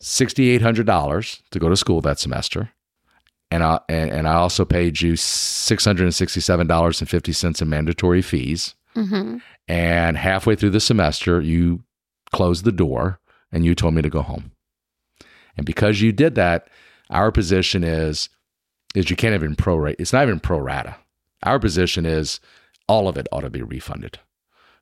$6,800 0.02 1.42
to 1.52 1.60
go 1.60 1.70
to 1.70 1.76
school 1.76 2.02
that 2.02 2.20
semester. 2.20 2.72
And 3.52 3.64
I, 3.64 3.80
and, 3.90 4.12
and 4.12 4.28
I 4.28 4.36
also 4.36 4.66
paid 4.66 5.02
you 5.02 5.14
$667.50 5.14 7.62
in 7.62 7.70
mandatory 7.70 8.22
fees. 8.22 8.76
Mm-hmm. 8.96 9.38
And 9.68 10.18
halfway 10.18 10.56
through 10.56 10.70
the 10.72 10.80
semester, 10.80 11.42
you 11.42 11.84
closed 12.32 12.66
the 12.66 12.72
door 12.72 13.20
and 13.52 13.66
you 13.66 13.76
told 13.76 13.94
me 13.94 14.02
to 14.02 14.10
go 14.10 14.22
home. 14.22 14.52
And 15.58 15.66
because 15.66 16.02
you 16.02 16.12
did 16.12 16.36
that, 16.36 16.68
our 17.10 17.32
position 17.32 17.84
is 17.84 18.30
is 18.94 19.10
you 19.10 19.16
can't 19.16 19.36
even 19.36 19.56
prorate. 19.56 19.96
It's 20.00 20.14
not 20.14 20.24
even 20.24 20.40
pro 20.40 20.58
rata. 20.58 20.96
Our 21.44 21.60
position 21.60 22.06
is 22.06 22.40
all 22.88 23.08
of 23.08 23.18
it 23.18 23.28
ought 23.32 23.42
to 23.42 23.50
be 23.50 23.62
refunded 23.62 24.20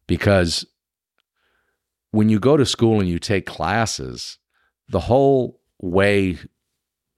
because 0.08 0.66
when 2.14 2.30
you 2.30 2.40
go 2.40 2.56
to 2.56 2.66
school 2.66 3.00
and 3.00 3.10
you 3.10 3.18
take 3.18 3.48
classes, 3.48 4.38
the 4.88 5.00
whole 5.00 5.60
way 5.82 6.38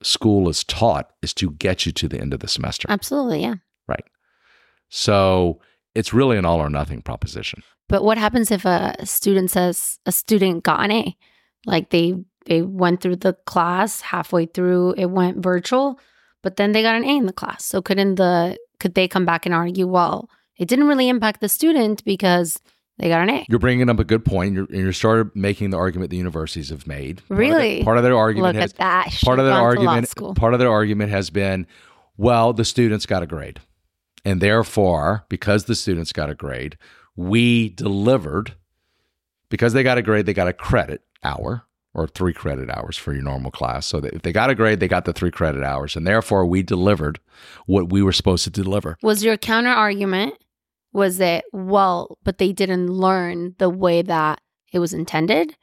school 0.02 0.48
is 0.48 0.64
taught 0.64 1.12
is 1.20 1.34
to 1.34 1.50
get 1.50 1.84
you 1.84 1.92
to 1.92 2.08
the 2.08 2.18
end 2.18 2.32
of 2.32 2.40
the 2.40 2.48
semester. 2.48 2.86
Absolutely. 2.90 3.42
Yeah. 3.42 3.56
Right. 3.86 4.04
So 4.88 5.60
it's 5.94 6.14
really 6.14 6.38
an 6.38 6.46
all 6.46 6.60
or 6.60 6.70
nothing 6.70 7.02
proposition. 7.02 7.62
But 7.90 8.04
what 8.04 8.16
happens 8.16 8.50
if 8.50 8.64
a 8.64 8.94
student 9.04 9.50
says 9.50 9.98
a 10.06 10.12
student 10.12 10.64
got 10.64 10.82
an 10.82 10.90
A? 10.90 11.16
Like 11.66 11.90
they 11.90 12.14
they 12.46 12.62
went 12.62 13.02
through 13.02 13.16
the 13.16 13.34
class 13.44 14.00
halfway 14.00 14.46
through, 14.46 14.94
it 14.96 15.10
went 15.10 15.42
virtual, 15.42 16.00
but 16.42 16.56
then 16.56 16.72
they 16.72 16.80
got 16.80 16.96
an 16.96 17.04
A 17.04 17.18
in 17.18 17.26
the 17.26 17.34
class. 17.34 17.66
So 17.66 17.82
couldn't 17.82 18.14
the 18.14 18.56
could 18.80 18.94
they 18.94 19.08
come 19.08 19.26
back 19.26 19.44
and 19.44 19.54
argue, 19.54 19.86
well, 19.86 20.30
it 20.56 20.68
didn't 20.68 20.88
really 20.88 21.10
impact 21.10 21.42
the 21.42 21.50
student 21.50 22.02
because 22.04 22.58
they 22.98 23.08
got 23.08 23.22
an 23.22 23.30
A? 23.30 23.46
You're 23.48 23.58
bringing 23.58 23.88
up 23.90 23.98
a 23.98 24.04
good 24.04 24.24
point. 24.24 24.54
You're, 24.54 24.64
and 24.66 24.76
you're 24.78 24.92
started 24.92 25.34
making 25.34 25.70
the 25.70 25.76
argument 25.76 26.10
the 26.10 26.16
universities 26.16 26.70
have 26.70 26.86
made. 26.86 27.18
Part 27.28 27.30
of 27.30 27.36
their- 27.38 27.58
Really? 27.58 27.84
part 27.84 27.96
of 27.98 28.02
their 28.02 28.16
argument 28.16 28.54
Look 28.54 28.60
has 28.62 28.72
at 28.72 28.78
that. 28.78 29.18
part 29.24 29.38
of 29.38 29.44
their 29.44 29.54
Should've 29.54 29.76
gone 29.76 29.76
to 29.76 29.80
law 29.84 29.90
argument 29.92 30.36
part 30.36 30.52
of 30.54 30.58
their 30.60 30.70
argument 30.70 31.10
has 31.10 31.30
been 31.30 31.66
well 32.16 32.52
the 32.52 32.64
students 32.64 33.04
got 33.06 33.22
a 33.22 33.26
grade 33.26 33.60
and 34.24 34.40
therefore 34.40 35.24
because 35.28 35.66
the 35.66 35.74
students 35.74 36.12
got 36.12 36.30
a 36.30 36.34
grade 36.34 36.76
we 37.14 37.68
delivered 37.70 38.54
because 39.50 39.72
they 39.74 39.82
got 39.82 39.98
a 39.98 40.02
grade 40.02 40.26
they 40.26 40.34
got 40.34 40.48
a 40.48 40.52
credit 40.52 41.02
hour 41.22 41.62
or 41.94 42.06
three 42.06 42.32
credit 42.32 42.68
hours 42.70 42.96
for 42.96 43.12
your 43.12 43.22
normal 43.22 43.50
class 43.50 43.86
so 43.86 44.00
that 44.00 44.12
if 44.14 44.22
they 44.22 44.32
got 44.32 44.50
a 44.50 44.54
grade 44.54 44.80
they 44.80 44.88
got 44.88 45.04
the 45.04 45.12
three 45.12 45.30
credit 45.30 45.62
hours 45.62 45.96
and 45.96 46.06
therefore 46.06 46.44
we 46.46 46.62
delivered 46.62 47.20
what 47.66 47.90
we 47.90 48.02
were 48.02 48.12
supposed 48.12 48.44
to 48.44 48.50
deliver 48.50 48.96
Was 49.02 49.22
your 49.24 49.36
counter 49.36 49.70
argument 49.70 50.34
was 50.96 51.18
that 51.18 51.44
well, 51.52 52.18
but 52.24 52.38
they 52.38 52.52
didn't 52.52 52.88
learn 52.88 53.54
the 53.58 53.70
way 53.70 54.02
that 54.02 54.40
it 54.72 54.78
was 54.78 54.92
intended? 54.92 55.56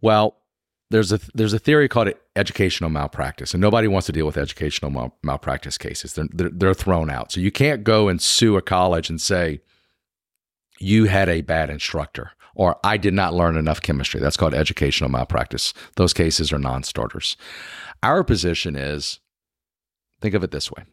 well 0.00 0.36
there's 0.90 1.10
a 1.10 1.18
there's 1.32 1.54
a 1.54 1.58
theory 1.58 1.88
called 1.88 2.12
educational 2.36 2.90
malpractice, 2.90 3.54
and 3.54 3.60
nobody 3.60 3.88
wants 3.88 4.06
to 4.06 4.12
deal 4.12 4.26
with 4.26 4.36
educational 4.36 4.90
mal- 4.90 5.16
malpractice 5.22 5.78
cases. 5.78 6.12
They're, 6.12 6.28
they're 6.30 6.50
they're 6.50 6.74
thrown 6.74 7.08
out. 7.08 7.32
So 7.32 7.40
you 7.40 7.50
can't 7.50 7.82
go 7.82 8.08
and 8.08 8.20
sue 8.20 8.56
a 8.58 8.62
college 8.62 9.08
and 9.08 9.18
say 9.18 9.60
you 10.78 11.06
had 11.06 11.30
a 11.30 11.40
bad 11.40 11.70
instructor 11.70 12.32
or 12.54 12.78
I 12.84 12.96
did 12.96 13.14
not 13.14 13.34
learn 13.34 13.56
enough 13.56 13.80
chemistry. 13.80 14.20
That's 14.20 14.36
called 14.36 14.54
educational 14.54 15.10
malpractice. 15.10 15.72
Those 15.96 16.12
cases 16.12 16.52
are 16.52 16.58
non-starters. 16.58 17.36
Our 18.02 18.24
position 18.24 18.76
is 18.76 19.20
think 20.20 20.34
of 20.34 20.44
it 20.44 20.50
this 20.50 20.70
way. 20.70 20.84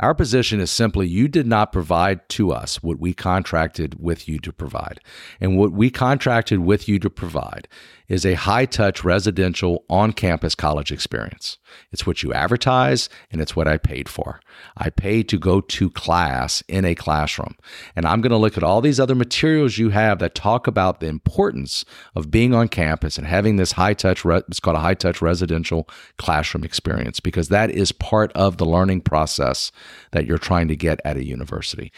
Our 0.00 0.14
position 0.14 0.60
is 0.60 0.70
simply 0.70 1.06
you 1.06 1.28
did 1.28 1.46
not 1.46 1.72
provide 1.72 2.28
to 2.30 2.52
us 2.52 2.82
what 2.82 2.98
we 2.98 3.14
contracted 3.14 4.00
with 4.00 4.28
you 4.28 4.38
to 4.40 4.52
provide. 4.52 5.00
And 5.40 5.56
what 5.56 5.72
we 5.72 5.90
contracted 5.90 6.60
with 6.60 6.88
you 6.88 6.98
to 6.98 7.10
provide 7.10 7.68
is 8.08 8.24
a 8.24 8.34
high 8.34 8.66
touch 8.66 9.04
residential 9.04 9.84
on 9.88 10.12
campus 10.12 10.54
college 10.54 10.92
experience. 10.92 11.58
It's 11.92 12.06
what 12.06 12.22
you 12.22 12.32
advertise 12.32 13.08
and 13.30 13.40
it's 13.40 13.56
what 13.56 13.68
I 13.68 13.76
paid 13.76 14.08
for. 14.08 14.40
I 14.76 14.90
paid 14.90 15.28
to 15.30 15.38
go 15.38 15.60
to 15.60 15.90
class 15.90 16.62
in 16.68 16.84
a 16.84 16.94
classroom. 16.94 17.56
And 17.94 18.06
I'm 18.06 18.20
going 18.20 18.30
to 18.30 18.36
look 18.36 18.56
at 18.56 18.62
all 18.62 18.80
these 18.80 19.00
other 19.00 19.14
materials 19.14 19.78
you 19.78 19.90
have 19.90 20.18
that 20.20 20.34
talk 20.34 20.66
about 20.66 21.00
the 21.00 21.06
importance 21.06 21.84
of 22.14 22.30
being 22.30 22.54
on 22.54 22.68
campus 22.68 23.18
and 23.18 23.26
having 23.26 23.56
this 23.56 23.72
high 23.72 23.94
touch, 23.94 24.24
it's 24.24 24.60
called 24.60 24.76
a 24.76 24.80
high 24.80 24.94
touch 24.94 25.20
residential 25.20 25.88
classroom 26.18 26.64
experience 26.64 27.20
because 27.20 27.48
that 27.48 27.70
is 27.70 27.92
part 27.92 28.32
of 28.32 28.56
the 28.56 28.66
learning 28.66 29.00
process 29.00 29.72
that 30.12 30.26
you're 30.26 30.38
trying 30.38 30.68
to 30.68 30.76
get 30.76 31.00
at 31.04 31.16
a 31.16 31.24
university. 31.24 31.92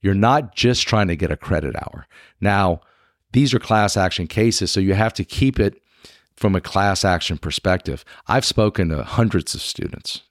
You're 0.00 0.14
not 0.14 0.54
just 0.54 0.88
trying 0.88 1.08
to 1.08 1.16
get 1.16 1.30
a 1.30 1.36
credit 1.36 1.76
hour. 1.76 2.06
Now, 2.40 2.80
these 3.32 3.54
are 3.54 3.58
class 3.58 3.96
action 3.96 4.26
cases, 4.26 4.70
so 4.70 4.80
you 4.80 4.94
have 4.94 5.14
to 5.14 5.24
keep 5.24 5.58
it 5.60 5.80
from 6.36 6.54
a 6.54 6.60
class 6.60 7.04
action 7.04 7.38
perspective. 7.38 8.04
I've 8.26 8.44
spoken 8.44 8.88
to 8.88 9.02
hundreds 9.02 9.54
of 9.54 9.60
students. 9.60 10.22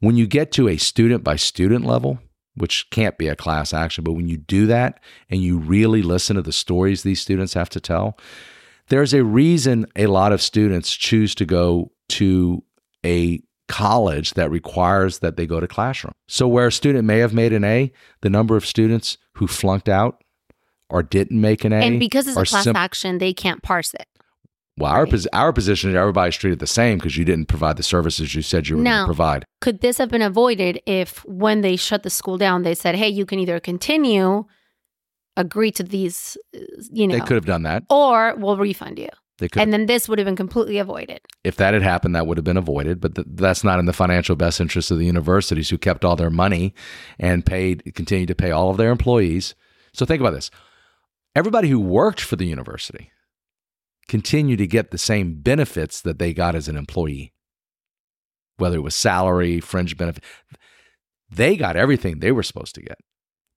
When 0.00 0.16
you 0.16 0.26
get 0.26 0.52
to 0.52 0.68
a 0.68 0.76
student 0.76 1.24
by 1.24 1.36
student 1.36 1.84
level, 1.84 2.18
which 2.54 2.90
can't 2.90 3.18
be 3.18 3.28
a 3.28 3.36
class 3.36 3.72
action, 3.72 4.02
but 4.02 4.12
when 4.12 4.28
you 4.28 4.36
do 4.36 4.66
that 4.66 5.00
and 5.30 5.42
you 5.42 5.58
really 5.58 6.02
listen 6.02 6.36
to 6.36 6.42
the 6.42 6.52
stories 6.52 7.02
these 7.02 7.20
students 7.20 7.54
have 7.54 7.68
to 7.70 7.80
tell, 7.80 8.18
there's 8.88 9.14
a 9.14 9.24
reason 9.24 9.86
a 9.94 10.06
lot 10.06 10.32
of 10.32 10.42
students 10.42 10.94
choose 10.94 11.34
to 11.36 11.44
go 11.44 11.92
to 12.08 12.62
a 13.04 13.40
college 13.68 14.34
that 14.34 14.50
requires 14.50 15.18
that 15.20 15.36
they 15.36 15.46
go 15.46 15.60
to 15.60 15.66
classroom. 15.66 16.12
So 16.28 16.46
where 16.46 16.68
a 16.68 16.72
student 16.72 17.04
may 17.04 17.18
have 17.18 17.34
made 17.34 17.52
an 17.52 17.64
A, 17.64 17.92
the 18.22 18.30
number 18.30 18.56
of 18.56 18.66
students 18.66 19.18
who 19.34 19.46
flunked 19.46 19.88
out 19.88 20.22
or 20.88 21.02
didn't 21.02 21.40
make 21.40 21.64
an 21.64 21.72
A, 21.72 21.76
and 21.76 21.98
because 22.00 22.26
it's 22.28 22.36
a 22.36 22.44
class 22.44 22.64
sim- 22.64 22.76
action, 22.76 23.18
they 23.18 23.32
can't 23.32 23.62
parse 23.62 23.92
it. 23.94 24.06
well, 24.78 24.92
our 24.92 25.02
Right. 25.04 25.10
pos- 25.10 25.26
our 25.32 25.52
position 25.52 25.90
is 25.90 25.96
everybody's 25.96 26.36
treated 26.36 26.58
the 26.58 26.66
same 26.66 26.98
because 26.98 27.16
you 27.16 27.24
didn't 27.24 27.46
provide 27.46 27.76
the 27.76 27.82
services 27.82 28.34
you 28.34 28.42
said 28.42 28.68
you 28.68 28.76
were 28.76 28.82
going 28.84 29.00
to 29.00 29.06
provide. 29.06 29.44
Could 29.60 29.80
this 29.80 29.96
have 29.98 30.10
been 30.10 30.22
avoided 30.22 30.80
if, 30.86 31.24
when 31.24 31.62
they 31.62 31.76
shut 31.76 32.02
the 32.02 32.10
school 32.10 32.36
down, 32.38 32.62
they 32.62 32.74
said, 32.74 32.94
"Hey, 32.94 33.08
you 33.08 33.24
can 33.26 33.38
either 33.38 33.58
continue, 33.58 34.44
agree 35.36 35.70
to 35.72 35.82
these, 35.82 36.36
you 36.92 37.06
know, 37.06 37.14
They 37.14 37.20
could 37.20 37.34
have 37.36 37.46
done 37.46 37.62
that. 37.64 37.84
or 37.90 38.34
we'll 38.36 38.56
refund 38.56 38.98
you," 38.98 39.08
They 39.38 39.48
could. 39.48 39.62
and 39.62 39.72
then 39.72 39.86
this 39.86 40.08
would 40.08 40.18
have 40.18 40.26
been 40.26 40.36
completely 40.36 40.78
avoided. 40.78 41.20
if 41.44 41.56
that 41.56 41.72
had 41.74 41.82
happened, 41.82 42.14
that 42.14 42.26
would 42.26 42.36
have 42.36 42.44
been 42.44 42.56
avoided. 42.56 43.00
But 43.00 43.14
th- 43.14 43.26
that's 43.30 43.64
not 43.64 43.78
in 43.78 43.86
the 43.86 43.92
financial 43.92 44.36
best 44.36 44.60
interest 44.60 44.90
of 44.90 44.98
the 44.98 45.04
universities 45.06 45.70
who 45.70 45.78
kept 45.78 46.04
all 46.04 46.16
their 46.16 46.30
money 46.30 46.74
and 47.18 47.44
paid, 47.46 47.94
continued 47.94 48.28
to 48.28 48.34
pay 48.34 48.50
all 48.50 48.70
of 48.70 48.76
their 48.76 48.90
employees. 48.90 49.54
So 49.94 50.04
think 50.04 50.20
about 50.20 50.34
this: 50.34 50.50
everybody 51.36 51.68
who 51.68 51.78
worked 51.78 52.20
for 52.20 52.34
the 52.34 52.46
university 52.46 53.12
continued 54.08 54.56
to 54.56 54.66
get 54.66 54.90
the 54.90 54.98
same 54.98 55.42
benefits 55.42 56.00
that 56.00 56.18
they 56.18 56.32
got 56.32 56.54
as 56.54 56.66
an 56.66 56.76
employee, 56.76 57.34
whether 58.56 58.76
it 58.76 58.82
was 58.82 58.94
salary, 58.94 59.60
fringe 59.60 59.98
benefit. 59.98 60.24
They 61.30 61.56
got 61.56 61.76
everything 61.76 62.20
they 62.20 62.32
were 62.32 62.42
supposed 62.42 62.74
to 62.76 62.80
get, 62.80 62.98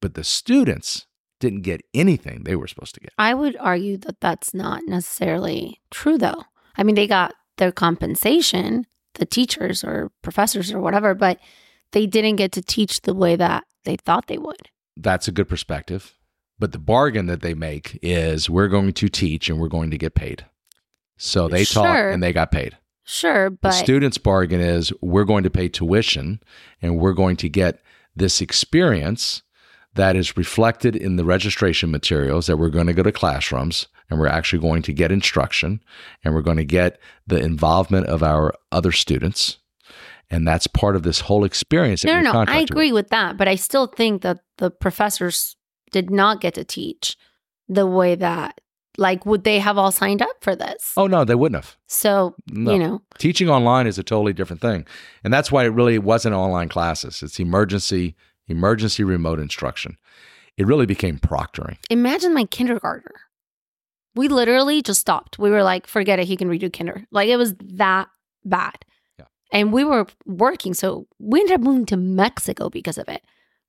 but 0.02 0.16
the 0.16 0.26
students 0.26 1.08
didn't 1.40 1.62
get 1.62 1.82
anything 1.94 2.44
they 2.44 2.58
were 2.58 2.68
supposed 2.68 2.96
to 2.96 3.00
get. 3.00 3.14
I 3.18 3.34
would 3.34 3.56
argue 3.58 3.96
that 4.00 4.20
that's 4.20 4.54
not 4.54 4.82
necessarily 4.86 5.80
true, 5.90 6.18
though. 6.18 6.44
I 6.76 6.84
mean, 6.84 6.96
they 6.96 7.08
got 7.08 7.34
their 7.58 7.72
compensation, 7.72 8.88
the 9.14 9.26
teachers 9.26 9.86
or 9.86 10.12
professors 10.22 10.74
or 10.74 10.82
whatever, 10.82 11.16
but 11.16 11.40
they 11.94 12.08
didn't 12.08 12.36
get 12.36 12.52
to 12.54 12.62
teach 12.62 13.02
the 13.02 13.14
way 13.14 13.38
that 13.38 13.64
they 13.86 13.96
thought 13.96 14.28
they 14.28 14.38
would. 14.38 14.68
that's 14.98 15.30
a 15.30 15.32
good 15.32 15.48
perspective. 15.48 16.19
But 16.60 16.74
the 16.74 16.80
bargain 16.80 17.28
that 17.28 17.42
they 17.42 17.54
make 17.54 17.98
is 18.02 18.50
we're 18.50 18.68
going 18.68 18.94
to 18.94 19.08
teach 19.08 19.50
and 19.50 19.60
we're 19.60 19.70
going 19.70 19.92
to 19.92 19.98
get 19.98 20.14
paid. 20.14 20.46
So 21.18 21.48
they 21.48 21.66
taught 21.66 21.96
and 21.96 22.22
they 22.22 22.34
got 22.34 22.52
paid. 22.52 22.78
Sure, 23.04 23.50
but 23.50 23.70
The 23.70 23.76
student's 23.76 24.20
bargain 24.20 24.62
is 24.62 24.94
we're 25.02 25.24
going 25.24 25.44
to 25.44 25.50
pay 25.50 25.68
tuition 25.68 26.42
and 26.82 27.00
we're 27.00 27.14
going 27.14 27.38
to 27.38 27.50
get 27.50 27.82
this 28.16 28.40
experience 28.40 29.42
that 29.96 30.16
is 30.16 30.38
reflected 30.38 30.96
in 30.96 31.16
the 31.16 31.26
registration 31.26 31.90
materials 31.90 32.46
that 32.46 32.58
we're 32.58 32.70
going 32.70 32.86
to 32.88 32.94
go 32.94 33.02
to 33.02 33.12
classrooms 33.12 33.88
and 34.10 34.20
we're 34.20 34.28
actually 34.28 34.60
going 34.60 34.82
to 34.84 34.94
get 34.94 35.12
instruction 35.12 35.82
and 36.24 36.36
we're 36.36 36.42
going 36.42 36.58
to 36.58 36.66
get 36.66 37.00
the 37.26 37.40
involvement 37.40 38.06
of 38.06 38.22
our 38.22 38.54
other 38.72 38.92
students. 38.92 39.58
And 40.30 40.48
that's 40.48 40.68
part 40.68 40.96
of 40.96 41.02
this 41.02 41.22
whole 41.22 41.44
experience. 41.44 42.06
no, 42.06 42.14
no, 42.14 42.22
no. 42.22 42.30
I 42.30 42.34
contracted 42.34 42.62
with. 42.62 42.72
agree 42.72 42.92
with 42.92 43.10
that, 43.10 43.38
but 43.38 43.48
I 43.48 43.56
still 43.56 43.88
think 43.88 44.22
that 44.22 44.40
the 44.58 44.70
professors 44.70 45.56
did 45.92 46.10
not 46.10 46.42
get 46.42 46.54
to 46.56 46.64
teach 46.64 47.18
the 47.68 47.86
way 47.86 48.16
that, 48.16 48.60
like, 48.98 49.26
would 49.26 49.44
they 49.44 49.60
have 49.60 49.78
all 49.78 49.92
signed 49.92 50.22
up 50.22 50.38
for 50.42 50.56
this? 50.56 50.94
Oh, 50.98 51.08
no, 51.08 51.24
they 51.24 51.36
wouldn't 51.36 51.64
have. 51.64 51.78
So, 51.88 52.36
No. 52.52 52.74
you 52.74 52.80
know, 52.80 53.02
teaching 53.18 53.50
online 53.50 53.88
is 53.88 53.98
a 54.00 54.04
totally 54.04 54.34
different 54.34 54.62
thing 54.62 54.86
and 55.24 55.34
that's 55.34 55.52
why 55.52 55.64
it 55.66 55.70
really 55.70 56.00
wasn't 56.00 56.34
online 56.36 56.70
classes 56.70 57.22
it's 57.22 57.40
emergency 57.40 58.16
emergency 58.48 59.04
remote 59.04 59.40
instruction 59.40 59.98
it 60.58 60.66
really 60.66 60.86
became 60.86 61.18
proctoring 61.20 61.78
imagine 61.90 62.34
my 62.34 62.46
kindergartner. 62.46 63.16
We 64.16 64.28
literally 64.28 64.82
just 64.82 65.00
stopped. 65.00 65.38
We 65.40 65.52
were 65.52 65.64
like, 65.64 65.86
forget 65.88 66.20
it. 66.20 66.26
He 66.28 66.36
can 66.36 66.50
redo 66.50 66.74
kinder. 66.76 67.06
Like, 67.12 67.30
it 67.30 67.38
was 67.38 67.54
that 67.60 68.10
bad. 68.44 68.84
Yeah. 69.20 69.26
And 69.54 69.72
we 69.72 69.86
were 69.86 70.08
working. 70.26 70.74
So 70.74 71.08
we 71.20 71.40
ended 71.40 71.56
up 71.56 71.62
moving 71.62 71.86
to 71.86 71.96
Mexico 71.96 72.70
because 72.70 72.98
of 72.98 73.08
it. 73.08 73.22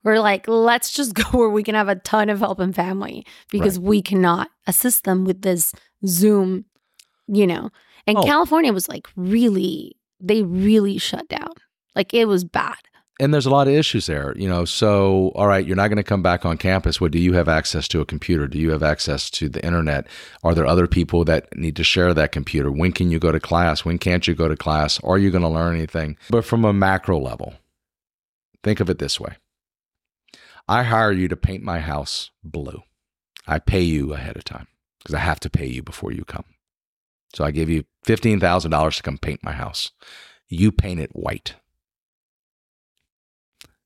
We're 0.04 0.20
like, 0.20 0.48
let's 0.48 0.90
just 0.92 1.14
go 1.20 1.24
where 1.38 1.48
we 1.50 1.62
can 1.62 1.74
have 1.74 1.88
a 1.88 1.96
ton 1.96 2.28
of 2.30 2.38
help 2.40 2.58
and 2.60 2.74
family 2.74 3.26
because 3.50 3.78
we 3.78 4.00
cannot 4.02 4.48
assist 4.66 5.04
them 5.04 5.24
with 5.24 5.42
this 5.42 5.72
Zoom, 6.06 6.64
you 7.28 7.46
know. 7.46 7.70
And 8.06 8.16
Oh. 8.18 8.22
California 8.22 8.72
was 8.72 8.88
like 8.88 9.08
really, 9.16 9.96
they 10.20 10.42
really 10.42 10.98
shut 10.98 11.28
down. 11.28 11.52
Like 11.94 12.14
it 12.14 12.26
was 12.26 12.44
bad. 12.44 12.76
and 13.20 13.34
there's 13.34 13.44
a 13.44 13.50
lot 13.50 13.68
of 13.68 13.74
issues 13.74 14.06
there 14.06 14.32
you 14.38 14.48
know? 14.48 14.64
So 14.64 15.32
all 15.34 15.46
right 15.46 15.66
you're 15.66 15.76
not 15.76 15.88
going 15.88 15.98
to 15.98 16.02
come 16.12 16.22
back 16.22 16.46
on 16.46 16.56
campus. 16.56 17.00
Well 17.00 17.10
do 17.10 17.18
you 17.18 17.34
have 17.34 17.48
access 17.48 17.86
to 17.88 18.00
a 18.00 18.06
computer? 18.06 18.46
Do 18.48 18.58
you 18.58 18.70
have 18.70 18.82
access 18.82 19.28
to 19.32 19.48
the 19.50 19.62
internet? 19.62 20.06
Are 20.42 20.54
there 20.54 20.66
other 20.66 20.86
people 20.86 21.24
that 21.26 21.54
need 21.54 21.76
to 21.76 21.84
share 21.84 22.14
that 22.14 22.32
computer? 22.32 22.70
When 22.72 22.92
can 22.92 23.10
you 23.10 23.18
go 23.18 23.30
to 23.32 23.40
class? 23.40 23.84
When 23.84 23.98
can't 23.98 24.26
you 24.26 24.34
go 24.34 24.48
to 24.48 24.56
class? 24.56 24.98
Are 25.04 25.18
you 25.18 25.30
going 25.30 25.42
to 25.42 25.48
learn 25.48 25.76
anything? 25.76 26.16
But 26.30 26.46
from 26.46 26.64
a 26.64 26.72
macro 26.72 27.18
level 27.18 27.54
think 28.62 28.80
of 28.80 28.88
it 28.88 28.98
this 28.98 29.20
way 29.20 29.36
i 30.70 30.82
hire 30.82 31.12
you 31.12 31.28
to 31.28 31.36
paint 31.36 31.62
my 31.62 31.80
house 31.80 32.30
blue 32.42 32.82
i 33.46 33.58
pay 33.58 33.82
you 33.82 34.12
ahead 34.12 34.36
of 34.36 34.44
time 34.44 34.66
because 34.98 35.14
i 35.14 35.18
have 35.18 35.40
to 35.40 35.50
pay 35.50 35.66
you 35.66 35.82
before 35.82 36.12
you 36.12 36.24
come 36.24 36.44
so 37.34 37.44
i 37.44 37.50
give 37.50 37.68
you 37.68 37.84
$15000 38.06 38.96
to 38.96 39.02
come 39.02 39.18
paint 39.18 39.40
my 39.42 39.52
house 39.52 39.90
you 40.48 40.72
paint 40.72 41.00
it 41.00 41.10
white 41.12 41.54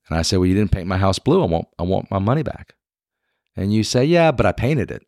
and 0.08 0.18
I 0.18 0.22
say, 0.22 0.36
"Well, 0.36 0.46
you 0.46 0.54
didn't 0.54 0.72
paint 0.72 0.86
my 0.86 0.98
house 0.98 1.18
blue. 1.18 1.42
I 1.42 1.46
want 1.46 1.68
I 1.78 1.82
want 1.82 2.10
my 2.10 2.18
money 2.18 2.42
back." 2.42 2.74
And 3.56 3.72
you 3.72 3.84
say, 3.84 4.04
"Yeah, 4.04 4.32
but 4.32 4.46
I 4.46 4.52
painted 4.52 4.90
it." 4.90 5.02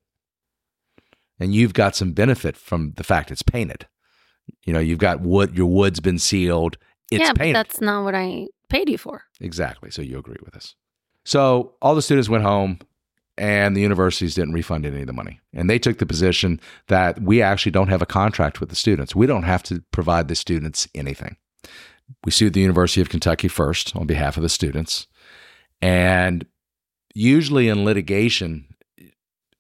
And 1.39 1.55
you've 1.55 1.75
got 1.75 1.95
some 1.95 2.13
benefit 2.13 2.57
from 2.57 2.93
the 2.97 3.05
fact 3.05 3.31
it's 3.31 3.43
painted. 3.43 3.87
You 4.65 4.73
know, 4.73 4.79
you've 4.79 4.99
got 4.99 5.21
wood. 5.21 5.57
Your 5.57 5.67
wood's 5.67 6.01
been 6.01 6.19
sealed. 6.19 6.79
It's 7.11 7.23
yeah, 7.23 7.33
painted. 7.33 7.55
but 7.55 7.69
that's 7.69 7.81
not 7.81 8.05
what 8.05 8.15
I 8.15 8.47
paid 8.69 8.89
you 8.89 8.99
for. 8.99 9.25
Exactly. 9.41 9.91
So 9.91 10.03
you 10.03 10.19
agree 10.19 10.39
with 10.43 10.55
this. 10.55 10.75
So 11.27 11.75
all 11.83 11.97
the 11.97 12.03
students 12.03 12.29
went 12.29 12.45
home 12.45 12.79
and 13.37 13.77
the 13.77 13.81
universities 13.81 14.37
didn't 14.37 14.55
refund 14.55 14.87
any 14.87 15.01
of 15.01 15.09
the 15.09 15.13
money. 15.13 15.41
And 15.53 15.69
they 15.69 15.79
took 15.79 15.99
the 15.99 16.07
position 16.07 16.61
that 16.87 17.21
we 17.21 17.43
actually 17.43 17.73
don't 17.73 17.89
have 17.89 18.01
a 18.01 18.07
contract 18.07 18.61
with 18.61 18.69
the 18.69 18.77
students. 18.77 19.17
We 19.17 19.27
don't 19.27 19.43
have 19.43 19.65
to 19.65 19.83
provide 19.91 20.29
the 20.29 20.37
students 20.37 20.87
anything. 20.95 21.37
We 22.25 22.31
sued 22.31 22.53
the 22.53 22.61
University 22.61 23.01
of 23.01 23.09
Kentucky 23.09 23.49
first 23.49 23.97
on 23.97 24.07
behalf 24.07 24.37
of 24.37 24.45
the 24.45 24.49
students. 24.49 25.09
And 25.83 26.47
usually 27.13 27.69
in 27.69 27.85
litigation, 27.85 28.67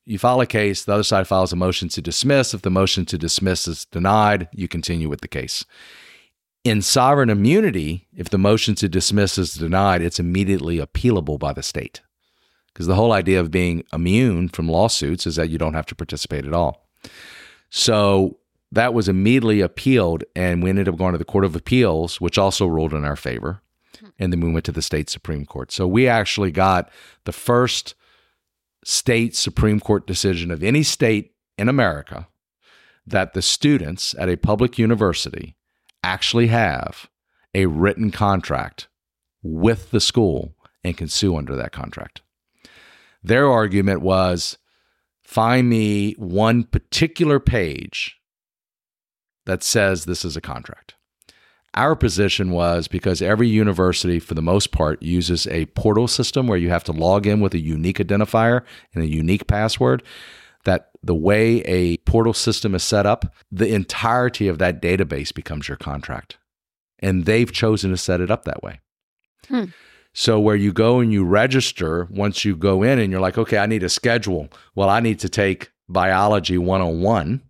you 0.05 0.21
file 0.21 0.41
a 0.41 0.47
case, 0.47 0.85
the 0.85 0.93
other 0.93 1.03
side 1.03 1.27
files 1.27 1.53
a 1.53 1.57
motion 1.57 1.89
to 1.89 2.01
dismiss. 2.01 2.55
If 2.55 2.62
the 2.62 2.71
motion 2.71 3.05
to 3.07 3.19
dismiss 3.19 3.67
is 3.67 3.87
denied, 3.87 4.49
you 4.53 4.69
continue 4.69 5.09
with 5.09 5.21
the 5.21 5.27
case. 5.29 5.64
In 6.67 6.83
sovereign 6.83 7.31
immunity, 7.31 8.09
if 8.12 8.29
the 8.29 8.39
motion 8.39 8.75
to 8.75 8.89
dismiss 8.89 9.39
is 9.39 9.55
denied, 9.55 10.03
it's 10.03 10.19
immediately 10.19 10.79
appealable 10.79 11.39
by 11.39 11.53
the 11.53 11.62
state. 11.62 12.01
Because 12.73 12.89
the 12.89 12.97
whole 12.97 13.12
idea 13.12 13.39
of 13.39 13.53
being 13.53 13.85
immune 13.93 14.49
from 14.49 14.69
lawsuits 14.69 15.29
is 15.29 15.37
that 15.37 15.49
you 15.49 15.59
don't 15.59 15.75
have 15.75 15.87
to 15.87 15.95
participate 15.95 16.45
at 16.45 16.53
all. 16.53 16.89
So 17.71 18.39
that 18.73 18.93
was 18.93 19.09
immediately 19.09 19.61
appealed, 19.61 20.25
and 20.35 20.61
we 20.61 20.71
ended 20.71 20.89
up 20.89 20.97
going 20.97 21.12
to 21.12 21.19
the 21.19 21.25
Court 21.25 21.45
of 21.45 21.55
Appeals, 21.55 22.21
which 22.21 22.37
also 22.37 22.67
ruled 22.67 22.95
in 22.95 23.05
our 23.05 23.14
favor. 23.14 23.62
And 24.19 24.33
then 24.33 24.41
we 24.41 24.51
went 24.51 24.64
to 24.64 24.73
the 24.73 24.83
state 24.83 25.09
Supreme 25.09 25.47
Court. 25.47 25.71
So 25.71 25.87
we 25.87 26.09
actually 26.09 26.51
got 26.51 26.91
the 27.27 27.33
first 27.33 27.95
state 28.85 29.37
Supreme 29.37 29.79
Court 29.79 30.05
decision 30.05 30.51
of 30.51 30.64
any 30.64 30.83
state 30.83 31.33
in 31.57 31.69
America 31.69 32.27
that 33.07 33.35
the 33.35 33.43
students 33.43 34.17
at 34.19 34.29
a 34.29 34.37
public 34.37 34.81
university 34.81 35.55
actually 36.07 36.46
have 36.46 37.11
a 37.52 37.66
written 37.66 38.12
contract 38.12 38.86
with 39.42 39.90
the 39.90 40.00
school 40.00 40.54
and 40.84 40.96
can 40.96 41.09
sue 41.09 41.36
under 41.36 41.57
that 41.57 41.72
contract. 41.72 42.22
Their 43.24 43.50
argument 43.50 44.02
was 44.02 44.57
find 45.24 45.68
me 45.68 46.12
one 46.12 46.62
particular 46.62 47.40
page 47.40 48.20
that 49.46 49.64
says 49.64 50.04
this 50.04 50.24
is 50.24 50.36
a 50.36 50.40
contract. 50.40 50.94
Our 51.74 51.96
position 51.96 52.52
was 52.52 52.86
because 52.86 53.20
every 53.20 53.48
university, 53.48 54.20
for 54.20 54.34
the 54.34 54.42
most 54.42 54.70
part, 54.70 55.02
uses 55.02 55.48
a 55.48 55.66
portal 55.66 56.07
system 56.07 56.46
where 56.46 56.57
you 56.57 56.70
have 56.70 56.84
to 56.84 56.92
log 56.92 57.26
in 57.26 57.40
with 57.40 57.52
a 57.52 57.59
unique 57.59 57.98
identifier 57.98 58.62
and 58.94 59.02
a 59.02 59.09
unique 59.09 59.48
password. 59.48 60.04
The 61.07 61.14
way 61.14 61.61
a 61.61 61.98
portal 61.98 62.34
system 62.34 62.74
is 62.74 62.82
set 62.82 63.07
up, 63.07 63.32
the 63.50 63.72
entirety 63.72 64.48
of 64.48 64.59
that 64.59 64.82
database 64.82 65.32
becomes 65.32 65.68
your 65.68 65.76
contract. 65.76 66.36
And 66.98 67.26
they've 67.26 67.52
chosen 67.52 67.92
to 67.92 67.96
set 67.96 68.20
it 68.20 68.30
up 68.30 68.44
that 68.44 68.62
way. 68.62 68.80
Hmm. 69.48 69.66
So, 70.12 70.40
where 70.40 70.57
you 70.57 70.72
go 70.72 70.98
and 70.98 71.12
you 71.12 71.24
register, 71.24 72.09
once 72.11 72.44
you 72.44 72.57
go 72.57 72.82
in 72.82 72.98
and 72.98 73.12
you're 73.12 73.20
like, 73.20 73.38
okay, 73.38 73.59
I 73.59 73.66
need 73.66 73.84
a 73.84 73.88
schedule. 73.88 74.48
Well, 74.74 74.88
I 74.88 74.98
need 74.98 75.20
to 75.20 75.28
take 75.28 75.70
biology 75.88 76.59
101. 76.59 77.42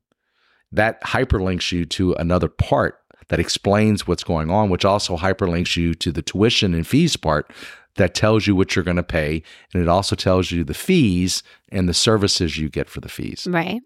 That 0.72 1.00
hyperlinks 1.02 1.72
you 1.72 1.86
to 1.86 2.12
another 2.14 2.48
part 2.48 2.98
that 3.28 3.40
explains 3.40 4.06
what's 4.06 4.24
going 4.24 4.50
on, 4.50 4.68
which 4.68 4.84
also 4.84 5.16
hyperlinks 5.16 5.76
you 5.76 5.94
to 5.94 6.12
the 6.12 6.22
tuition 6.22 6.74
and 6.74 6.86
fees 6.86 7.16
part 7.16 7.50
that 7.96 8.14
tells 8.14 8.46
you 8.46 8.54
what 8.54 8.74
you're 8.76 8.84
going 8.84 8.96
to 8.96 9.02
pay. 9.02 9.42
And 9.72 9.82
it 9.82 9.88
also 9.88 10.16
tells 10.16 10.50
you 10.50 10.64
the 10.64 10.74
fees 10.74 11.42
and 11.70 11.88
the 11.88 11.94
services 11.94 12.56
you 12.58 12.68
get 12.68 12.88
for 12.88 13.00
the 13.00 13.08
fees. 13.08 13.46
Right. 13.50 13.80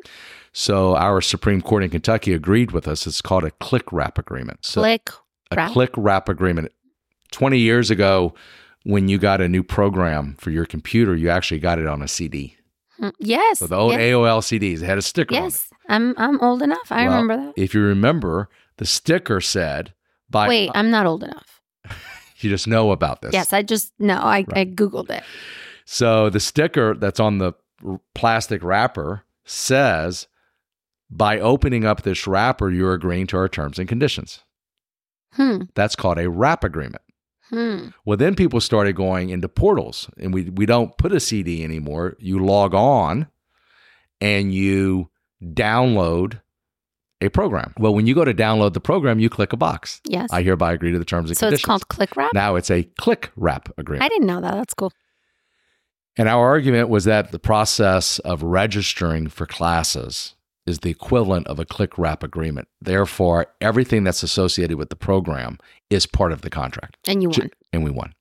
So 0.53 0.97
our 0.97 1.21
Supreme 1.21 1.63
Court 1.63 1.85
in 1.85 1.91
Kentucky 1.91 2.33
agreed 2.33 2.73
with 2.73 2.89
us. 2.89 3.07
It's 3.07 3.23
called 3.23 3.45
a 3.45 3.51
click 3.53 3.93
wrap 3.93 4.19
agreement. 4.19 4.65
So 4.65 4.81
Click. 4.81 5.11
a 5.53 5.57
wrap. 5.57 5.73
click 5.73 5.91
wrap 5.97 6.29
agreement. 6.29 6.73
20 7.31 7.59
years 7.59 7.91
ago, 7.91 8.35
when 8.83 9.09
you 9.09 9.19
got 9.19 9.41
a 9.41 9.49
new 9.49 9.63
program 9.63 10.35
for 10.39 10.51
your 10.51 10.67
computer, 10.67 11.15
you 11.15 11.29
actually 11.31 11.61
got 11.61 11.79
it 11.79 11.87
on 11.87 12.03
a 12.03 12.09
CD. 12.09 12.57
Hmm. 12.99 13.11
Yes. 13.21 13.61
So 13.61 13.67
the 13.69 13.77
old 13.77 13.93
yes. 13.93 14.01
AOL 14.01 14.41
CDs 14.41 14.83
it 14.83 14.87
had 14.87 14.99
a 14.99 15.03
sticker 15.03 15.35
on 15.37 15.43
it. 15.43 15.45
Yes. 15.45 15.69
I'm 15.89 16.15
I'm 16.19 16.41
old 16.41 16.63
enough. 16.63 16.91
I 16.91 17.07
Well, 17.07 17.21
remember 17.21 17.37
that. 17.47 17.53
If 17.57 17.73
you 17.75 17.81
remember, 17.83 18.49
the 18.79 18.87
sticker 18.87 19.41
said, 19.41 19.95
"By 20.29 20.49
Wait, 20.49 20.71
I'm 20.75 20.91
not 20.91 21.07
old 21.07 21.23
enough. 21.25 21.61
you 22.45 22.51
just 22.51 22.67
know 22.67 22.91
about 22.91 23.23
this." 23.23 23.33
Yes, 23.33 23.53
I 23.53 23.63
just 23.63 23.93
know. 23.99 24.19
I, 24.19 24.45
I 24.53 24.65
googled 24.65 25.11
it. 25.11 25.23
So 25.85 26.31
the 26.31 26.41
sticker 26.41 26.95
that's 26.95 27.21
on 27.21 27.39
the 27.39 27.53
plastic 28.15 28.63
wrapper 28.63 29.25
says, 29.45 30.29
"By 31.11 31.39
opening 31.39 31.85
up 31.85 32.03
this 32.03 32.27
wrapper, 32.27 32.71
you're 32.71 32.95
agreeing 32.95 33.27
to 33.29 33.37
our 33.37 33.49
terms 33.49 33.79
and 33.79 33.89
conditions." 33.89 34.45
Hmm. 35.33 35.63
That's 35.75 35.97
called 35.97 36.19
a 36.19 36.29
wrap 36.29 36.65
agreement. 36.65 37.03
Hmm. 37.51 37.89
Well, 38.05 38.17
then 38.17 38.37
people 38.37 38.61
started 38.61 38.95
going 38.95 39.31
into 39.31 39.49
portals, 39.49 40.09
and 40.19 40.33
we 40.33 40.51
we 40.51 40.67
don't 40.67 40.97
put 40.99 41.13
a 41.13 41.21
CD 41.21 41.65
anymore. 41.65 42.17
You 42.19 42.45
log 42.45 42.75
on, 42.75 43.27
and 44.21 44.55
you 44.55 45.11
download 45.43 46.41
a 47.21 47.29
program. 47.29 47.75
Well, 47.79 47.95
when 47.95 48.07
you 48.07 48.15
go 48.15 48.25
to 48.25 48.35
download 48.35 48.73
the 48.73 48.81
program, 48.81 49.19
you 49.19 49.29
click 49.29 49.53
a 49.53 49.57
box. 49.57 50.01
Yes. 50.05 50.29
I 50.33 50.43
hereby 50.43 50.73
agree 50.73 50.93
to 50.93 50.99
the 50.99 51.05
terms 51.05 51.31
and 51.31 51.37
so 51.37 51.47
conditions. 51.47 51.67
So 51.67 51.75
it's 51.75 51.85
called 51.85 51.89
click 51.89 52.17
wrap. 52.17 52.33
now 52.33 52.57
it's 52.57 52.71
a 52.71 52.85
click 52.99 53.31
wrap 53.37 53.69
agreement. 53.79 54.05
I 54.05 54.09
didn't 54.09 54.27
know 54.27 54.41
that. 54.41 54.55
That's 54.55 54.75
cool. 54.75 54.93
And 56.17 56.29
our 56.29 56.47
argument 56.47 56.89
was 56.89 57.05
that 57.05 57.31
the 57.31 57.39
process 57.39 58.19
of 58.21 58.43
registering 58.43 59.29
for 59.29 59.47
classes 59.47 60.35
is 60.67 60.81
the 60.81 60.91
equivalent 60.91 61.47
of 61.47 61.59
a 61.59 61.65
click 61.65 61.97
wrap 61.99 62.23
agreement. 62.23 62.69
Therefore, 62.81 63.47
everything 63.61 64.05
that's 64.05 64.23
associated 64.23 64.77
with 64.77 64.91
the 64.91 64.97
program 64.97 65.59
is 65.89 66.07
part 66.07 66.33
of 66.33 66.43
the 66.43 66.51
contract. 66.51 66.97
And 67.07 67.23
you 67.23 67.31
won. 67.31 67.51
And 67.73 67.85
we 67.85 67.91
won. 67.91 68.15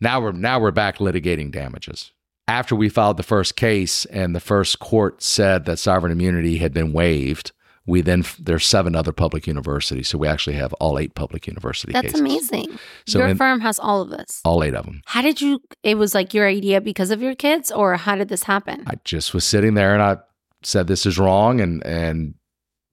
Now 0.00 0.20
we're 0.20 0.32
now 0.32 0.60
we're 0.60 0.70
back 0.70 0.98
litigating 0.98 1.50
damages. 1.50 2.12
After 2.46 2.76
we 2.76 2.90
filed 2.90 3.16
the 3.16 3.22
first 3.22 3.56
case 3.56 4.04
and 4.06 4.34
the 4.34 4.40
first 4.40 4.78
court 4.78 5.22
said 5.22 5.64
that 5.64 5.78
sovereign 5.78 6.12
immunity 6.12 6.58
had 6.58 6.74
been 6.74 6.92
waived, 6.92 7.52
we 7.86 8.00
then 8.00 8.24
there's 8.38 8.66
seven 8.66 8.96
other 8.96 9.12
public 9.12 9.46
universities, 9.46 10.08
so 10.08 10.18
we 10.18 10.26
actually 10.26 10.56
have 10.56 10.72
all 10.74 10.98
eight 10.98 11.14
public 11.14 11.46
university 11.46 11.92
That's 11.92 12.06
cases. 12.06 12.20
amazing. 12.20 12.78
So 13.06 13.18
your 13.18 13.28
in- 13.28 13.36
firm 13.36 13.60
has 13.60 13.78
all 13.78 14.00
of 14.00 14.10
this. 14.10 14.40
All 14.44 14.62
eight 14.64 14.74
of 14.74 14.86
them. 14.86 15.02
How 15.06 15.22
did 15.22 15.40
you? 15.40 15.60
It 15.82 15.96
was 15.96 16.14
like 16.14 16.32
your 16.32 16.46
idea 16.48 16.80
because 16.80 17.10
of 17.10 17.20
your 17.20 17.34
kids, 17.34 17.70
or 17.70 17.96
how 17.96 18.16
did 18.16 18.28
this 18.28 18.44
happen? 18.44 18.84
I 18.86 18.94
just 19.04 19.34
was 19.34 19.44
sitting 19.44 19.74
there 19.74 19.92
and 19.92 20.02
I 20.02 20.16
said 20.62 20.86
this 20.86 21.04
is 21.04 21.18
wrong 21.18 21.60
and 21.60 21.84
and 21.86 22.34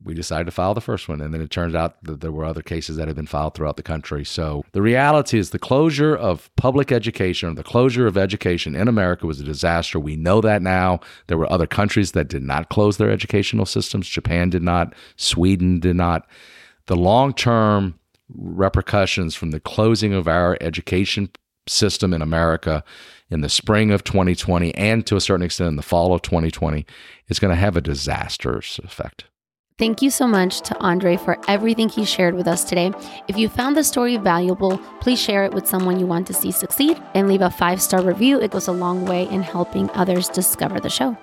we 0.03 0.13
decided 0.13 0.45
to 0.45 0.51
file 0.51 0.73
the 0.73 0.81
first 0.81 1.07
one 1.07 1.21
and 1.21 1.33
then 1.33 1.41
it 1.41 1.51
turns 1.51 1.75
out 1.75 2.03
that 2.03 2.21
there 2.21 2.31
were 2.31 2.45
other 2.45 2.61
cases 2.61 2.97
that 2.97 3.07
had 3.07 3.15
been 3.15 3.27
filed 3.27 3.53
throughout 3.53 3.77
the 3.77 3.83
country. 3.83 4.25
So 4.25 4.63
the 4.71 4.81
reality 4.81 5.37
is 5.37 5.51
the 5.51 5.59
closure 5.59 6.15
of 6.15 6.49
public 6.55 6.91
education 6.91 7.49
or 7.49 7.53
the 7.53 7.63
closure 7.63 8.07
of 8.07 8.17
education 8.17 8.75
in 8.75 8.87
America 8.87 9.27
was 9.27 9.39
a 9.39 9.45
disaster. 9.45 9.99
We 9.99 10.15
know 10.15 10.41
that 10.41 10.61
now. 10.61 10.99
There 11.27 11.37
were 11.37 11.51
other 11.51 11.67
countries 11.67 12.13
that 12.13 12.27
did 12.27 12.43
not 12.43 12.69
close 12.69 12.97
their 12.97 13.11
educational 13.11 13.65
systems. 13.65 14.07
Japan 14.07 14.49
did 14.49 14.63
not, 14.63 14.93
Sweden 15.17 15.79
did 15.79 15.95
not. 15.95 16.27
The 16.87 16.95
long-term 16.95 17.99
repercussions 18.35 19.35
from 19.35 19.51
the 19.51 19.59
closing 19.59 20.13
of 20.13 20.27
our 20.27 20.57
education 20.61 21.29
system 21.67 22.13
in 22.13 22.21
America 22.21 22.83
in 23.29 23.41
the 23.41 23.49
spring 23.49 23.91
of 23.91 24.03
2020 24.03 24.73
and 24.75 25.05
to 25.05 25.15
a 25.15 25.21
certain 25.21 25.45
extent 25.45 25.69
in 25.69 25.75
the 25.75 25.81
fall 25.81 26.13
of 26.13 26.21
2020 26.21 26.85
is 27.27 27.39
going 27.39 27.49
to 27.53 27.59
have 27.59 27.77
a 27.77 27.81
disastrous 27.81 28.79
effect. 28.79 29.25
Thank 29.81 30.03
you 30.03 30.11
so 30.11 30.27
much 30.27 30.61
to 30.61 30.77
Andre 30.77 31.17
for 31.17 31.39
everything 31.47 31.89
he 31.89 32.05
shared 32.05 32.35
with 32.35 32.47
us 32.47 32.63
today. 32.63 32.91
If 33.27 33.35
you 33.35 33.49
found 33.49 33.75
the 33.75 33.83
story 33.83 34.15
valuable, 34.17 34.77
please 34.99 35.19
share 35.19 35.43
it 35.43 35.55
with 35.55 35.67
someone 35.67 35.99
you 35.99 36.05
want 36.05 36.27
to 36.27 36.35
see 36.35 36.51
succeed 36.51 37.01
and 37.15 37.27
leave 37.27 37.41
a 37.41 37.49
five 37.49 37.81
star 37.81 38.03
review. 38.03 38.39
It 38.39 38.51
goes 38.51 38.67
a 38.67 38.71
long 38.73 39.07
way 39.07 39.27
in 39.29 39.41
helping 39.41 39.89
others 39.95 40.29
discover 40.29 40.79
the 40.79 40.91
show. 40.91 41.17